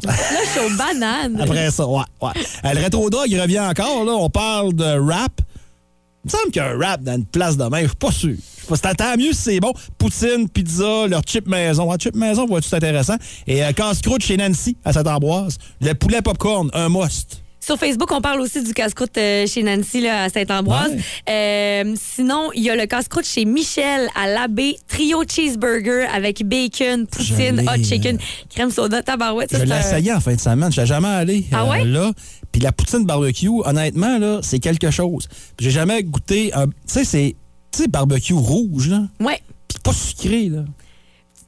Suis 0.01 0.61
aux 0.61 0.77
bananes. 0.77 1.39
Après 1.41 1.71
ça, 1.71 1.87
ouais, 1.87 2.03
ouais. 2.23 2.31
Euh, 2.65 2.73
le 2.73 2.81
rétro 2.81 3.11
dog, 3.11 3.27
il 3.29 3.41
revient 3.41 3.61
encore, 3.61 4.05
là. 4.05 4.13
On 4.13 4.31
parle 4.31 4.73
de 4.73 4.99
rap. 4.99 5.41
Il 6.25 6.29
me 6.29 6.31
semble 6.31 6.51
qu'un 6.53 6.79
rap 6.79 7.03
dans 7.03 7.17
une 7.17 7.27
place 7.27 7.57
de 7.57 7.65
main, 7.65 7.83
je 7.83 7.89
suis 7.89 7.97
pas 7.97 8.11
sûr. 8.11 8.37
Tant 8.97 9.17
mieux 9.19 9.33
si 9.33 9.43
c'est 9.43 9.61
bon. 9.61 9.75
Poutine, 9.99 10.49
pizza, 10.49 11.07
leur 11.07 11.21
chip 11.27 11.47
maison. 11.47 11.91
Ah, 11.93 11.97
chip 11.99 12.17
maison, 12.17 12.47
va 12.47 12.61
tout 12.61 12.75
intéressant. 12.75 13.17
Et 13.47 13.63
euh, 13.63 13.73
casse-croûte 13.73 14.23
chez 14.23 14.39
Nancy, 14.39 14.77
à 14.85 14.93
Saint-Ambroise. 14.93 15.59
Le 15.83 15.93
poulet 15.93 16.23
popcorn, 16.23 16.71
un 16.73 16.89
must. 16.89 17.44
Sur 17.65 17.79
Facebook, 17.79 18.13
on 18.13 18.21
parle 18.21 18.41
aussi 18.43 18.63
du 18.63 18.75
casse-croûte 18.75 19.17
euh, 19.17 19.47
chez 19.47 19.63
Nancy 19.63 20.03
là, 20.03 20.25
à 20.25 20.29
Saint-Ambroise. 20.29 20.93
Euh, 21.31 21.95
sinon, 21.97 22.51
il 22.55 22.63
y 22.63 22.69
a 22.69 22.77
le 22.77 22.85
casse-croûte 22.85 23.25
chez 23.25 23.47
Michel 23.47 24.11
à 24.15 24.27
l'abbé, 24.27 24.77
trio 24.87 25.23
cheeseburger 25.27 26.07
avec 26.15 26.45
bacon, 26.45 27.07
poutine, 27.07 27.61
hot 27.67 27.83
chicken, 27.83 28.19
crème 28.51 28.71
soda, 28.71 29.03
tabarouette. 29.03 29.57
Je 29.57 29.65
l'ai 29.65 29.79
essayé 29.79 30.13
en 30.13 30.21
fin 30.21 30.35
de 30.35 30.41
semaine. 30.41 30.71
Je 30.71 30.85
jamais 30.85 31.09
allé 31.09 31.47
Ah 31.53 31.65
euh, 31.65 31.71
ouais? 31.71 31.85
là. 31.85 32.13
Puis 32.53 32.61
la 32.61 32.71
poutine 32.71 33.07
barbecue, 33.07 33.49
honnêtement, 33.65 34.19
là, 34.19 34.41
c'est 34.43 34.59
quelque 34.59 34.91
chose. 34.91 35.27
J'ai 35.59 35.71
jamais 35.71 36.03
goûté 36.03 36.53
un. 36.53 36.67
Tu 36.67 36.73
sais, 36.87 37.05
c'est. 37.05 37.35
Tu 37.73 37.83
sais, 37.83 37.89
barbecue 37.89 38.35
rouge, 38.35 38.89
là. 38.91 39.05
Ouais. 39.21 39.41
Puis 39.69 39.79
pas 39.83 39.93
sucré, 39.95 40.51
là. 40.51 40.65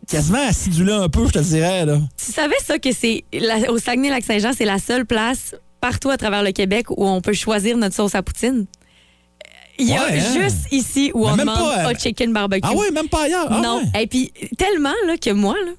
Quasiment 0.09 0.46
acidulé 0.48 0.92
un 0.92 1.09
peu, 1.09 1.26
je 1.26 1.33
te 1.33 1.38
dirais, 1.40 1.85
là. 1.85 1.98
Tu 2.16 2.33
savais 2.33 2.57
ça 2.64 2.79
que 2.79 2.92
c'est 2.92 3.24
au 3.68 3.76
Saguenay-Lac-Saint-Jean, 3.79 4.52
c'est 4.57 4.64
la 4.64 4.79
seule 4.79 5.05
place 5.05 5.55
partout 5.87 6.11
à 6.11 6.16
travers 6.16 6.42
le 6.42 6.51
Québec 6.51 6.90
où 6.90 7.07
on 7.07 7.20
peut 7.20 7.33
choisir 7.33 7.77
notre 7.77 7.94
sauce 7.94 8.14
à 8.16 8.22
poutine? 8.22 8.66
Il 9.79 9.87
y 9.88 9.92
a 9.96 10.05
Ouais, 10.07 10.18
hein? 10.18 10.33
juste 10.42 10.66
ici 10.72 11.12
où 11.14 11.27
Mais 11.27 11.33
on 11.33 11.37
demande 11.37 11.59
pas, 11.59 11.85
euh, 11.87 11.90
hot 11.92 11.99
chicken 11.99 12.33
barbecue. 12.33 12.61
Ah 12.64 12.75
ouais, 12.75 12.90
même 12.90 13.09
pas 13.09 13.25
ailleurs. 13.25 13.46
Ah 13.51 13.61
non. 13.62 13.83
ouais. 13.94 14.03
Et 14.03 14.07
puis, 14.09 14.33
tellement 14.59 14.94
là, 15.07 15.16
que 15.16 15.31
moi, 15.31 15.55
là, 15.64 15.72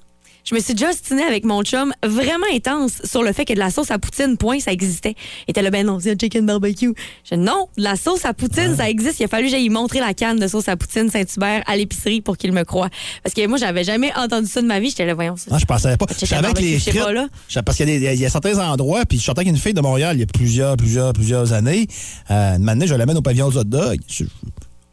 je 0.48 0.54
me 0.54 0.60
suis 0.60 0.72
déjà 0.72 0.88
ostinée 0.88 1.24
avec 1.24 1.44
mon 1.44 1.62
chum 1.62 1.92
vraiment 2.02 2.46
intense 2.54 3.02
sur 3.04 3.22
le 3.22 3.34
fait 3.34 3.44
que 3.44 3.52
de 3.52 3.58
la 3.58 3.70
sauce 3.70 3.90
à 3.90 3.98
poutine, 3.98 4.38
point, 4.38 4.60
ça 4.60 4.72
existait. 4.72 5.14
Et 5.46 5.50
était 5.50 5.60
là, 5.60 5.70
ben 5.70 5.84
non, 5.84 6.00
c'est 6.00 6.12
un 6.12 6.16
chicken 6.18 6.46
barbecue. 6.46 6.94
Je 7.28 7.34
dis 7.34 7.40
non, 7.40 7.68
de 7.76 7.82
la 7.82 7.96
sauce 7.96 8.24
à 8.24 8.32
poutine, 8.32 8.74
ça 8.74 8.88
existe. 8.88 9.20
Il 9.20 9.24
a 9.24 9.28
fallu 9.28 9.44
que 9.44 9.50
j'aille 9.50 9.68
montrer 9.68 10.00
la 10.00 10.14
canne 10.14 10.38
de 10.38 10.46
sauce 10.48 10.68
à 10.68 10.76
poutine 10.76 11.10
Saint-Hubert 11.10 11.62
à 11.66 11.76
l'épicerie 11.76 12.22
pour 12.22 12.38
qu'il 12.38 12.52
me 12.52 12.62
croie. 12.64 12.88
Parce 13.22 13.34
que 13.34 13.46
moi, 13.46 13.58
j'avais 13.58 13.84
jamais 13.84 14.10
entendu 14.16 14.46
ça 14.46 14.62
de 14.62 14.66
ma 14.66 14.80
vie. 14.80 14.88
J'étais 14.88 15.04
là, 15.04 15.12
voyons 15.12 15.36
ça. 15.36 15.50
Ah, 15.50 15.58
je 15.58 15.66
pensais 15.66 15.94
pas. 15.98 16.06
Je 16.18 16.24
savais 16.24 16.54
que 16.54 16.60
les 16.60 16.78
frites. 16.78 16.98
pas, 16.98 17.12
là. 17.12 17.28
Parce 17.62 17.76
qu'il 17.76 17.90
y, 17.90 18.06
a 18.06 18.14
y 18.14 18.30
certains 18.30 18.58
endroits, 18.58 19.04
puis 19.04 19.18
je 19.18 19.24
sortais 19.24 19.40
avec 19.40 19.50
une 19.50 19.58
fille 19.58 19.74
de 19.74 19.82
Montréal 19.82 20.16
il 20.16 20.20
y 20.20 20.22
a 20.22 20.26
plusieurs, 20.26 20.78
plusieurs, 20.78 21.12
plusieurs 21.12 21.52
années. 21.52 21.86
Euh, 22.30 22.66
année, 22.66 22.86
je 22.86 22.94
l'amène 22.94 23.18
au 23.18 23.22
pavillon 23.22 23.50
du 23.50 23.58
hot 23.58 23.64
dog. 23.64 23.98
Je, 24.08 24.24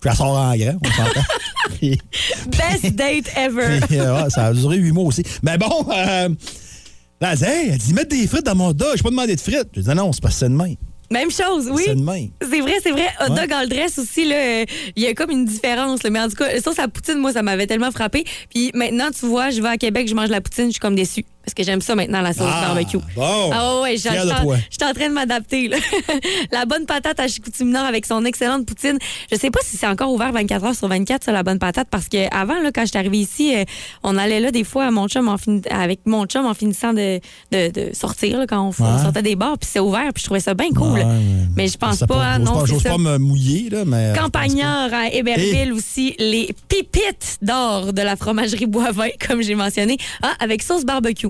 je 0.06 0.10
la 0.10 0.16
sors 0.16 0.28
en 0.38 0.56
grand, 0.56 0.76
on 0.86 0.90
s'entend. 0.92 1.22
Best 2.48 2.96
date 2.96 3.26
ever. 3.36 3.80
puis, 3.88 4.00
euh, 4.00 4.24
ouais, 4.24 4.30
ça 4.30 4.46
a 4.48 4.54
duré 4.54 4.78
huit 4.78 4.92
mois 4.92 5.06
aussi. 5.06 5.24
Mais 5.44 5.58
bon, 5.58 5.88
euh, 5.92 6.30
là, 7.22 7.32
elle 7.32 7.38
dit, 7.38 7.44
hey, 7.44 7.70
elle 7.72 7.78
dit, 7.78 7.94
mettre 7.94 8.10
des 8.16 8.28
frites 8.28 8.46
dans 8.46 8.56
mon 8.56 8.72
dog. 8.72 8.94
Je 8.98 9.04
pas 9.04 9.10
demandé 9.10 9.36
de 9.36 9.42
frites. 9.42 9.70
Je 9.76 9.82
dis, 9.82 9.88
non, 9.90 9.96
non, 9.96 10.14
c'est 10.14 10.22
pas 10.22 10.32
c'est 10.32 10.48
de 10.50 10.54
même. 10.56 10.76
Même 11.12 11.30
chose, 11.30 11.70
oui. 11.72 11.84
C'est 11.86 12.62
vrai, 12.62 12.74
c'est 12.82 12.92
vrai. 12.92 13.08
Hot 13.22 13.32
Ouais. 13.32 13.42
dog 13.42 13.54
all 13.54 13.70
dress 13.70 14.00
aussi, 14.00 14.26
là, 14.28 14.64
il 14.96 15.04
y 15.04 15.06
a 15.06 15.14
comme 15.14 15.30
une 15.32 15.46
différence. 15.46 16.02
là. 16.04 16.10
Mais 16.10 16.20
en 16.20 16.28
tout 16.30 16.36
cas, 16.36 16.60
ça, 16.60 16.72
sa 16.74 16.88
poutine, 16.88 17.20
moi, 17.20 17.32
ça 17.32 17.44
m'avait 17.44 17.68
tellement 17.68 17.92
frappé. 17.92 18.26
Puis 18.54 18.72
maintenant, 18.74 19.10
tu 19.18 19.28
vois, 19.28 19.50
je 19.52 19.62
vais 19.62 19.70
à 19.70 19.78
Québec, 19.78 20.08
je 20.08 20.16
mange 20.16 20.30
la 20.30 20.42
poutine, 20.42 20.66
je 20.66 20.72
suis 20.72 20.80
comme 20.80 20.96
déçue. 20.96 21.24
Parce 21.46 21.54
que 21.54 21.64
j'aime 21.64 21.82
ça 21.82 21.96
maintenant, 21.96 22.22
la 22.22 22.34
sauce 22.34 22.48
Ah, 22.50 22.66
barbecue. 22.74 22.98
bon. 23.16 23.50
Ah 23.54 23.80
ouais, 23.82 23.94
de 23.94 23.98
j'étais 24.00 24.86
en- 24.86 24.94
train 24.94 25.10
de 25.10 25.14
m'adapter. 25.14 25.70
la 26.52 26.66
bonne 26.66 26.86
patate 26.86 27.20
à 27.20 27.28
Chicoutimi-Nord 27.28 27.86
avec 27.86 28.06
son 28.06 28.26
excellente 28.26 28.66
poutine. 28.66 28.98
Je 29.32 29.38
sais 29.38 29.52
pas 29.52 29.60
si 29.64 29.78
c'est 29.78 29.88
encore 29.88 30.12
ouvert 30.12 30.32
24 30.32 30.64
heures 30.66 30.76
sur 30.76 30.88
24, 30.88 31.24
ça, 31.24 31.32
la 31.32 31.44
bonne 31.44 31.60
patate, 31.60 31.88
parce 31.92 32.08
que 32.10 32.28
avant, 32.36 32.60
là, 32.62 32.72
quand 32.74 32.84
j'étais 32.86 32.98
arrivée 33.00 33.20
ici, 33.20 33.56
euh, 33.56 33.64
on 34.04 34.18
allait 34.18 34.40
là 34.40 34.52
des 34.52 34.64
fois 34.64 34.86
à 34.86 34.92
mon 34.92 35.08
chum 35.08 35.28
en 35.28 35.38
fin- 35.38 35.62
avec 35.70 36.00
mon 36.06 36.26
chum 36.26 36.46
en 36.46 36.54
finissant 36.54 36.94
de, 36.94 37.20
de, 37.52 37.70
de 37.72 37.94
sortir, 37.94 38.40
là, 38.40 38.48
quand 38.48 38.68
on, 38.68 38.72
sortait 38.72 39.22
des 39.22 39.36
bars, 39.36 39.58
puis 39.58 39.70
c'est 39.72 39.80
ouvert, 39.80 40.12
puis 40.14 40.22
je 40.22 40.26
trouvais 40.26 40.40
ça 40.40 40.54
bien 40.54 40.70
cool. 40.76 40.94
Ouais. 40.94 41.06
Mais 41.56 41.68
je 41.68 41.78
pense 41.78 41.98
sais 41.98 42.08
pas, 42.08 42.24
hein, 42.24 42.40
non, 42.40 42.54
pas, 42.62 42.66
j'ose 42.66 42.84
pas 42.84 42.98
me 42.98 43.18
mouiller, 43.18 43.70
là, 43.70 43.84
mais. 43.86 43.98
euh, 43.98 44.10
je 44.14 44.16
pas. 44.16 44.24
Campagnard 44.24 44.94
à 44.94 45.10
Héberville 45.14 45.74
aussi, 45.74 46.16
les 46.20 46.50
pépites 46.68 47.38
d'or 47.42 47.94
de 47.94 48.02
la 48.02 48.16
fromagerie 48.16 48.66
Boivin, 48.66 49.10
comme 49.28 49.42
j'ai 49.42 49.56
mentionné. 49.56 49.98
Ah, 50.22 50.34
avec 50.40 50.64
sauce 50.64 50.84
barbecue. 50.86 51.28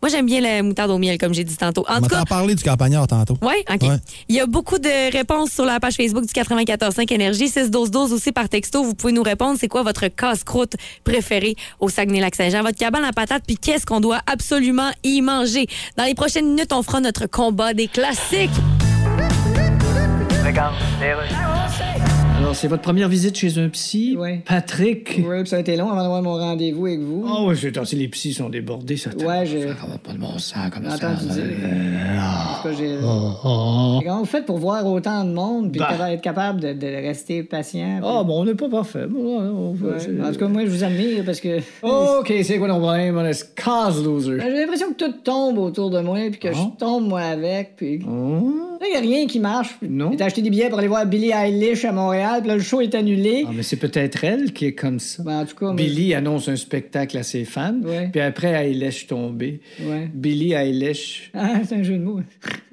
Moi, 0.00 0.10
j'aime 0.10 0.26
bien 0.26 0.40
la 0.40 0.62
moutarde 0.62 0.90
au 0.92 0.98
miel, 0.98 1.18
comme 1.18 1.34
j'ai 1.34 1.42
dit 1.44 1.56
tantôt. 1.56 1.84
En 1.88 1.98
On 1.98 2.00
tout 2.02 2.08
cas, 2.08 2.24
parlé 2.24 2.54
du 2.54 2.62
campagnard 2.62 3.06
tantôt. 3.08 3.36
oui, 3.42 3.54
OK. 3.68 3.82
Ouais. 3.82 3.96
Il 4.28 4.36
y 4.36 4.40
a 4.40 4.46
beaucoup 4.46 4.78
de 4.78 5.12
réponses 5.12 5.50
sur 5.50 5.64
la 5.64 5.80
page 5.80 5.94
Facebook 5.94 6.24
du 6.24 6.32
94.5 6.32 7.12
Énergie. 7.12 7.46
6-12-12 7.48 8.12
aussi 8.12 8.30
par 8.32 8.48
texto. 8.48 8.84
Vous 8.84 8.94
pouvez 8.94 9.12
nous 9.12 9.22
répondre. 9.24 9.56
C'est 9.60 9.66
quoi 9.68 9.82
votre 9.82 10.06
casse-croûte 10.06 10.74
préféré 11.02 11.56
au 11.80 11.88
Saguenay-Lac-Saint-Jean? 11.88 12.62
Votre 12.62 12.78
cabane 12.78 13.04
à 13.04 13.12
patates, 13.12 13.42
puis 13.46 13.56
qu'est-ce 13.56 13.86
qu'on 13.86 14.00
doit 14.00 14.20
absolument 14.26 14.90
y 15.02 15.20
manger? 15.20 15.66
Dans 15.96 16.04
les 16.04 16.14
prochaines 16.14 16.46
minutes, 16.46 16.72
on 16.72 16.82
fera 16.82 17.00
notre 17.00 17.26
combat 17.26 17.74
des 17.74 17.88
classiques. 17.88 18.50
Alors, 22.48 22.56
c'est 22.56 22.68
votre 22.68 22.80
première 22.82 23.10
visite 23.10 23.36
chez 23.36 23.58
un 23.58 23.68
psy? 23.68 24.16
Ouais. 24.18 24.40
Patrick? 24.46 25.04
Puis 25.04 25.24
ça 25.44 25.56
a 25.56 25.58
été 25.58 25.76
long 25.76 25.90
avant 25.90 26.00
d'avoir 26.00 26.22
mon 26.22 26.32
rendez-vous 26.32 26.86
avec 26.86 27.00
vous. 27.00 27.26
Ah 27.28 27.44
ouais, 27.44 27.54
c'est 27.54 27.84
si 27.84 27.94
les 27.96 28.08
psys 28.08 28.32
sont 28.32 28.48
débordés, 28.48 28.96
ça 28.96 29.10
Ouais, 29.18 29.44
j'ai 29.44 29.60
Ça 29.68 29.74
va 29.86 29.98
pas 30.02 30.12
de 30.14 30.18
bon 30.18 30.38
sens 30.38 30.70
comme 30.72 30.88
ça. 30.88 30.94
entendu 31.10 31.26
dire. 31.30 31.42
En 31.44 32.62
tout 32.62 32.68
cas, 32.68 32.74
j'ai- 32.74 32.96
Oh, 33.04 33.32
oh. 33.44 34.00
Comment 34.02 34.20
vous 34.20 34.24
faites 34.24 34.46
pour 34.46 34.56
voir 34.56 34.86
autant 34.86 35.26
de 35.26 35.32
monde 35.34 35.72
puis 35.72 35.78
Bah. 35.78 36.10
être 36.10 36.22
capable 36.22 36.60
de, 36.60 36.72
de 36.72 36.86
rester 36.86 37.42
patient? 37.42 37.98
puis- 38.00 38.08
Ah, 38.10 38.22
bon, 38.24 38.40
on 38.40 38.44
n'est 38.46 38.54
pas 38.54 38.70
parfait. 38.70 39.06
Bon, 39.06 39.40
on 39.40 39.74
fait- 39.74 39.84
Ouais. 39.84 39.92
c'est- 39.98 40.26
En 40.26 40.32
tout 40.32 40.38
cas, 40.38 40.48
moi, 40.48 40.62
je 40.64 40.70
vous 40.70 40.84
admire 40.84 41.24
parce 41.26 41.40
que. 41.40 41.58
OK, 41.82 42.32
c'est 42.44 42.58
quoi 42.58 42.68
ton 42.68 42.80
problème? 42.80 43.14
On 43.18 43.26
est 43.26 43.54
cause 43.62 44.02
loser. 44.02 44.38
Ben, 44.38 44.46
J'ai 44.50 44.60
l'impression 44.60 44.86
que 44.94 45.04
tout 45.04 45.12
tombe 45.22 45.58
autour 45.58 45.90
de 45.90 46.00
moi, 46.00 46.16
puis 46.30 46.40
que 46.40 46.48
Ah. 46.48 46.52
je 46.54 46.78
tombe 46.78 47.06
moi 47.08 47.20
avec, 47.20 47.76
puis 47.76 48.00
Oh. 48.08 48.54
là, 48.80 48.86
il 48.86 48.90
n'y 48.92 48.96
a 48.96 49.00
rien 49.00 49.26
qui 49.26 49.38
marche. 49.38 49.76
Non. 49.86 50.12
J'ai 50.16 50.24
acheté 50.24 50.40
des 50.40 50.48
billets 50.48 50.70
pour 50.70 50.78
aller 50.78 50.88
voir 50.88 51.04
Billie 51.04 51.30
Eilish 51.32 51.84
à 51.84 51.92
Montréal, 51.92 52.37
puis 52.40 52.48
là, 52.48 52.56
le 52.56 52.62
show 52.62 52.80
est 52.80 52.94
annulé. 52.94 53.44
Ah, 53.46 53.50
mais 53.54 53.62
c'est 53.62 53.76
peut-être 53.76 54.24
elle 54.24 54.52
qui 54.52 54.66
est 54.66 54.74
comme 54.74 54.98
ça. 55.00 55.22
Ben, 55.22 55.40
en 55.40 55.44
tout 55.46 55.54
cas, 55.56 55.66
moi, 55.66 55.74
Billy 55.74 56.14
annonce 56.14 56.48
un 56.48 56.56
spectacle 56.56 57.16
à 57.18 57.22
ses 57.22 57.44
fans, 57.44 57.80
Ouais. 57.84 58.08
puis 58.10 58.20
après, 58.20 58.52
Eilish 58.52 59.06
tombé. 59.06 59.60
Ouais. 59.82 60.10
Billy 60.12 60.52
Eilish. 60.52 61.30
Ah, 61.34 61.60
c'est 61.64 61.76
un 61.76 61.82
jeu 61.82 61.94
de 61.98 62.02
mots. 62.02 62.20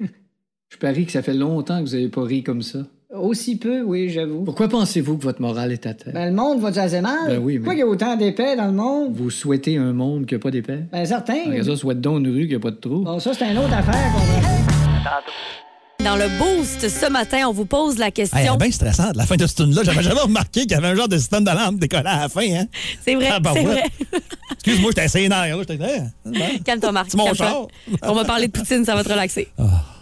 Je 0.68 0.78
parie 0.78 1.06
que 1.06 1.12
ça 1.12 1.22
fait 1.22 1.32
longtemps 1.34 1.82
que 1.82 1.88
vous 1.88 1.94
n'avez 1.94 2.08
pas 2.08 2.22
ri 2.24 2.42
comme 2.42 2.60
ça. 2.62 2.80
Aussi 3.14 3.56
peu, 3.56 3.80
oui, 3.82 4.10
j'avoue. 4.10 4.42
Pourquoi 4.44 4.68
pensez-vous 4.68 5.16
que 5.16 5.22
votre 5.22 5.40
morale 5.40 5.72
est 5.72 5.86
à 5.86 5.94
terre? 5.94 6.12
Ben, 6.12 6.26
le 6.26 6.34
monde 6.34 6.60
va-tu 6.60 6.80
assez 6.80 7.00
mal? 7.00 7.14
Ben 7.28 7.38
oui, 7.38 7.54
mais- 7.54 7.58
Pourquoi 7.60 7.74
il 7.74 7.78
y 7.78 7.82
a 7.82 7.86
autant 7.86 8.16
d'épais 8.16 8.56
dans 8.56 8.66
le 8.66 8.72
monde? 8.72 9.14
Vous 9.14 9.30
souhaitez 9.30 9.76
un 9.78 9.92
monde 9.94 10.26
qui 10.26 10.34
n'a 10.34 10.40
pas 10.40 10.50
d'épais? 10.50 10.80
Ben, 10.92 11.04
certain. 11.06 11.44
Regarde 11.46 11.62
ça, 11.66 11.76
souhaite 11.76 12.00
donc 12.00 12.18
une 12.18 12.28
rue 12.34 12.46
qui 12.46 12.52
n'a 12.54 12.60
pas 12.60 12.72
de 12.72 12.76
trou. 12.76 13.04
Bon, 13.04 13.18
ça, 13.20 13.32
c'est 13.32 13.50
une 13.50 13.56
autre 13.58 13.72
affaire 13.72 14.12
qu'on 14.12 14.20
Dans 16.06 16.14
le 16.14 16.28
boost, 16.38 16.88
ce 16.88 17.10
matin, 17.10 17.48
on 17.48 17.52
vous 17.52 17.64
pose 17.64 17.98
la 17.98 18.06
Hey, 18.06 18.12
elle 18.16 18.28
question. 18.28 18.54
est 18.54 18.58
bien 18.58 18.70
stressante, 18.70 19.16
la 19.16 19.26
fin 19.26 19.34
de 19.34 19.44
ce 19.44 19.56
tune-là. 19.56 19.82
J'avais 19.84 20.04
jamais 20.04 20.20
remarqué 20.20 20.60
qu'il 20.60 20.70
y 20.70 20.74
avait 20.74 20.86
un 20.86 20.94
genre 20.94 21.08
de 21.08 21.18
système 21.18 21.42
d'alarme 21.42 21.78
décollé 21.78 22.04
à 22.06 22.20
la 22.20 22.28
fin. 22.28 22.42
Hein? 22.42 22.66
c'est 23.04 23.16
vrai, 23.16 23.28
Ah, 23.32 23.40
ben 23.40 23.50
c'est 23.54 23.66
ouais. 23.66 23.72
vrai. 23.72 23.82
Excuse-moi, 24.52 24.92
j'étais 24.96 25.28
là. 25.28 25.58
J'étais, 25.58 25.84
hein, 25.84 26.10
bon. 26.24 26.32
Calme-toi, 26.64 26.92
Marc. 26.92 27.06
C'est 27.10 27.16
mon 27.16 27.34
char. 27.34 27.66
On 28.04 28.12
va 28.14 28.24
parler 28.24 28.46
de 28.46 28.52
poutine, 28.52 28.84
ça 28.84 28.94
va 28.94 29.02
te 29.02 29.08
relaxer. 29.08 29.48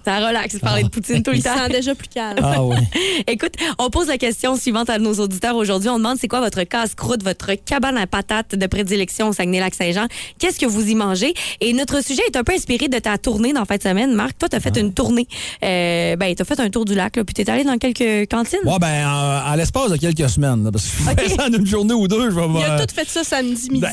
Ça 0.04 0.18
relaxe 0.26 0.54
de 0.54 0.60
parler 0.60 0.82
de 0.84 0.88
poutine 0.88 1.22
tout 1.22 1.30
le 1.30 1.40
temps. 1.40 1.68
déjà 1.70 1.94
plus 1.94 2.08
calme. 2.08 2.38
Ah 2.42 2.62
oui. 2.62 2.76
Écoute, 3.26 3.54
on 3.78 3.90
pose 3.90 4.08
la 4.08 4.18
question 4.18 4.56
suivante 4.56 4.90
à 4.90 4.98
nos 4.98 5.14
auditeurs 5.14 5.56
aujourd'hui. 5.56 5.88
On 5.88 5.96
demande 5.98 6.18
c'est 6.20 6.28
quoi 6.28 6.40
votre 6.40 6.62
casse-croûte, 6.64 7.22
votre 7.22 7.52
cabane 7.54 7.96
à 7.96 8.06
patates 8.06 8.54
de 8.54 8.66
prédilection 8.66 9.28
au 9.28 9.32
Saguenay-Lac-Saint-Jean? 9.32 10.06
Qu'est-ce 10.38 10.58
que 10.58 10.66
vous 10.66 10.86
y 10.88 10.94
mangez? 10.94 11.34
Et 11.60 11.72
notre 11.72 12.04
sujet 12.04 12.22
est 12.28 12.36
un 12.36 12.44
peu 12.44 12.52
inspiré 12.52 12.88
de 12.88 12.98
ta 12.98 13.16
tournée 13.18 13.52
dans 13.52 13.64
fin 13.64 13.76
de 13.76 13.82
semaine. 13.82 14.12
Marc, 14.14 14.38
toi, 14.38 14.48
tu 14.48 14.56
as 14.56 14.60
fait 14.60 14.76
une 14.76 14.92
tournée. 14.92 15.26
Euh, 15.64 16.16
ben, 16.16 16.34
tu 16.34 16.42
as 16.42 16.44
fait 16.44 16.60
un 16.60 16.68
tour 16.70 16.84
du 16.84 16.94
lac, 16.94 17.16
là, 17.16 17.24
puis 17.24 17.34
tu 17.34 17.42
es 17.42 17.50
allé 17.50 17.64
dans 17.64 17.78
quelques 17.78 18.30
cantines? 18.30 18.58
Ouais, 18.64 18.78
ben, 18.80 19.06
en, 19.06 19.52
en 19.52 19.54
l'espace 19.54 19.90
de 19.90 19.96
quelques 19.96 20.28
semaines, 20.28 20.64
là, 20.64 20.70
parce 20.72 20.84
que 20.86 21.28
ça 21.30 21.46
en 21.48 21.52
une 21.52 21.66
journée 21.66 21.94
ou 21.94 22.06
deux, 22.08 22.30
je 22.30 22.34
vais 22.36 22.42
Il 22.58 22.64
a 22.64 22.76
me- 22.78 22.86
tout 22.86 22.94
fait 22.94 23.08
ça 23.08 23.24
samedi 23.24 23.70
midi. 23.70 23.80
Ben, 23.80 23.92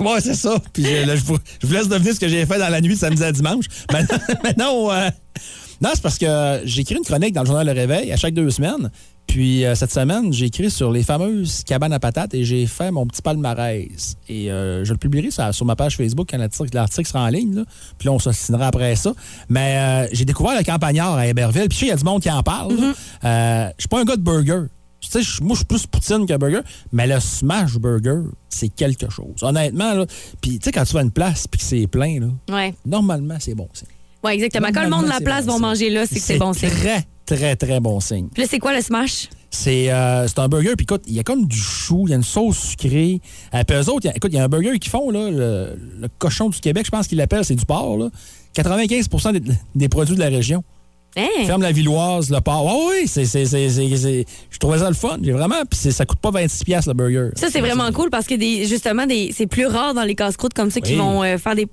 ouais, 0.06 0.20
c'est 0.20 0.34
ça. 0.34 0.56
Puis 0.72 0.84
euh, 0.86 1.06
là, 1.06 1.16
je, 1.16 1.22
vous, 1.24 1.38
je 1.62 1.66
vous 1.66 1.72
laisse 1.72 1.88
deviner 1.88 2.12
ce 2.12 2.20
que 2.20 2.28
j'ai 2.28 2.44
fait 2.44 2.58
dans 2.58 2.68
la 2.68 2.80
nuit 2.80 2.94
de 2.94 2.98
samedi 2.98 3.24
à 3.24 3.32
dimanche. 3.32 3.64
Maintenant, 3.92 4.18
maintenant, 4.44 4.90
euh, 4.92 5.08
Non, 5.80 5.90
c'est 5.94 6.02
parce 6.02 6.18
que 6.18 6.60
j'écris 6.64 6.96
une 6.96 7.04
chronique 7.04 7.32
dans 7.34 7.42
le 7.42 7.46
journal 7.46 7.66
Le 7.66 7.72
Réveil 7.72 8.10
à 8.12 8.16
chaque 8.16 8.34
deux 8.34 8.50
semaines. 8.50 8.90
Puis 9.26 9.64
euh, 9.66 9.74
cette 9.74 9.92
semaine, 9.92 10.32
j'ai 10.32 10.46
écrit 10.46 10.70
sur 10.70 10.90
les 10.90 11.02
fameuses 11.02 11.62
cabanes 11.64 11.92
à 11.92 12.00
patates 12.00 12.32
et 12.34 12.44
j'ai 12.44 12.66
fait 12.66 12.90
mon 12.90 13.06
petit 13.06 13.20
palmarès. 13.20 14.16
Et 14.28 14.50
euh, 14.50 14.84
je 14.86 14.92
le 14.92 14.98
publierai 14.98 15.30
sur, 15.30 15.52
sur 15.54 15.66
ma 15.66 15.76
page 15.76 15.96
Facebook 15.96 16.28
quand 16.30 16.38
l'article 16.72 17.06
sera 17.08 17.24
en 17.24 17.28
ligne. 17.28 17.54
là. 17.56 17.64
Puis 17.98 18.06
là, 18.06 18.12
on 18.12 18.18
s'ostinera 18.18 18.68
après 18.68 18.96
ça. 18.96 19.12
Mais 19.50 19.76
euh, 19.78 20.08
j'ai 20.12 20.24
découvert 20.24 20.56
le 20.58 20.64
campagnard 20.64 21.14
à 21.14 21.26
Héberville. 21.26 21.68
Puis 21.68 21.74
je 21.76 21.80
sais, 21.80 21.86
il 21.86 21.90
y 21.90 21.92
a 21.92 21.96
du 21.96 22.04
monde 22.04 22.22
qui 22.22 22.30
en 22.30 22.42
parle. 22.42 22.74
là. 22.74 22.92
Euh, 23.24 23.68
je 23.76 23.82
suis 23.82 23.88
pas 23.88 24.00
un 24.00 24.04
gars 24.04 24.16
de 24.16 24.22
burger. 24.22 24.62
Tu 25.00 25.10
sais, 25.10 25.20
moi, 25.42 25.50
je 25.52 25.58
suis 25.58 25.64
plus 25.66 25.86
poutine 25.86 26.26
que 26.26 26.36
burger. 26.36 26.60
Mais 26.90 27.06
le 27.06 27.20
smash 27.20 27.74
burger, 27.76 28.22
c'est 28.48 28.68
quelque 28.70 29.10
chose. 29.10 29.36
Honnêtement, 29.42 29.92
là. 29.92 30.06
Puis 30.40 30.58
tu 30.58 30.64
sais, 30.64 30.72
quand 30.72 30.84
tu 30.84 30.94
vas 30.94 31.00
à 31.00 31.02
une 31.02 31.12
place 31.12 31.46
puis 31.46 31.58
que 31.60 31.64
c'est 31.66 31.86
plein, 31.86 32.18
là, 32.18 32.26
Ouais. 32.50 32.74
normalement, 32.86 33.36
c'est 33.38 33.54
bon 33.54 33.68
signe. 33.74 33.86
Ouais, 34.24 34.34
exactement. 34.34 34.68
Quand 34.74 34.82
le 34.82 34.90
monde 34.90 35.04
de 35.04 35.10
la 35.10 35.20
place 35.20 35.46
bon 35.46 35.54
vont 35.54 35.60
manger 35.60 35.90
là, 35.90 36.04
c'est 36.06 36.16
que 36.16 36.20
c'est 36.20 36.38
bon 36.38 36.52
signe. 36.52 36.70
très, 36.70 37.04
très, 37.24 37.56
très 37.56 37.80
bon 37.80 38.00
signe. 38.00 38.28
Puis 38.32 38.42
là, 38.42 38.48
c'est 38.50 38.58
quoi 38.58 38.74
le 38.74 38.80
smash? 38.82 39.28
C'est 39.50 39.90
euh, 39.90 40.26
c'est 40.28 40.38
un 40.40 40.48
burger, 40.48 40.74
puis 40.76 40.84
écoute, 40.84 41.04
il 41.06 41.14
y 41.14 41.20
a 41.20 41.22
comme 41.22 41.46
du 41.46 41.56
chou, 41.56 42.04
il 42.06 42.10
y 42.10 42.12
a 42.12 42.16
une 42.16 42.22
sauce 42.22 42.58
sucrée. 42.58 43.20
Euh, 43.54 43.62
puis 43.66 43.76
eux 43.76 43.88
autres, 43.88 44.00
il 44.04 44.08
y 44.08 44.10
a- 44.10 44.16
écoute, 44.16 44.30
il 44.32 44.36
y 44.36 44.38
a 44.38 44.44
un 44.44 44.48
burger 44.48 44.78
qu'ils 44.78 44.90
font, 44.90 45.10
là, 45.10 45.30
le, 45.30 45.78
le 46.00 46.08
cochon 46.18 46.50
du 46.50 46.58
Québec, 46.60 46.84
je 46.84 46.90
pense 46.90 47.06
qu'ils 47.06 47.16
l'appellent, 47.18 47.44
c'est 47.44 47.54
du 47.54 47.64
porc. 47.64 47.96
Là. 47.96 48.08
95 48.54 49.08
des, 49.32 49.40
des 49.74 49.88
produits 49.88 50.16
de 50.16 50.20
la 50.20 50.28
région. 50.28 50.64
Hein? 51.16 51.46
Ferme 51.46 51.62
la 51.62 51.72
Villoise, 51.72 52.30
le 52.30 52.40
porc. 52.40 52.64
Oui, 52.66 53.00
oui, 53.02 53.08
c'est, 53.08 53.24
je 53.24 54.58
trouvais 54.58 54.78
ça 54.78 54.88
le 54.88 54.94
fun. 54.94 55.16
J'ai 55.22 55.32
vraiment, 55.32 55.56
puis 55.68 55.78
ça 55.92 56.06
coûte 56.06 56.20
pas 56.20 56.30
26 56.30 56.64
pièces 56.64 56.86
le 56.86 56.92
burger. 56.94 57.30
Ça, 57.34 57.48
c'est 57.50 57.60
vraiment 57.60 57.90
cool 57.92 58.10
parce 58.10 58.26
que 58.26 58.34
des, 58.34 58.66
justement, 58.66 59.06
des, 59.06 59.32
c'est 59.36 59.46
plus 59.46 59.66
rare 59.66 59.94
dans 59.94 60.04
les 60.04 60.14
casse-croûtes 60.14 60.54
comme 60.54 60.70
ça 60.70 60.80
qui 60.80 60.94
vont 60.94 61.22
euh, 61.22 61.38
faire 61.38 61.54
des, 61.54 61.66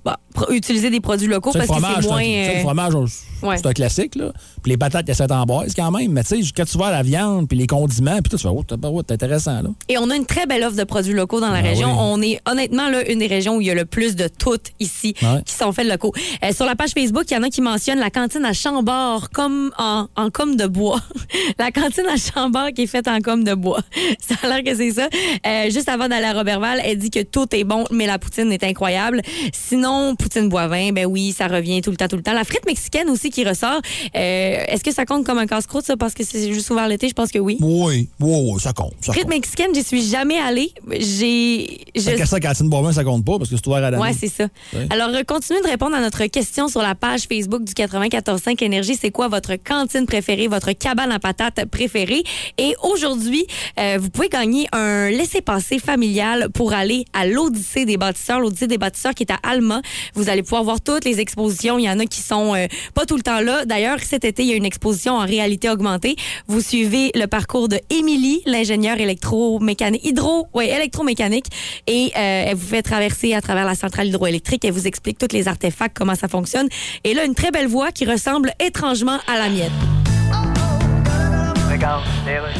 utiliser 0.49 0.89
des 0.89 0.99
produits 0.99 1.27
locaux 1.27 1.51
parce 1.53 1.67
que 1.67 1.73
c'est 1.73 2.07
moins. 2.07 2.19
sais, 2.19 2.53
le 2.53 2.59
euh, 2.59 2.61
fromage, 2.61 2.95
on- 2.95 3.05
ouais. 3.45 3.57
c'est 3.57 3.67
un 3.67 3.73
classique. 3.73 4.15
Là. 4.15 4.31
Puis 4.63 4.71
les 4.71 4.77
patates, 4.77 5.11
7 5.11 5.31
en 5.31 5.45
boise 5.45 5.73
quand 5.75 5.91
même. 5.91 6.11
Mais 6.11 6.23
tu 6.23 6.43
sais, 6.43 6.51
quand 6.55 6.65
tu 6.65 6.77
vois 6.77 6.91
la 6.91 7.03
viande, 7.03 7.47
puis 7.47 7.57
les 7.57 7.67
condiments, 7.67 8.19
puis 8.21 8.29
tout, 8.31 8.37
tu 8.37 8.43
fais, 8.43 8.49
oh, 8.49 8.63
c'est 9.07 9.13
intéressant. 9.13 9.61
Là. 9.61 9.69
Et 9.89 9.97
on 9.97 10.09
a 10.09 10.15
une 10.15 10.25
très 10.25 10.45
belle 10.45 10.63
offre 10.63 10.75
de 10.77 10.83
produits 10.83 11.13
locaux 11.13 11.39
dans 11.39 11.49
la 11.51 11.59
Ah 11.59 11.61
région. 11.61 11.89
oui. 11.89 11.95
On 11.99 12.21
est 12.21 12.41
honnêtement 12.49 12.89
là, 12.89 13.09
une 13.09 13.19
des 13.19 13.27
régions 13.27 13.57
où 13.57 13.61
il 13.61 13.67
y 13.67 13.71
a 13.71 13.75
le 13.75 13.85
plus 13.85 14.15
de 14.15 14.27
toutes 14.27 14.71
ici 14.79 15.13
Ouais. 15.21 15.41
qui 15.45 15.53
sont 15.53 15.71
faites 15.71 15.87
locaux. 15.87 16.13
Euh, 16.43 16.51
sur 16.51 16.65
la 16.65 16.75
page 16.75 16.91
Facebook, 16.91 17.23
il 17.29 17.33
y 17.33 17.37
en 17.37 17.43
a 17.43 17.49
qui 17.49 17.61
mentionnent 17.61 17.99
la 17.99 18.09
cantine 18.09 18.43
à 18.45 18.53
Chambord 18.53 19.29
comme 19.31 19.71
en, 19.77 20.07
en 20.15 20.29
comme 20.29 20.55
de 20.55 20.65
bois. 20.67 21.01
la 21.59 21.71
cantine 21.71 22.05
à 22.13 22.17
Chambord 22.17 22.69
qui 22.75 22.83
est 22.83 22.87
faite 22.87 23.07
en 23.07 23.19
comme 23.21 23.43
de 23.43 23.53
bois. 23.53 23.81
ça 24.19 24.35
a 24.43 24.47
l'air 24.47 24.63
que 24.63 24.75
c'est 24.75 24.91
ça. 24.91 25.07
Euh, 25.45 25.69
juste 25.69 25.89
avant 25.89 26.07
d'aller 26.07 26.25
à 26.25 26.33
Robertval, 26.33 26.81
elle 26.83 26.97
dit 26.97 27.09
que 27.09 27.21
tout 27.23 27.47
est 27.55 27.63
bon, 27.63 27.85
mais 27.91 28.05
la 28.07 28.19
poutine 28.19 28.51
est 28.51 28.63
incroyable. 28.63 29.21
Sinon, 29.53 30.15
poutine 30.15 30.49
Boivin, 30.49 30.91
ben 30.91 31.05
oui, 31.05 31.31
ça 31.31 31.47
revient 31.47 31.81
tout 31.81 31.91
le 31.91 31.97
temps, 31.97 32.07
tout 32.07 32.15
le 32.17 32.23
temps. 32.23 32.33
La 32.33 32.43
frite 32.43 32.65
mexicaine 32.65 33.09
aussi 33.09 33.29
qui 33.35 33.43
ressort. 33.47 33.81
Euh, 34.15 34.63
Est-ce 34.67 34.83
que 34.83 34.91
ça 34.93 35.05
compte 35.05 35.25
comme 35.25 35.37
un 35.37 35.45
casse-croûte, 35.47 35.85
ça, 35.85 35.97
parce 35.97 36.13
que 36.13 36.23
c'est 36.23 36.53
juste 36.53 36.69
ouvert 36.69 36.87
l'été? 36.87 37.07
Je 37.09 37.13
pense 37.13 37.31
que 37.31 37.39
oui. 37.39 37.57
Oui, 37.61 38.07
oui, 38.19 38.39
oui, 38.53 38.59
ça 38.61 38.73
compte. 38.73 38.93
Ça 39.01 39.13
compte. 39.13 39.27
mexicaine, 39.27 39.73
j'y 39.75 39.83
suis 39.83 40.03
jamais 40.07 40.37
allée. 40.39 40.71
J'ai. 40.99 41.81
je- 41.95 42.25
ça, 42.25 42.39
cantine 42.39 42.69
Boivin, 42.69 42.91
ça 42.91 43.03
compte 43.03 43.23
pas 43.25 43.37
parce 43.37 43.49
que 43.49 43.55
c'est 43.57 43.67
ouvert 43.67 43.83
à 43.83 43.91
l'année. 43.91 44.01
Ouais, 44.01 44.13
c'est 44.17 44.27
ça. 44.29 44.47
Ouais. 44.73 44.87
Alors, 44.89 45.09
continuez 45.27 45.61
de 45.61 45.67
répondre 45.67 45.95
à 45.95 46.01
notre 46.01 46.25
question 46.25 46.67
sur 46.67 46.81
la 46.81 46.95
page 46.95 47.23
Facebook 47.23 47.63
du 47.63 47.73
94.5 47.73 48.63
Énergie. 48.63 48.97
C'est 48.99 49.11
quoi 49.11 49.27
votre 49.27 49.55
cantine 49.55 50.05
préférée, 50.05 50.47
votre 50.47 50.71
cabane 50.71 51.11
à 51.11 51.19
patates 51.19 51.65
préférée? 51.65 52.23
Et 52.57 52.75
aujourd'hui, 52.83 53.45
euh, 53.79 53.97
vous 53.99 54.09
pouvez 54.09 54.29
gagner 54.29 54.67
un 54.71 55.09
laissez-passer 55.09 55.79
familial 55.79 56.49
pour 56.53 56.73
aller 56.73 57.05
à 57.13 57.25
l'Odyssée 57.27 57.85
des 57.85 57.97
bâtisseurs. 57.97 58.39
L'Odyssée 58.39 58.67
des 58.67 58.77
bâtisseurs 58.77 59.13
qui 59.13 59.23
est 59.23 59.31
à 59.31 59.39
Alma. 59.43 59.81
Vous 60.13 60.29
allez 60.29 60.43
pouvoir 60.43 60.63
voir 60.63 60.81
toutes 60.81 61.05
les 61.05 61.19
expositions. 61.19 61.77
Il 61.77 61.83
y 61.85 61.89
en 61.89 61.99
a 61.99 62.05
qui 62.05 62.21
sont 62.21 62.55
euh, 62.55 62.67
pas 62.93 63.05
tout 63.05 63.14
le 63.15 63.23
temps 63.23 63.39
là. 63.39 63.65
D'ailleurs, 63.65 63.99
cet 63.99 64.25
été, 64.25 64.43
il 64.43 64.49
y 64.49 64.53
a 64.53 64.55
une 64.55 64.65
exposition 64.65 65.13
en 65.13 65.25
réalité 65.25 65.69
augmentée. 65.69 66.15
Vous 66.47 66.61
suivez 66.61 67.11
le 67.15 67.25
parcours 67.27 67.67
de 67.67 67.79
Émilie, 67.89 68.41
l'ingénieure 68.45 68.99
électromécanique, 68.99 70.05
hydro, 70.05 70.47
ouais, 70.53 70.69
électromécanique, 70.69 71.45
et 71.87 72.11
euh, 72.15 72.45
elle 72.47 72.55
vous 72.55 72.67
fait 72.67 72.81
traverser 72.81 73.33
à 73.33 73.41
travers 73.41 73.65
la 73.65 73.75
centrale 73.75 74.07
hydroélectrique. 74.07 74.65
Elle 74.65 74.73
vous 74.73 74.87
explique 74.87 75.17
tous 75.17 75.33
les 75.33 75.47
artefacts, 75.47 75.95
comment 75.97 76.15
ça 76.15 76.27
fonctionne. 76.27 76.67
Et 77.03 77.13
là, 77.13 77.25
une 77.25 77.35
très 77.35 77.51
belle 77.51 77.67
voix 77.67 77.91
qui 77.91 78.05
ressemble 78.05 78.51
étrangement 78.59 79.19
à 79.27 79.37
la 79.37 79.49
mienne. 79.49 79.71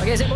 OK, 0.01 0.11
c'est 0.15 0.27
beau. 0.27 0.35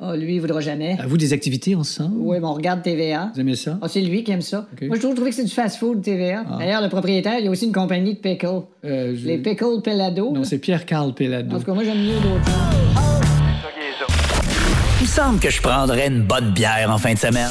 Oh, 0.00 0.14
lui, 0.16 0.34
il 0.36 0.40
voudra 0.40 0.60
jamais. 0.60 0.96
À 1.00 1.06
vous 1.06 1.16
des 1.16 1.32
activités 1.32 1.74
ensemble? 1.74 2.14
Oui, 2.18 2.38
mais 2.40 2.46
on 2.46 2.54
regarde 2.54 2.82
TVA. 2.82 3.30
Vous 3.34 3.40
aimez 3.40 3.56
ça? 3.56 3.78
Ah, 3.82 3.88
c'est 3.88 4.00
lui 4.00 4.22
qui 4.24 4.30
aime 4.32 4.40
ça. 4.42 4.66
Moi, 4.82 4.96
toujours 4.96 5.14
trouvé 5.14 5.30
que 5.30 5.36
c'est 5.36 5.44
du 5.44 5.50
fast-food, 5.52 6.02
TVA. 6.02 6.44
Ah. 6.50 6.56
D'ailleurs, 6.58 6.82
le 6.82 6.88
propriétaire, 6.88 7.38
il 7.38 7.44
y 7.44 7.48
a 7.48 7.50
aussi 7.50 7.66
une 7.66 7.72
compagnie 7.72 8.14
de 8.14 8.18
pickles. 8.20 8.46
Euh, 8.84 9.14
je- 9.16 9.26
Les 9.26 9.38
pickles 9.38 9.82
Pelado. 9.82 10.32
Non, 10.32 10.44
c'est 10.44 10.58
Pierre-Carl 10.58 11.14
Pelado. 11.14 11.56
En 11.56 11.58
tout 11.58 11.66
cas, 11.66 11.74
moi, 11.74 11.84
j'aime 11.84 11.98
mieux 11.98 12.14
d'autres 12.20 12.44
choses. 12.44 12.54
Il 15.00 15.04
me 15.04 15.08
semble 15.08 15.40
que 15.40 15.48
je 15.50 15.60
prendrais 15.62 16.08
une 16.08 16.22
bonne 16.22 16.50
bière 16.52 16.90
en 16.90 16.98
fin 16.98 17.14
de 17.14 17.18
semaine. 17.18 17.50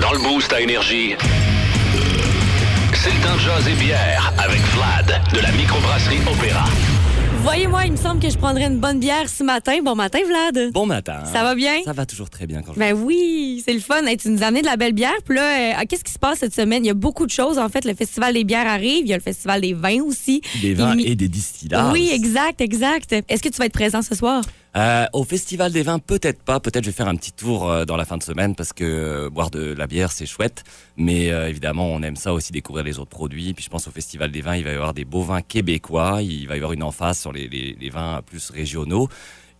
Dans 0.00 0.12
le 0.12 0.18
boost 0.18 0.52
à 0.52 0.60
énergie. 0.60 1.14
C'est 2.94 3.10
le 3.12 3.20
temps 3.22 3.34
de 3.34 3.40
jaser 3.40 3.74
bière 3.74 4.32
avec 4.38 4.60
Vlad 4.74 5.20
de 5.34 5.40
la 5.40 5.52
microbrasserie 5.52 6.18
Opéra. 6.26 6.64
Voyez-moi, 7.46 7.86
il 7.86 7.92
me 7.92 7.96
semble 7.96 8.20
que 8.20 8.28
je 8.28 8.36
prendrais 8.36 8.64
une 8.66 8.80
bonne 8.80 8.98
bière 8.98 9.28
ce 9.28 9.44
matin. 9.44 9.78
Bon 9.80 9.94
matin, 9.94 10.18
Vlad. 10.26 10.72
Bon 10.72 10.84
matin. 10.84 11.24
Ça 11.32 11.44
va 11.44 11.54
bien? 11.54 11.80
Ça 11.84 11.92
va 11.92 12.04
toujours 12.04 12.28
très 12.28 12.44
bien 12.44 12.60
quand 12.60 12.74
je 12.74 12.78
Ben 12.80 12.92
oui, 12.92 13.62
c'est 13.64 13.72
le 13.72 13.78
fun. 13.78 14.04
Hey, 14.04 14.16
tu 14.16 14.28
nous 14.30 14.42
as 14.42 14.46
amené 14.46 14.62
de 14.62 14.66
la 14.66 14.76
belle 14.76 14.92
bière. 14.92 15.14
Puis 15.24 15.36
là, 15.36 15.80
euh, 15.80 15.84
qu'est-ce 15.88 16.02
qui 16.02 16.12
se 16.12 16.18
passe 16.18 16.40
cette 16.40 16.52
semaine? 16.54 16.84
Il 16.84 16.88
y 16.88 16.90
a 16.90 16.94
beaucoup 16.94 17.24
de 17.24 17.30
choses. 17.30 17.56
En 17.58 17.68
fait, 17.68 17.84
le 17.84 17.94
Festival 17.94 18.34
des 18.34 18.42
bières 18.42 18.66
arrive. 18.66 19.04
Il 19.04 19.08
y 19.08 19.12
a 19.12 19.16
le 19.16 19.22
Festival 19.22 19.60
des 19.60 19.74
vins 19.74 20.02
aussi. 20.02 20.40
des 20.60 20.74
vins 20.74 20.96
Il- 20.98 21.08
et 21.08 21.14
des 21.14 21.28
distillats. 21.28 21.92
Oui, 21.92 22.10
exact, 22.12 22.60
exact. 22.60 23.14
Est-ce 23.28 23.42
que 23.44 23.48
tu 23.48 23.58
vas 23.58 23.66
être 23.66 23.72
présent 23.72 24.02
ce 24.02 24.16
soir? 24.16 24.42
Euh, 24.76 25.06
au 25.14 25.24
Festival 25.24 25.72
des 25.72 25.82
vins, 25.82 25.98
peut-être 25.98 26.42
pas. 26.42 26.60
Peut-être 26.60 26.84
je 26.84 26.90
vais 26.90 26.96
faire 26.96 27.08
un 27.08 27.16
petit 27.16 27.32
tour 27.32 27.70
euh, 27.70 27.86
dans 27.86 27.96
la 27.96 28.04
fin 28.04 28.18
de 28.18 28.22
semaine 28.22 28.54
parce 28.54 28.74
que 28.74 28.84
euh, 28.84 29.30
boire 29.30 29.50
de 29.50 29.72
la 29.72 29.86
bière, 29.86 30.12
c'est 30.12 30.26
chouette. 30.26 30.64
Mais 30.98 31.26
évidemment, 31.28 31.86
on 31.86 32.02
aime 32.02 32.16
ça 32.16 32.34
aussi 32.34 32.52
découvrir 32.52 32.84
les 32.84 32.98
autres 32.98 33.08
produits. 33.10 33.54
Puis 33.54 33.64
je 33.64 33.70
pense 33.70 33.88
au 33.88 33.90
Festival 33.90 34.30
des 34.30 34.42
vins, 34.42 34.54
il 34.56 34.64
va 34.64 34.70
y 34.72 34.74
avoir 34.74 34.92
des 34.92 35.06
beaux 35.06 35.22
vins 35.22 35.40
québécois. 35.40 36.20
Il 36.22 36.46
va 36.46 36.54
y 36.54 36.58
avoir 36.58 36.72
une 36.72 36.82
emphase 36.82 37.18
sur 37.18 37.32
les, 37.32 37.48
les- 37.48 37.74
les 37.80 37.90
vins 37.90 38.20
plus 38.26 38.50
régionaux. 38.50 39.08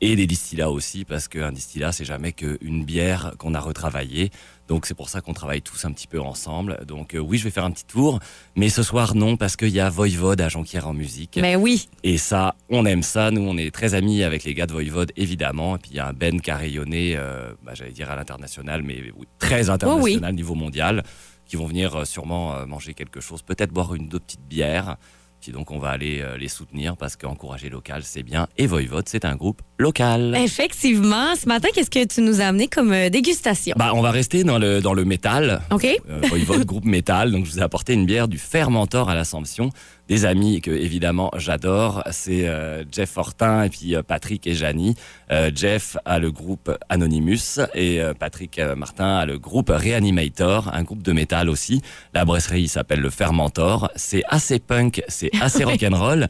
Et 0.03 0.15
des 0.15 0.27
distillats 0.27 0.69
aussi, 0.71 1.07
parce 1.07 1.27
qu'un 1.27 1.53
distillat, 1.53 1.91
c'est 1.91 2.05
jamais 2.05 2.33
qu'une 2.33 2.85
bière 2.85 3.33
qu'on 3.39 3.55
a 3.55 3.61
retravaillée. 3.61 4.31
Donc 4.69 4.87
c'est 4.87 4.95
pour 4.95 5.09
ça 5.09 5.21
qu'on 5.21 5.33
travaille 5.33 5.63
tous 5.63 5.85
un 5.85 5.93
petit 5.93 6.07
peu 6.07 6.21
ensemble. 6.21 6.85
Donc 6.87 7.15
euh, 7.15 7.19
oui, 7.19 7.39
je 7.39 7.45
vais 7.45 7.51
faire 7.51 7.65
un 7.65 7.71
petit 7.71 7.85
tour. 7.85 8.19
Mais 8.57 8.69
ce 8.69 8.83
soir, 8.83 9.15
non, 9.15 9.37
parce 9.37 9.57
qu'il 9.57 9.71
y 9.71 9.81
a 9.81 9.89
Voivode 9.89 10.41
à 10.41 10.49
Jonquière 10.49 10.89
en 10.89 10.95
musique. 10.95 11.39
Ben 11.41 11.57
oui. 11.57 11.89
Et 12.03 12.19
ça, 12.19 12.57
on 12.69 12.85
aime 12.87 13.03
ça. 13.03 13.31
Nous, 13.31 13.43
on 13.43 13.57
est 13.57 13.73
très 13.73 13.95
amis 13.95 14.23
avec 14.23 14.45
les 14.45 14.55
gars 14.55 14.67
de 14.67 14.73
Voivode, 14.73 15.13
évidemment. 15.17 15.77
Et 15.77 15.79
puis, 15.79 15.91
il 15.93 15.97
y 15.97 16.01
a 16.01 16.09
un 16.09 16.13
Ben 16.13 16.41
qui 16.41 16.51
a 16.51 16.57
rayonné, 16.57 17.15
euh, 17.17 17.53
bah, 17.63 17.73
j'allais 17.75 17.93
dire 17.93 18.11
à 18.11 18.17
l'international, 18.17 18.83
mais 18.83 19.03
oui, 19.17 19.27
très 19.39 19.71
international, 19.71 20.35
niveau 20.35 20.55
mondial, 20.55 21.03
qui 21.47 21.57
vont 21.57 21.67
venir 21.67 21.95
euh, 21.97 22.05
sûrement 22.05 22.55
euh, 22.55 22.67
manger 22.67 22.95
quelque 22.95 23.21
chose, 23.21 23.43
peut-être 23.43 23.73
boire 23.73 23.95
une 23.95 24.09
deux 24.09 24.21
petites 24.21 24.47
bières. 24.47 24.97
Puis 25.41 25.53
donc, 25.53 25.71
on 25.71 25.79
va 25.79 25.91
aller 25.91 26.21
euh, 26.21 26.37
les 26.37 26.49
soutenir 26.49 26.97
parce 26.97 27.15
qu'encourager 27.15 27.69
local, 27.69 28.03
c'est 28.05 28.23
bien. 28.23 28.49
Et 28.59 28.67
Voivode, 28.67 29.09
c'est 29.09 29.25
un 29.25 29.37
groupe 29.37 29.63
local. 29.79 30.37
Effectivement. 30.37 31.37
Ce 31.37 31.47
matin, 31.47 31.69
qu'est-ce 31.75 31.91
que 31.91 32.05
tu 32.05 32.21
nous 32.23 32.41
as 32.41 32.47
amené 32.47 32.67
comme 32.69 32.93
euh, 32.93 33.11
dégustation? 33.11 33.75
Bah, 33.79 33.93
on 33.95 34.01
va 34.01 34.11
rester 34.11 34.43
dans 34.45 34.59
le, 34.59 34.81
dans 34.81 34.95
le 34.95 35.05
métal. 35.05 35.61
OK? 35.71 35.87
euh, 36.09 36.21
Voivode 36.29 36.65
groupe 36.65 36.85
métal. 36.85 37.31
Donc, 37.31 37.45
je 37.47 37.53
vous 37.53 37.59
ai 37.59 37.63
apporté 37.63 37.93
une 37.93 38.07
bière 38.07 38.29
du 38.29 38.39
Fermentor 38.39 39.09
à 39.09 39.15
l'Assomption. 39.15 39.71
Des 40.09 40.25
amis 40.25 40.61
que, 40.61 40.71
évidemment, 40.71 41.31
j'adore. 41.37 42.05
C'est 42.13 42.47
euh, 42.47 42.85
Jeff 42.93 43.11
Fortin 43.11 43.65
et 43.65 43.71
puis 43.71 43.97
euh, 43.97 44.03
Patrick 44.03 44.47
et 44.47 44.55
Janie. 44.55 44.95
Euh, 45.33 45.51
Jeff 45.55 45.97
a 46.05 46.19
le 46.19 46.31
groupe 46.31 46.71
Anonymous 46.89 47.61
et 47.75 48.01
euh, 48.01 48.15
Patrick 48.15 48.59
euh, 48.59 48.77
Martin 48.77 49.17
a 49.17 49.27
le 49.27 49.39
groupe 49.39 49.71
Reanimator, 49.71 50.73
un 50.73 50.85
groupe 50.85 51.03
de 51.03 51.13
métal 51.13 51.49
aussi. 51.49 51.83
La 52.15 52.25
brasserie 52.25 52.69
s'appelle 52.69 53.01
le 53.01 53.11
Fermentor. 53.11 53.91
C'est 53.97 54.23
assez 54.29 54.61
punk, 54.61 55.03
c'est 55.09 55.31
assez 55.41 55.65
rock'n'roll. 55.65 56.29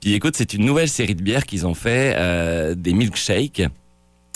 Puis 0.00 0.14
écoute, 0.14 0.34
c'est 0.34 0.54
une 0.54 0.64
nouvelle 0.64 0.88
série 0.88 1.14
de 1.14 1.22
bières 1.22 1.44
qu'ils 1.44 1.66
ont 1.66 1.74
fait, 1.74 2.14
euh, 2.16 2.74
des 2.74 2.94
milkshakes. 2.94 3.62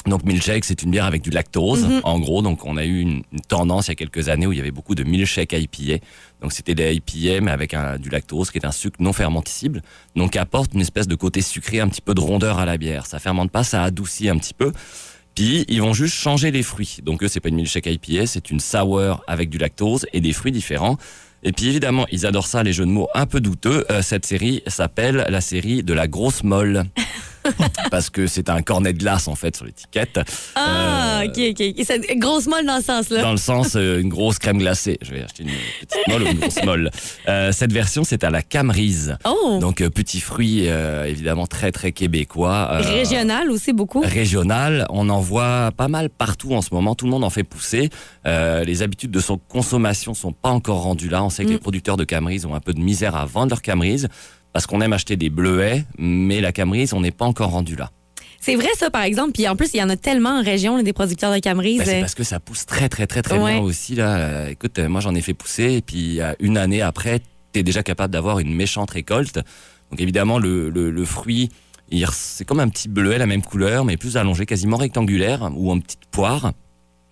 Donc 0.06 0.22
milkshake, 0.24 0.64
c'est 0.66 0.82
une 0.82 0.90
bière 0.90 1.06
avec 1.06 1.22
du 1.22 1.30
lactose, 1.30 1.84
Mhm. 1.84 2.00
en 2.04 2.18
gros. 2.20 2.42
Donc 2.42 2.66
on 2.66 2.76
a 2.76 2.84
eu 2.84 3.00
une, 3.00 3.22
une 3.32 3.40
tendance 3.48 3.86
il 3.86 3.90
y 3.90 3.92
a 3.92 3.94
quelques 3.94 4.28
années 4.28 4.46
où 4.46 4.52
il 4.52 4.58
y 4.58 4.60
avait 4.60 4.70
beaucoup 4.70 4.94
de 4.94 5.02
milkshake 5.02 5.52
IPA. 5.54 6.04
Donc 6.42 6.52
c'était 6.52 6.74
des 6.74 6.94
IPA 6.94 7.40
mais 7.40 7.50
avec 7.50 7.72
un, 7.74 7.98
du 7.98 8.10
lactose 8.10 8.50
qui 8.50 8.58
est 8.58 8.66
un 8.66 8.72
sucre 8.72 8.96
non 9.00 9.12
fermenticible, 9.14 9.80
donc 10.14 10.32
qui 10.32 10.38
apporte 10.38 10.74
une 10.74 10.82
espèce 10.82 11.08
de 11.08 11.14
côté 11.14 11.40
sucré, 11.40 11.80
un 11.80 11.88
petit 11.88 12.02
peu 12.02 12.12
de 12.14 12.20
rondeur 12.20 12.58
à 12.58 12.66
la 12.66 12.76
bière. 12.76 13.06
Ça 13.06 13.18
fermente 13.18 13.50
pas, 13.50 13.64
ça 13.64 13.82
adoucit 13.82 14.28
un 14.28 14.36
petit 14.36 14.54
peu. 14.54 14.72
Puis 15.34 15.64
ils 15.68 15.80
vont 15.80 15.94
juste 15.94 16.14
changer 16.14 16.50
les 16.50 16.62
fruits. 16.62 16.98
Donc 17.02 17.22
eux 17.22 17.28
c'est 17.28 17.40
pas 17.40 17.48
une 17.48 17.56
milkshake 17.56 17.86
IPA, 17.86 18.26
c'est 18.26 18.50
une 18.50 18.60
sour 18.60 19.24
avec 19.26 19.48
du 19.48 19.56
lactose 19.58 20.06
et 20.12 20.20
des 20.20 20.32
fruits 20.34 20.52
différents. 20.52 20.98
Et 21.46 21.52
puis 21.52 21.66
évidemment, 21.68 22.06
ils 22.10 22.24
adorent 22.24 22.46
ça, 22.46 22.62
les 22.62 22.72
jeux 22.72 22.86
de 22.86 22.90
mots 22.90 23.08
un 23.14 23.26
peu 23.26 23.40
douteux. 23.40 23.84
Euh, 23.90 24.00
cette 24.00 24.24
série 24.24 24.62
s'appelle 24.66 25.26
la 25.28 25.40
série 25.42 25.82
de 25.82 25.92
la 25.92 26.08
grosse 26.08 26.42
molle. 26.42 26.84
Parce 27.90 28.10
que 28.10 28.26
c'est 28.26 28.48
un 28.48 28.62
cornet 28.62 28.92
de 28.92 28.98
glace 28.98 29.28
en 29.28 29.34
fait 29.34 29.56
sur 29.56 29.64
l'étiquette. 29.64 30.20
Ah, 30.54 31.20
Euh, 31.22 31.26
OK, 31.26 31.38
OK. 31.60 31.84
C'est 31.84 32.16
grosse 32.18 32.46
molle 32.46 32.66
dans 32.66 32.78
ce 32.78 32.84
sens-là. 32.86 33.22
Dans 33.22 33.30
le 33.32 33.36
sens, 33.36 33.74
euh, 33.76 34.00
une 34.00 34.08
grosse 34.08 34.38
crème 34.38 34.58
glacée. 34.58 34.98
Je 35.02 35.12
vais 35.12 35.22
acheter 35.22 35.42
une 35.44 35.50
petite 35.80 36.08
molle 36.08 36.22
ou 36.22 36.26
une 36.26 36.38
grosse 36.38 36.62
molle. 36.64 36.90
Euh, 37.28 37.52
cette 37.52 37.72
version, 37.72 38.04
c'est 38.04 38.24
à 38.24 38.30
la 38.30 38.42
camerise. 38.42 39.16
Oh! 39.26 39.58
Donc, 39.60 39.80
euh, 39.80 39.90
petit 39.90 40.20
fruit, 40.20 40.68
euh, 40.68 41.04
évidemment, 41.04 41.46
très, 41.46 41.72
très 41.72 41.92
québécois. 41.92 42.68
Régional 42.80 43.50
aussi, 43.50 43.72
beaucoup. 43.72 44.00
Régional. 44.00 44.86
On 44.90 45.08
en 45.08 45.20
voit 45.20 45.70
pas 45.76 45.88
mal 45.88 46.10
partout 46.10 46.54
en 46.54 46.62
ce 46.62 46.68
moment. 46.72 46.94
Tout 46.94 47.04
le 47.06 47.10
monde 47.10 47.24
en 47.24 47.30
fait 47.30 47.44
pousser. 47.44 47.90
Euh, 48.26 48.64
les 48.64 48.82
habitudes 48.82 49.10
de 49.10 49.20
son 49.20 49.38
consommation 49.38 50.14
sont 50.14 50.32
pas 50.32 50.50
encore 50.50 50.82
rendues 50.82 51.08
là. 51.08 51.22
On 51.22 51.30
sait 51.30 51.44
que 51.44 51.50
Mm. 51.50 51.52
les 51.52 51.58
producteurs 51.58 51.96
de 51.96 52.04
camerise 52.04 52.46
ont 52.46 52.54
un 52.54 52.60
peu 52.60 52.72
de 52.72 52.80
misère 52.80 53.14
à 53.16 53.24
vendre 53.26 53.50
leur 53.50 53.62
camerise 53.62 54.08
parce 54.54 54.66
qu'on 54.66 54.80
aime 54.80 54.94
acheter 54.94 55.16
des 55.16 55.28
bleuets, 55.28 55.84
mais 55.98 56.40
la 56.40 56.52
camerise, 56.52 56.94
on 56.94 57.00
n'est 57.02 57.10
pas 57.10 57.26
encore 57.26 57.50
rendu 57.50 57.76
là. 57.76 57.90
C'est 58.40 58.56
vrai, 58.56 58.68
ça, 58.78 58.90
par 58.90 59.02
exemple. 59.02 59.32
Puis 59.32 59.48
en 59.48 59.56
plus, 59.56 59.70
il 59.74 59.78
y 59.78 59.82
en 59.82 59.88
a 59.90 59.96
tellement 59.96 60.38
en 60.38 60.42
région, 60.42 60.80
des 60.82 60.92
producteurs 60.92 61.32
de 61.32 61.38
Camerise. 61.38 61.78
Ben, 61.78 61.84
c'est 61.86 61.96
Euh, 61.96 62.00
parce 62.00 62.14
que 62.14 62.24
ça 62.24 62.40
pousse 62.40 62.64
très 62.66 62.88
très 62.88 63.06
très 63.06 63.20
très 63.22 63.38
Ouais. 63.38 63.54
bien 63.54 63.62
aussi 63.62 63.94
là. 63.94 64.48
Écoute, 64.50 64.78
euh, 64.78 64.88
moi 64.88 65.00
j'en 65.00 65.14
ai 65.14 65.22
fait 65.22 65.34
pousser 65.34 65.72
et 65.74 65.80
puis 65.82 66.20
euh, 66.20 66.32
une 66.40 66.56
année 66.58 66.82
après, 66.82 67.20
tu 67.52 67.60
es 67.60 67.62
déjà 67.62 67.82
capable 67.82 68.12
d'avoir 68.12 68.38
une 68.38 68.54
méchante 68.54 68.90
récolte. 68.90 69.36
Donc 69.90 70.00
évidemment 70.00 70.38
le, 70.38 70.68
le, 70.70 70.90
le 70.90 71.04
fruit, 71.04 71.48
c'est 72.12 72.44
comme 72.44 72.60
un 72.60 72.68
petit 72.68 72.88
bleuet, 72.88 73.18
la 73.18 73.26
même 73.26 73.42
couleur, 73.42 73.84
mais 73.84 73.96
plus 73.96 74.16
allongé, 74.16 74.46
quasiment 74.46 74.76
rectangulaire 74.76 75.50
ou 75.54 75.70
en 75.72 75.78
petite 75.80 76.04
poire. 76.10 76.52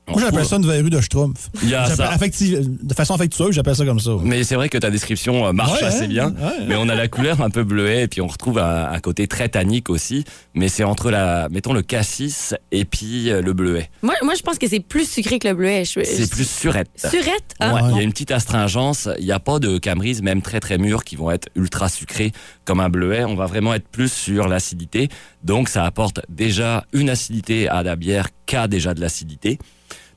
Moi, 0.09 0.21
j'appelle 0.21 0.45
ça 0.45 0.57
une 0.57 0.67
verrue 0.67 0.91
de 0.91 1.01
Schtroumpf. 1.01 1.49
A 1.73 1.85
affective- 2.11 2.61
de 2.83 2.93
façon 2.95 3.15
affectueuse, 3.15 3.53
j'appelle 3.53 3.77
ça 3.77 3.85
comme 3.85 4.01
ça. 4.01 4.11
Mais 4.23 4.43
c'est 4.43 4.57
vrai 4.57 4.69
que 4.69 4.77
ta 4.77 4.91
description 4.91 5.47
euh, 5.47 5.53
marche 5.53 5.81
Ouais, 5.81 5.87
assez 5.87 6.09
bien. 6.09 6.31
ouais. 6.31 6.67
Mais 6.67 6.75
on 6.77 6.89
a 6.89 6.95
la 6.97 7.07
couleur 7.09 7.41
un 7.41 7.51
peu 7.51 7.63
bleuet 7.63 8.03
et 8.03 8.09
puis 8.09 8.21
on 8.21 8.27
retrouve 8.27 8.59
un, 8.59 8.91
un 8.91 8.99
côté 9.01 9.29
très 9.29 9.49
tannique 9.49 9.89
aussi. 9.91 10.25
Mais 10.55 10.69
c'est 10.69 10.83
entre 10.85 11.11
la, 11.11 11.49
mettons 11.51 11.73
le 11.73 11.83
cassis 11.83 12.53
et 12.73 12.85
puis 12.85 13.31
euh, 13.31 13.43
le 13.43 13.53
bleuet. 13.53 13.91
Moi, 14.03 14.15
moi, 14.25 14.35
je 14.35 14.43
pense 14.43 14.59
que 14.59 14.69
c'est 14.69 14.81
plus 14.81 15.09
sucré 15.09 15.39
que 15.39 15.47
le 15.49 15.55
bleuet. 15.55 15.85
Je- 15.85 16.01
C'est 16.05 16.29
plus 16.31 16.49
surette. 16.51 16.91
Surette? 16.97 17.55
Ah, 17.61 17.71
bon. 17.81 17.91
il 17.91 17.97
y 17.97 18.01
a 18.01 18.03
une 18.03 18.13
petite 18.13 18.33
astringence. 18.33 19.09
Il 19.21 19.25
n'y 19.25 19.33
a 19.33 19.39
pas 19.41 19.61
de 19.61 19.79
camerise, 19.79 20.21
même 20.21 20.43
très 20.43 20.59
très 20.61 20.79
mûres, 20.79 21.05
qui 21.05 21.15
vont 21.17 21.31
être 21.31 21.49
ultra 21.55 21.89
sucrées 21.89 22.33
comme 22.65 22.81
un 22.81 22.89
bleuet. 22.91 23.25
On 23.25 23.37
va 23.37 23.47
vraiment 23.47 23.73
être 23.73 23.87
plus 23.89 24.13
sur 24.13 24.49
l'acidité. 24.49 25.09
Donc 25.45 25.69
ça 25.69 25.85
apporte 25.85 26.21
déjà 26.29 26.85
une 26.93 27.09
acidité 27.09 27.69
à 27.69 27.83
la 27.85 27.95
bière 27.97 28.29
qu'a 28.47 28.67
déjà 28.69 28.95
de 28.95 29.01
l'acidité. 29.01 29.59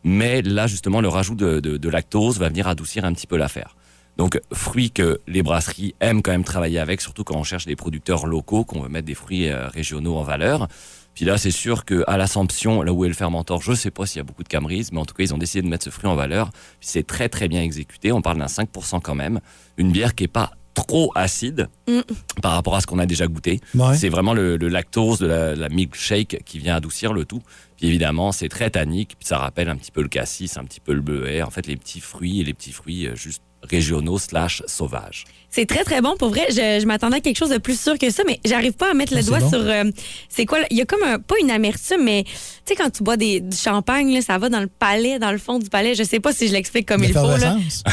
Mais 0.07 0.43
là, 0.43 0.67
justement, 0.67 1.01
le 1.01 1.07
rajout 1.07 1.33
de, 1.33 1.89
lactose 1.89 2.37
va 2.37 2.49
venir 2.49 2.67
adoucir 2.67 3.05
un 3.05 3.13
petit 3.13 3.25
peu 3.25 3.37
l'affaire. 3.37 3.75
Donc, 4.17 4.39
fruits 4.53 4.91
que 4.91 5.19
les 5.27 5.41
brasseries 5.41 5.95
aiment 5.99 6.21
quand 6.21 6.31
même 6.31 6.43
travailler 6.43 6.77
avec, 6.77 7.01
surtout 7.01 7.23
quand 7.23 7.35
on 7.35 7.43
cherche 7.43 7.65
des 7.65 7.75
producteurs 7.75 8.27
locaux, 8.27 8.63
qu'on 8.65 8.81
veut 8.81 8.87
mettre 8.87 9.07
des 9.07 9.15
fruits 9.15 9.49
euh, 9.49 9.67
régionaux 9.67 10.15
en 10.15 10.21
valeur. 10.21 10.67
Puis 11.15 11.25
là, 11.25 11.39
c'est 11.39 11.49
sûr 11.49 11.85
qu'à 11.85 12.17
l'Assomption, 12.17 12.83
là 12.83 12.93
où 12.93 13.03
est 13.03 13.07
le 13.07 13.15
fermentor, 13.15 13.63
je 13.63 13.73
sais 13.73 13.89
pas 13.89 14.05
s'il 14.05 14.17
y 14.17 14.19
a 14.19 14.23
beaucoup 14.23 14.43
de 14.43 14.47
camerise, 14.47 14.91
mais 14.91 14.99
en 14.99 15.05
tout 15.05 15.15
cas, 15.15 15.23
ils 15.23 15.33
ont 15.33 15.39
décidé 15.39 15.63
de 15.63 15.67
mettre 15.67 15.83
ce 15.83 15.89
fruit 15.89 16.07
en 16.07 16.15
valeur. 16.15 16.51
C'est 16.81 17.07
très, 17.07 17.27
très 17.27 17.47
bien 17.47 17.63
exécuté. 17.63 18.11
On 18.11 18.21
parle 18.21 18.37
d'un 18.37 18.45
5% 18.45 19.01
quand 19.01 19.15
même. 19.15 19.39
Une 19.77 19.91
bière 19.91 20.13
qui 20.13 20.25
est 20.25 20.27
pas 20.27 20.51
trop 20.75 21.11
acide 21.15 21.67
Mm. 21.87 22.01
par 22.41 22.53
rapport 22.53 22.75
à 22.75 22.81
ce 22.81 22.87
qu'on 22.87 22.99
a 22.99 23.05
déjà 23.05 23.27
goûté. 23.27 23.59
Ouais. 23.75 23.95
C'est 23.97 24.09
vraiment 24.09 24.33
le, 24.33 24.57
le 24.57 24.67
lactose 24.67 25.19
de 25.19 25.27
la, 25.27 25.55
la 25.55 25.69
milkshake 25.69 26.41
qui 26.45 26.59
vient 26.59 26.75
adoucir 26.75 27.13
le 27.13 27.25
tout. 27.25 27.41
Puis 27.77 27.87
évidemment, 27.87 28.31
c'est 28.31 28.49
très 28.49 28.69
tannique. 28.69 29.15
Puis 29.19 29.27
ça 29.27 29.37
rappelle 29.37 29.69
un 29.69 29.75
petit 29.75 29.91
peu 29.91 30.01
le 30.01 30.07
cassis, 30.07 30.57
un 30.57 30.63
petit 30.63 30.79
peu 30.79 30.93
le 30.93 31.01
bleuet. 31.01 31.41
En 31.43 31.49
fait, 31.51 31.67
les 31.67 31.75
petits 31.77 31.99
fruits 32.01 32.41
et 32.41 32.43
les 32.43 32.53
petits 32.53 32.71
fruits 32.71 33.07
euh, 33.07 33.15
juste 33.15 33.41
régionaux 33.63 34.19
slash 34.19 34.61
sauvages. 34.67 35.25
C'est 35.55 35.65
très, 35.65 35.85
très 35.85 36.01
bon. 36.01 36.15
Pour 36.19 36.29
vrai, 36.31 36.47
je, 36.49 36.79
je 36.81 36.85
m'attendais 36.85 37.15
à 37.15 37.19
quelque 37.21 37.37
chose 37.37 37.49
de 37.49 37.59
plus 37.59 37.79
sûr 37.79 37.97
que 37.97 38.09
ça, 38.09 38.23
mais 38.27 38.41
j'arrive 38.43 38.73
pas 38.73 38.91
à 38.91 38.93
mettre 38.93 39.13
le 39.13 39.19
Ah, 39.19 39.23
doigt 39.23 39.39
bon. 39.39 39.49
sur. 39.49 39.59
euh, 39.61 39.85
c'est 40.27 40.45
quoi? 40.45 40.59
là? 40.59 40.65
Il 40.69 40.75
y 40.75 40.81
a 40.81 40.85
comme 40.85 41.01
un. 41.03 41.17
Pas 41.17 41.35
une 41.41 41.49
amertume, 41.49 42.03
mais 42.03 42.23
tu 42.25 42.31
sais, 42.65 42.75
quand 42.75 42.89
tu 42.89 43.03
bois 43.03 43.15
des, 43.15 43.39
du 43.39 43.55
champagne, 43.55 44.13
là, 44.13 44.21
ça 44.21 44.37
va 44.37 44.49
dans 44.49 44.59
le 44.59 44.67
palais, 44.67 45.17
dans 45.17 45.31
le 45.31 45.37
fond 45.37 45.57
du 45.57 45.69
palais. 45.69 45.95
Je 45.95 46.03
sais 46.03 46.19
pas 46.19 46.33
si 46.33 46.49
je 46.49 46.51
l'explique 46.53 46.85
comme 46.87 47.05
il 47.05 47.13
faut. 47.13 47.25
Là. 47.25 47.37
L'effervescence. 47.37 47.83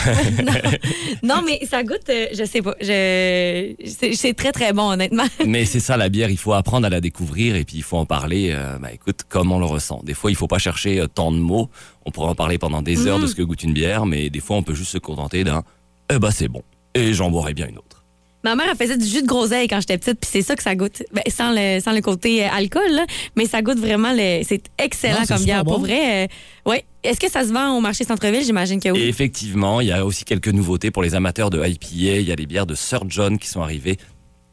non, 1.22 1.36
non, 1.36 1.42
mais 1.46 1.60
ça 1.70 1.84
goûte. 1.84 2.08
euh, 2.08 2.26
je 2.32 2.44
sais 2.44 2.62
pas. 2.62 2.74
Je, 2.80 3.74
c'est, 3.86 4.14
c'est 4.14 4.34
très, 4.34 4.50
très 4.50 4.72
bon, 4.72 4.90
honnêtement. 4.90 5.26
Mais 5.46 5.64
c'est 5.64 5.78
ça 5.80 5.96
la 5.96 6.08
bière, 6.08 6.30
il 6.30 6.38
faut 6.38 6.54
apprendre 6.54 6.86
à 6.86 6.90
la 6.90 7.00
découvrir 7.00 7.54
et 7.54 7.64
puis 7.64 7.76
il 7.76 7.82
faut 7.84 7.96
en 7.96 8.06
parler. 8.06 8.50
euh, 8.52 8.76
bah, 8.80 8.92
écoute, 8.92 9.20
comme 9.28 9.52
on 9.52 9.60
le 9.60 9.66
ressent. 9.66 10.00
Des 10.02 10.14
fois, 10.14 10.32
il 10.32 10.36
faut 10.36 10.48
pas 10.48 10.58
chercher 10.58 10.98
euh, 10.98 11.06
tant 11.06 11.30
de 11.30 11.36
mots. 11.38 11.70
On 12.06 12.10
pourrait 12.10 12.28
en 12.30 12.34
parler 12.34 12.58
pendant 12.58 12.82
des 12.82 13.06
heures 13.06 13.20
de 13.20 13.26
ce 13.28 13.36
que 13.36 13.42
goûte 13.42 13.62
une 13.62 13.72
bière, 13.72 14.04
mais 14.04 14.30
des 14.30 14.40
fois, 14.40 14.56
on 14.56 14.64
peut 14.64 14.74
juste 14.74 14.90
se 14.90 14.98
contenter 14.98 15.44
d'un 15.44 15.62
eh 16.12 16.18
ben 16.18 16.30
c'est 16.32 16.48
bon 16.48 16.62
et 16.94 17.14
j'en 17.14 17.30
boirai 17.30 17.54
bien 17.54 17.68
une 17.68 17.78
autre. 17.78 18.02
Ma 18.44 18.56
mère, 18.56 18.66
elle 18.70 18.76
faisait 18.76 18.96
du 18.96 19.06
jus 19.06 19.22
de 19.22 19.26
groseille 19.26 19.68
quand 19.68 19.78
j'étais 19.80 19.98
petite, 19.98 20.18
puis 20.18 20.28
c'est 20.32 20.42
ça 20.42 20.56
que 20.56 20.64
ça 20.64 20.74
goûte. 20.74 21.04
Ben, 21.12 21.22
sans, 21.28 21.52
le, 21.52 21.78
sans 21.80 21.92
le 21.92 22.00
côté 22.00 22.44
euh, 22.44 22.48
alcool, 22.52 22.90
là, 22.90 23.06
mais 23.36 23.46
ça 23.46 23.62
goûte 23.62 23.78
vraiment 23.78 24.12
le. 24.12 24.42
C'est 24.42 24.64
excellent 24.78 25.20
Non, 25.20 25.26
comme 25.26 25.44
bière. 25.44 25.64
Pour 25.64 25.78
vrai, 25.78 26.24
euh, 26.24 26.70
ouais. 26.70 26.84
Est-ce 27.04 27.20
que 27.20 27.30
ça 27.30 27.44
se 27.44 27.52
vend 27.52 27.76
au 27.76 27.80
marché 27.80 28.04
centre-ville? 28.04 28.44
J'imagine 28.44 28.80
que 28.80 28.88
oui. 28.88 29.00
Et 29.00 29.08
effectivement, 29.08 29.80
il 29.80 29.88
y 29.88 29.92
a 29.92 30.04
aussi 30.04 30.24
quelques 30.24 30.48
nouveautés 30.48 30.90
pour 30.90 31.02
les 31.02 31.14
amateurs 31.14 31.50
de 31.50 31.64
IPA. 31.64 31.86
Il 31.92 32.22
y 32.22 32.32
a 32.32 32.34
les 32.34 32.46
bières 32.46 32.66
de 32.66 32.74
Sir 32.74 33.04
John 33.08 33.38
qui 33.38 33.48
sont 33.48 33.62
arrivées. 33.62 33.96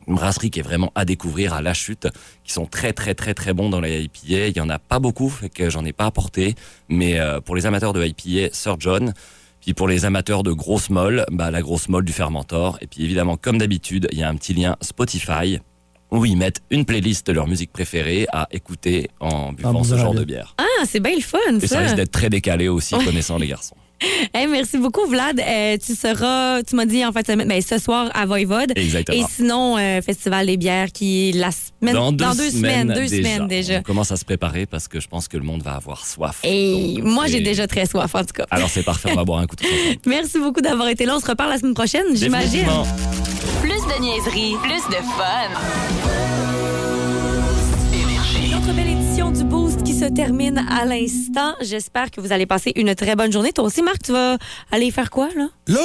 Une 0.07 0.15
brasserie 0.15 0.49
qui 0.49 0.59
est 0.59 0.63
vraiment 0.63 0.91
à 0.95 1.05
découvrir 1.05 1.53
à 1.53 1.61
la 1.61 1.73
chute, 1.73 2.07
qui 2.43 2.53
sont 2.53 2.65
très 2.65 2.93
très 2.93 3.13
très 3.13 3.33
très 3.35 3.53
bons 3.53 3.69
dans 3.69 3.81
les 3.81 4.03
IPA. 4.03 4.47
Il 4.47 4.57
y 4.57 4.61
en 4.61 4.69
a 4.69 4.79
pas 4.79 4.99
beaucoup, 4.99 5.29
fait 5.29 5.49
que 5.49 5.69
j'en 5.69 5.85
ai 5.85 5.93
pas 5.93 6.05
apporté. 6.05 6.53
Mais 6.89 7.19
euh, 7.19 7.41
pour 7.41 7.55
les 7.55 7.65
amateurs 7.65 7.93
de 7.93 8.05
IPA, 8.05 8.53
Sir 8.53 8.75
John. 8.79 9.13
Puis 9.61 9.73
pour 9.73 9.87
les 9.87 10.05
amateurs 10.05 10.43
de 10.43 10.51
grosse 10.51 10.89
molle, 10.89 11.25
bah, 11.31 11.51
la 11.51 11.61
grosse 11.61 11.89
molle 11.89 12.05
du 12.05 12.13
fermentor. 12.13 12.77
Et 12.81 12.87
puis 12.87 13.03
évidemment, 13.03 13.37
comme 13.37 13.57
d'habitude, 13.57 14.07
il 14.11 14.19
y 14.19 14.23
a 14.23 14.29
un 14.29 14.35
petit 14.35 14.53
lien 14.53 14.75
Spotify 14.81 15.59
où 16.11 16.25
ils 16.25 16.35
mettent 16.37 16.61
une 16.71 16.85
playlist 16.85 17.27
de 17.27 17.33
leur 17.33 17.47
musique 17.47 17.71
préférée 17.71 18.25
à 18.33 18.47
écouter 18.51 19.09
en 19.19 19.53
buvant 19.53 19.83
ce 19.83 19.95
genre 19.97 20.15
de 20.15 20.23
bière. 20.23 20.55
Ah, 20.57 20.85
c'est 20.85 20.99
bien 20.99 21.13
le 21.15 21.21
fun, 21.21 21.37
Et 21.57 21.67
ça 21.67 21.75
ça. 21.75 21.79
risque 21.81 21.95
d'être 21.95 22.11
très 22.11 22.29
décalé 22.29 22.67
aussi, 22.67 22.95
Ouais. 22.95 23.05
connaissant 23.05 23.37
les 23.37 23.47
garçons. 23.47 23.75
Hey, 24.33 24.47
merci 24.47 24.77
beaucoup, 24.77 25.05
Vlad. 25.07 25.39
Euh, 25.39 25.77
tu 25.83 25.95
seras, 25.95 26.61
tu 26.63 26.75
m'as 26.75 26.85
dit 26.85 27.05
en 27.05 27.11
fait 27.11 27.27
ben, 27.27 27.61
ce 27.61 27.77
soir 27.77 28.09
à 28.13 28.25
Voivode. 28.25 28.73
Exactement. 28.75 29.17
Et 29.17 29.25
sinon, 29.29 29.77
euh, 29.77 30.01
Festival 30.01 30.45
des 30.45 30.57
bières 30.57 30.91
qui 30.91 31.31
la 31.33 31.49
semaine, 31.51 31.93
Dans 31.93 32.11
deux, 32.11 32.49
semaines, 32.49 32.87
deux 32.87 33.07
déjà. 33.07 33.15
semaines 33.17 33.47
déjà. 33.47 33.79
On 33.79 33.83
commence 33.83 34.11
à 34.11 34.17
se 34.17 34.25
préparer 34.25 34.65
parce 34.65 34.87
que 34.87 34.99
je 34.99 35.07
pense 35.07 35.27
que 35.27 35.37
le 35.37 35.43
monde 35.43 35.63
va 35.63 35.73
avoir 35.75 36.05
soif. 36.05 36.39
Et 36.43 36.95
Donc, 36.97 37.05
moi, 37.05 37.27
j'ai 37.27 37.41
déjà 37.41 37.67
très 37.67 37.85
soif, 37.85 38.13
en 38.15 38.19
tout 38.23 38.33
cas. 38.35 38.45
Alors 38.51 38.69
c'est 38.69 38.83
parfait, 38.83 39.09
on 39.11 39.15
va 39.15 39.23
boire 39.23 39.39
un 39.39 39.47
coup 39.47 39.55
de. 39.55 39.63
Merci 40.09 40.39
beaucoup 40.39 40.61
d'avoir 40.61 40.87
été 40.89 41.05
là. 41.05 41.15
On 41.15 41.19
se 41.19 41.27
reparle 41.27 41.51
la 41.51 41.57
semaine 41.57 41.73
prochaine, 41.73 42.05
j'imagine. 42.13 42.67
Plus 43.61 43.71
de 43.71 44.01
niaiserie, 44.01 44.55
plus 44.61 44.87
de 44.89 45.01
fun. 45.17 45.49
Une 48.45 48.55
autre 48.55 48.73
belle 48.73 48.89
édition 48.89 49.31
du 49.31 49.43
qui 49.43 49.68
se 49.99 50.05
termine 50.05 50.57
à 50.57 50.85
l'instant. 50.85 51.53
J'espère 51.61 52.09
que 52.09 52.21
vous 52.21 52.31
allez 52.31 52.45
passer 52.45 52.71
une 52.77 52.95
très 52.95 53.15
bonne 53.17 53.31
journée. 53.33 53.51
Toi 53.51 53.65
aussi, 53.65 53.81
Marc, 53.81 54.01
tu 54.03 54.13
vas 54.13 54.37
aller 54.71 54.91
faire 54.91 55.09
quoi, 55.09 55.27
là? 55.35 55.47
Là, 55.67 55.79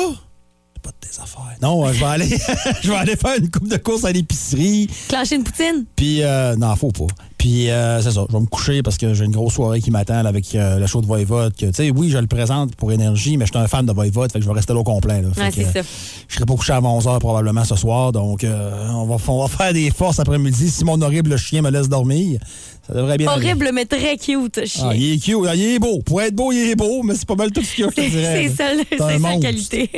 pas 0.83 0.91
de 0.91 1.09
tes 1.09 1.21
affaires. 1.21 1.57
Non, 1.61 1.85
euh, 1.85 1.93
je 1.93 1.99
vais 1.99 2.07
aller, 2.07 2.29
je 2.83 2.91
vais 2.91 2.97
aller 2.97 3.17
faire 3.17 3.35
une 3.39 3.51
coupe 3.51 3.69
de 3.69 3.77
course 3.77 4.05
à 4.05 4.13
l'épicerie. 4.13 4.89
Clencher 5.09 5.35
une 5.37 5.43
poutine? 5.45 5.85
Puis, 5.97 6.23
euh, 6.23 6.55
non, 6.57 6.77
faut 6.77 6.93
pas. 6.93 7.07
Puis, 7.39 7.71
euh, 7.71 8.01
c'est 8.01 8.13
ça. 8.13 8.25
Je 8.29 8.33
vais 8.35 8.41
me 8.41 8.47
coucher 8.47 8.83
parce 8.83 8.97
que 8.99 9.13
j'ai 9.15 9.25
une 9.25 9.33
grosse 9.33 9.55
soirée 9.55 9.81
qui 9.81 9.91
m'attend 9.91 10.23
là, 10.23 10.29
avec 10.29 10.55
euh, 10.55 10.79
le 10.79 10.87
show 10.87 11.01
de 11.01 11.07
Voivode. 11.07 11.55
Tu 11.57 11.67
sais, 11.73 11.91
oui, 11.91 12.09
je 12.11 12.19
le 12.19 12.27
présente 12.27 12.75
pour 12.77 12.93
énergie, 12.93 13.37
mais 13.37 13.47
je 13.47 13.51
suis 13.53 13.59
un 13.63 13.67
fan 13.67 13.85
de 13.85 13.93
Voivode, 13.93 14.31
fait 14.33 14.39
que 14.39 14.45
je 14.45 14.49
vais 14.49 14.55
rester 14.55 14.73
là 14.73 14.79
au 14.81 14.85
complet. 14.85 15.21
Là. 15.23 15.29
Fait 15.35 15.41
Ouais, 15.43 15.49
que, 15.51 15.55
c'est 15.57 15.83
ça. 15.83 15.89
Je 16.29 16.35
serai 16.37 16.47
pas 16.47 16.55
couché 16.55 16.73
avant 16.73 16.99
11h 17.01 17.19
probablement 17.19 17.65
ce 17.65 17.77
soir. 17.77 18.13
Donc, 18.13 18.45
euh, 18.45 18.89
on, 18.91 19.05
va, 19.07 19.17
on 19.29 19.43
va 19.43 19.49
faire 19.49 19.73
des 19.73 19.91
forces 19.91 20.21
après-midi 20.21 20.71
si 20.71 20.85
mon 20.85 21.01
horrible 21.03 21.37
chien 21.37 21.61
me 21.63 21.71
laisse 21.71 21.89
dormir. 21.89 22.41
Ça 22.87 22.93
devrait 22.95 23.17
bien 23.17 23.31
aller. 23.31 23.47
Horrible, 23.47 23.71
mais 23.73 23.87
très 23.87 24.17
cute, 24.19 24.67
chien. 24.67 24.89
Ah, 24.91 24.95
il 24.95 25.15
est 25.15 25.19
cute, 25.19 25.37
il 25.55 25.75
est 25.75 25.79
beau. 25.79 26.01
Pour 26.03 26.21
être 26.21 26.35
beau, 26.35 26.53
il 26.53 26.71
est 26.71 26.77
beau, 26.77 27.03
mais 27.03 27.15
c'est 27.15 27.27
pas 27.27 27.35
mal 27.35 27.51
tout 27.51 27.63
ce 27.63 27.75
qu'il 27.75 27.85
y 27.85 27.89
a, 27.89 27.91
je 27.91 27.95
te 27.97 28.01
dirais. 28.11 28.49
C'est 28.49 28.57
ça, 28.57 28.71
c'est 28.91 29.19
sa 29.21 29.37
qualité. 29.39 29.91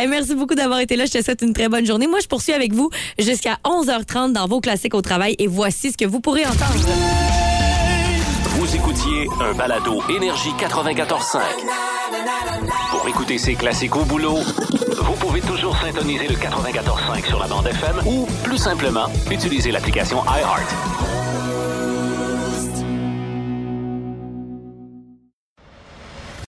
Et 0.00 0.06
merci 0.06 0.34
beaucoup 0.34 0.54
d'avoir 0.54 0.78
été 0.78 0.94
là. 0.96 1.06
Je 1.06 1.12
te 1.12 1.22
souhaite 1.22 1.42
une 1.42 1.52
très 1.52 1.68
bonne 1.68 1.84
journée. 1.84 2.06
Moi, 2.06 2.20
je 2.22 2.28
poursuis 2.28 2.52
avec 2.52 2.72
vous 2.72 2.90
jusqu'à 3.18 3.58
11h30 3.64 4.32
dans 4.32 4.46
vos 4.46 4.60
classiques 4.60 4.94
au 4.94 5.02
travail 5.02 5.34
et 5.38 5.46
voici 5.46 5.90
ce 5.90 5.96
que 5.96 6.04
vous 6.04 6.20
pourrez 6.20 6.46
entendre. 6.46 6.86
Vous 8.58 8.74
écoutiez 8.74 9.28
un 9.40 9.54
balado 9.54 10.02
Énergie 10.08 10.50
94.5. 10.58 11.40
Pour 12.90 13.08
écouter 13.08 13.38
ces 13.38 13.54
classiques 13.54 13.96
au 13.96 14.04
boulot, 14.04 14.38
vous 15.02 15.12
pouvez 15.14 15.40
toujours 15.40 15.76
syntoniser 15.78 16.28
le 16.28 16.34
94.5 16.34 17.26
sur 17.26 17.38
la 17.38 17.46
bande 17.46 17.66
FM 17.66 17.96
ou, 18.06 18.26
plus 18.42 18.58
simplement, 18.58 19.06
utiliser 19.30 19.70
l'application 19.70 20.18
iHeart. 20.24 20.68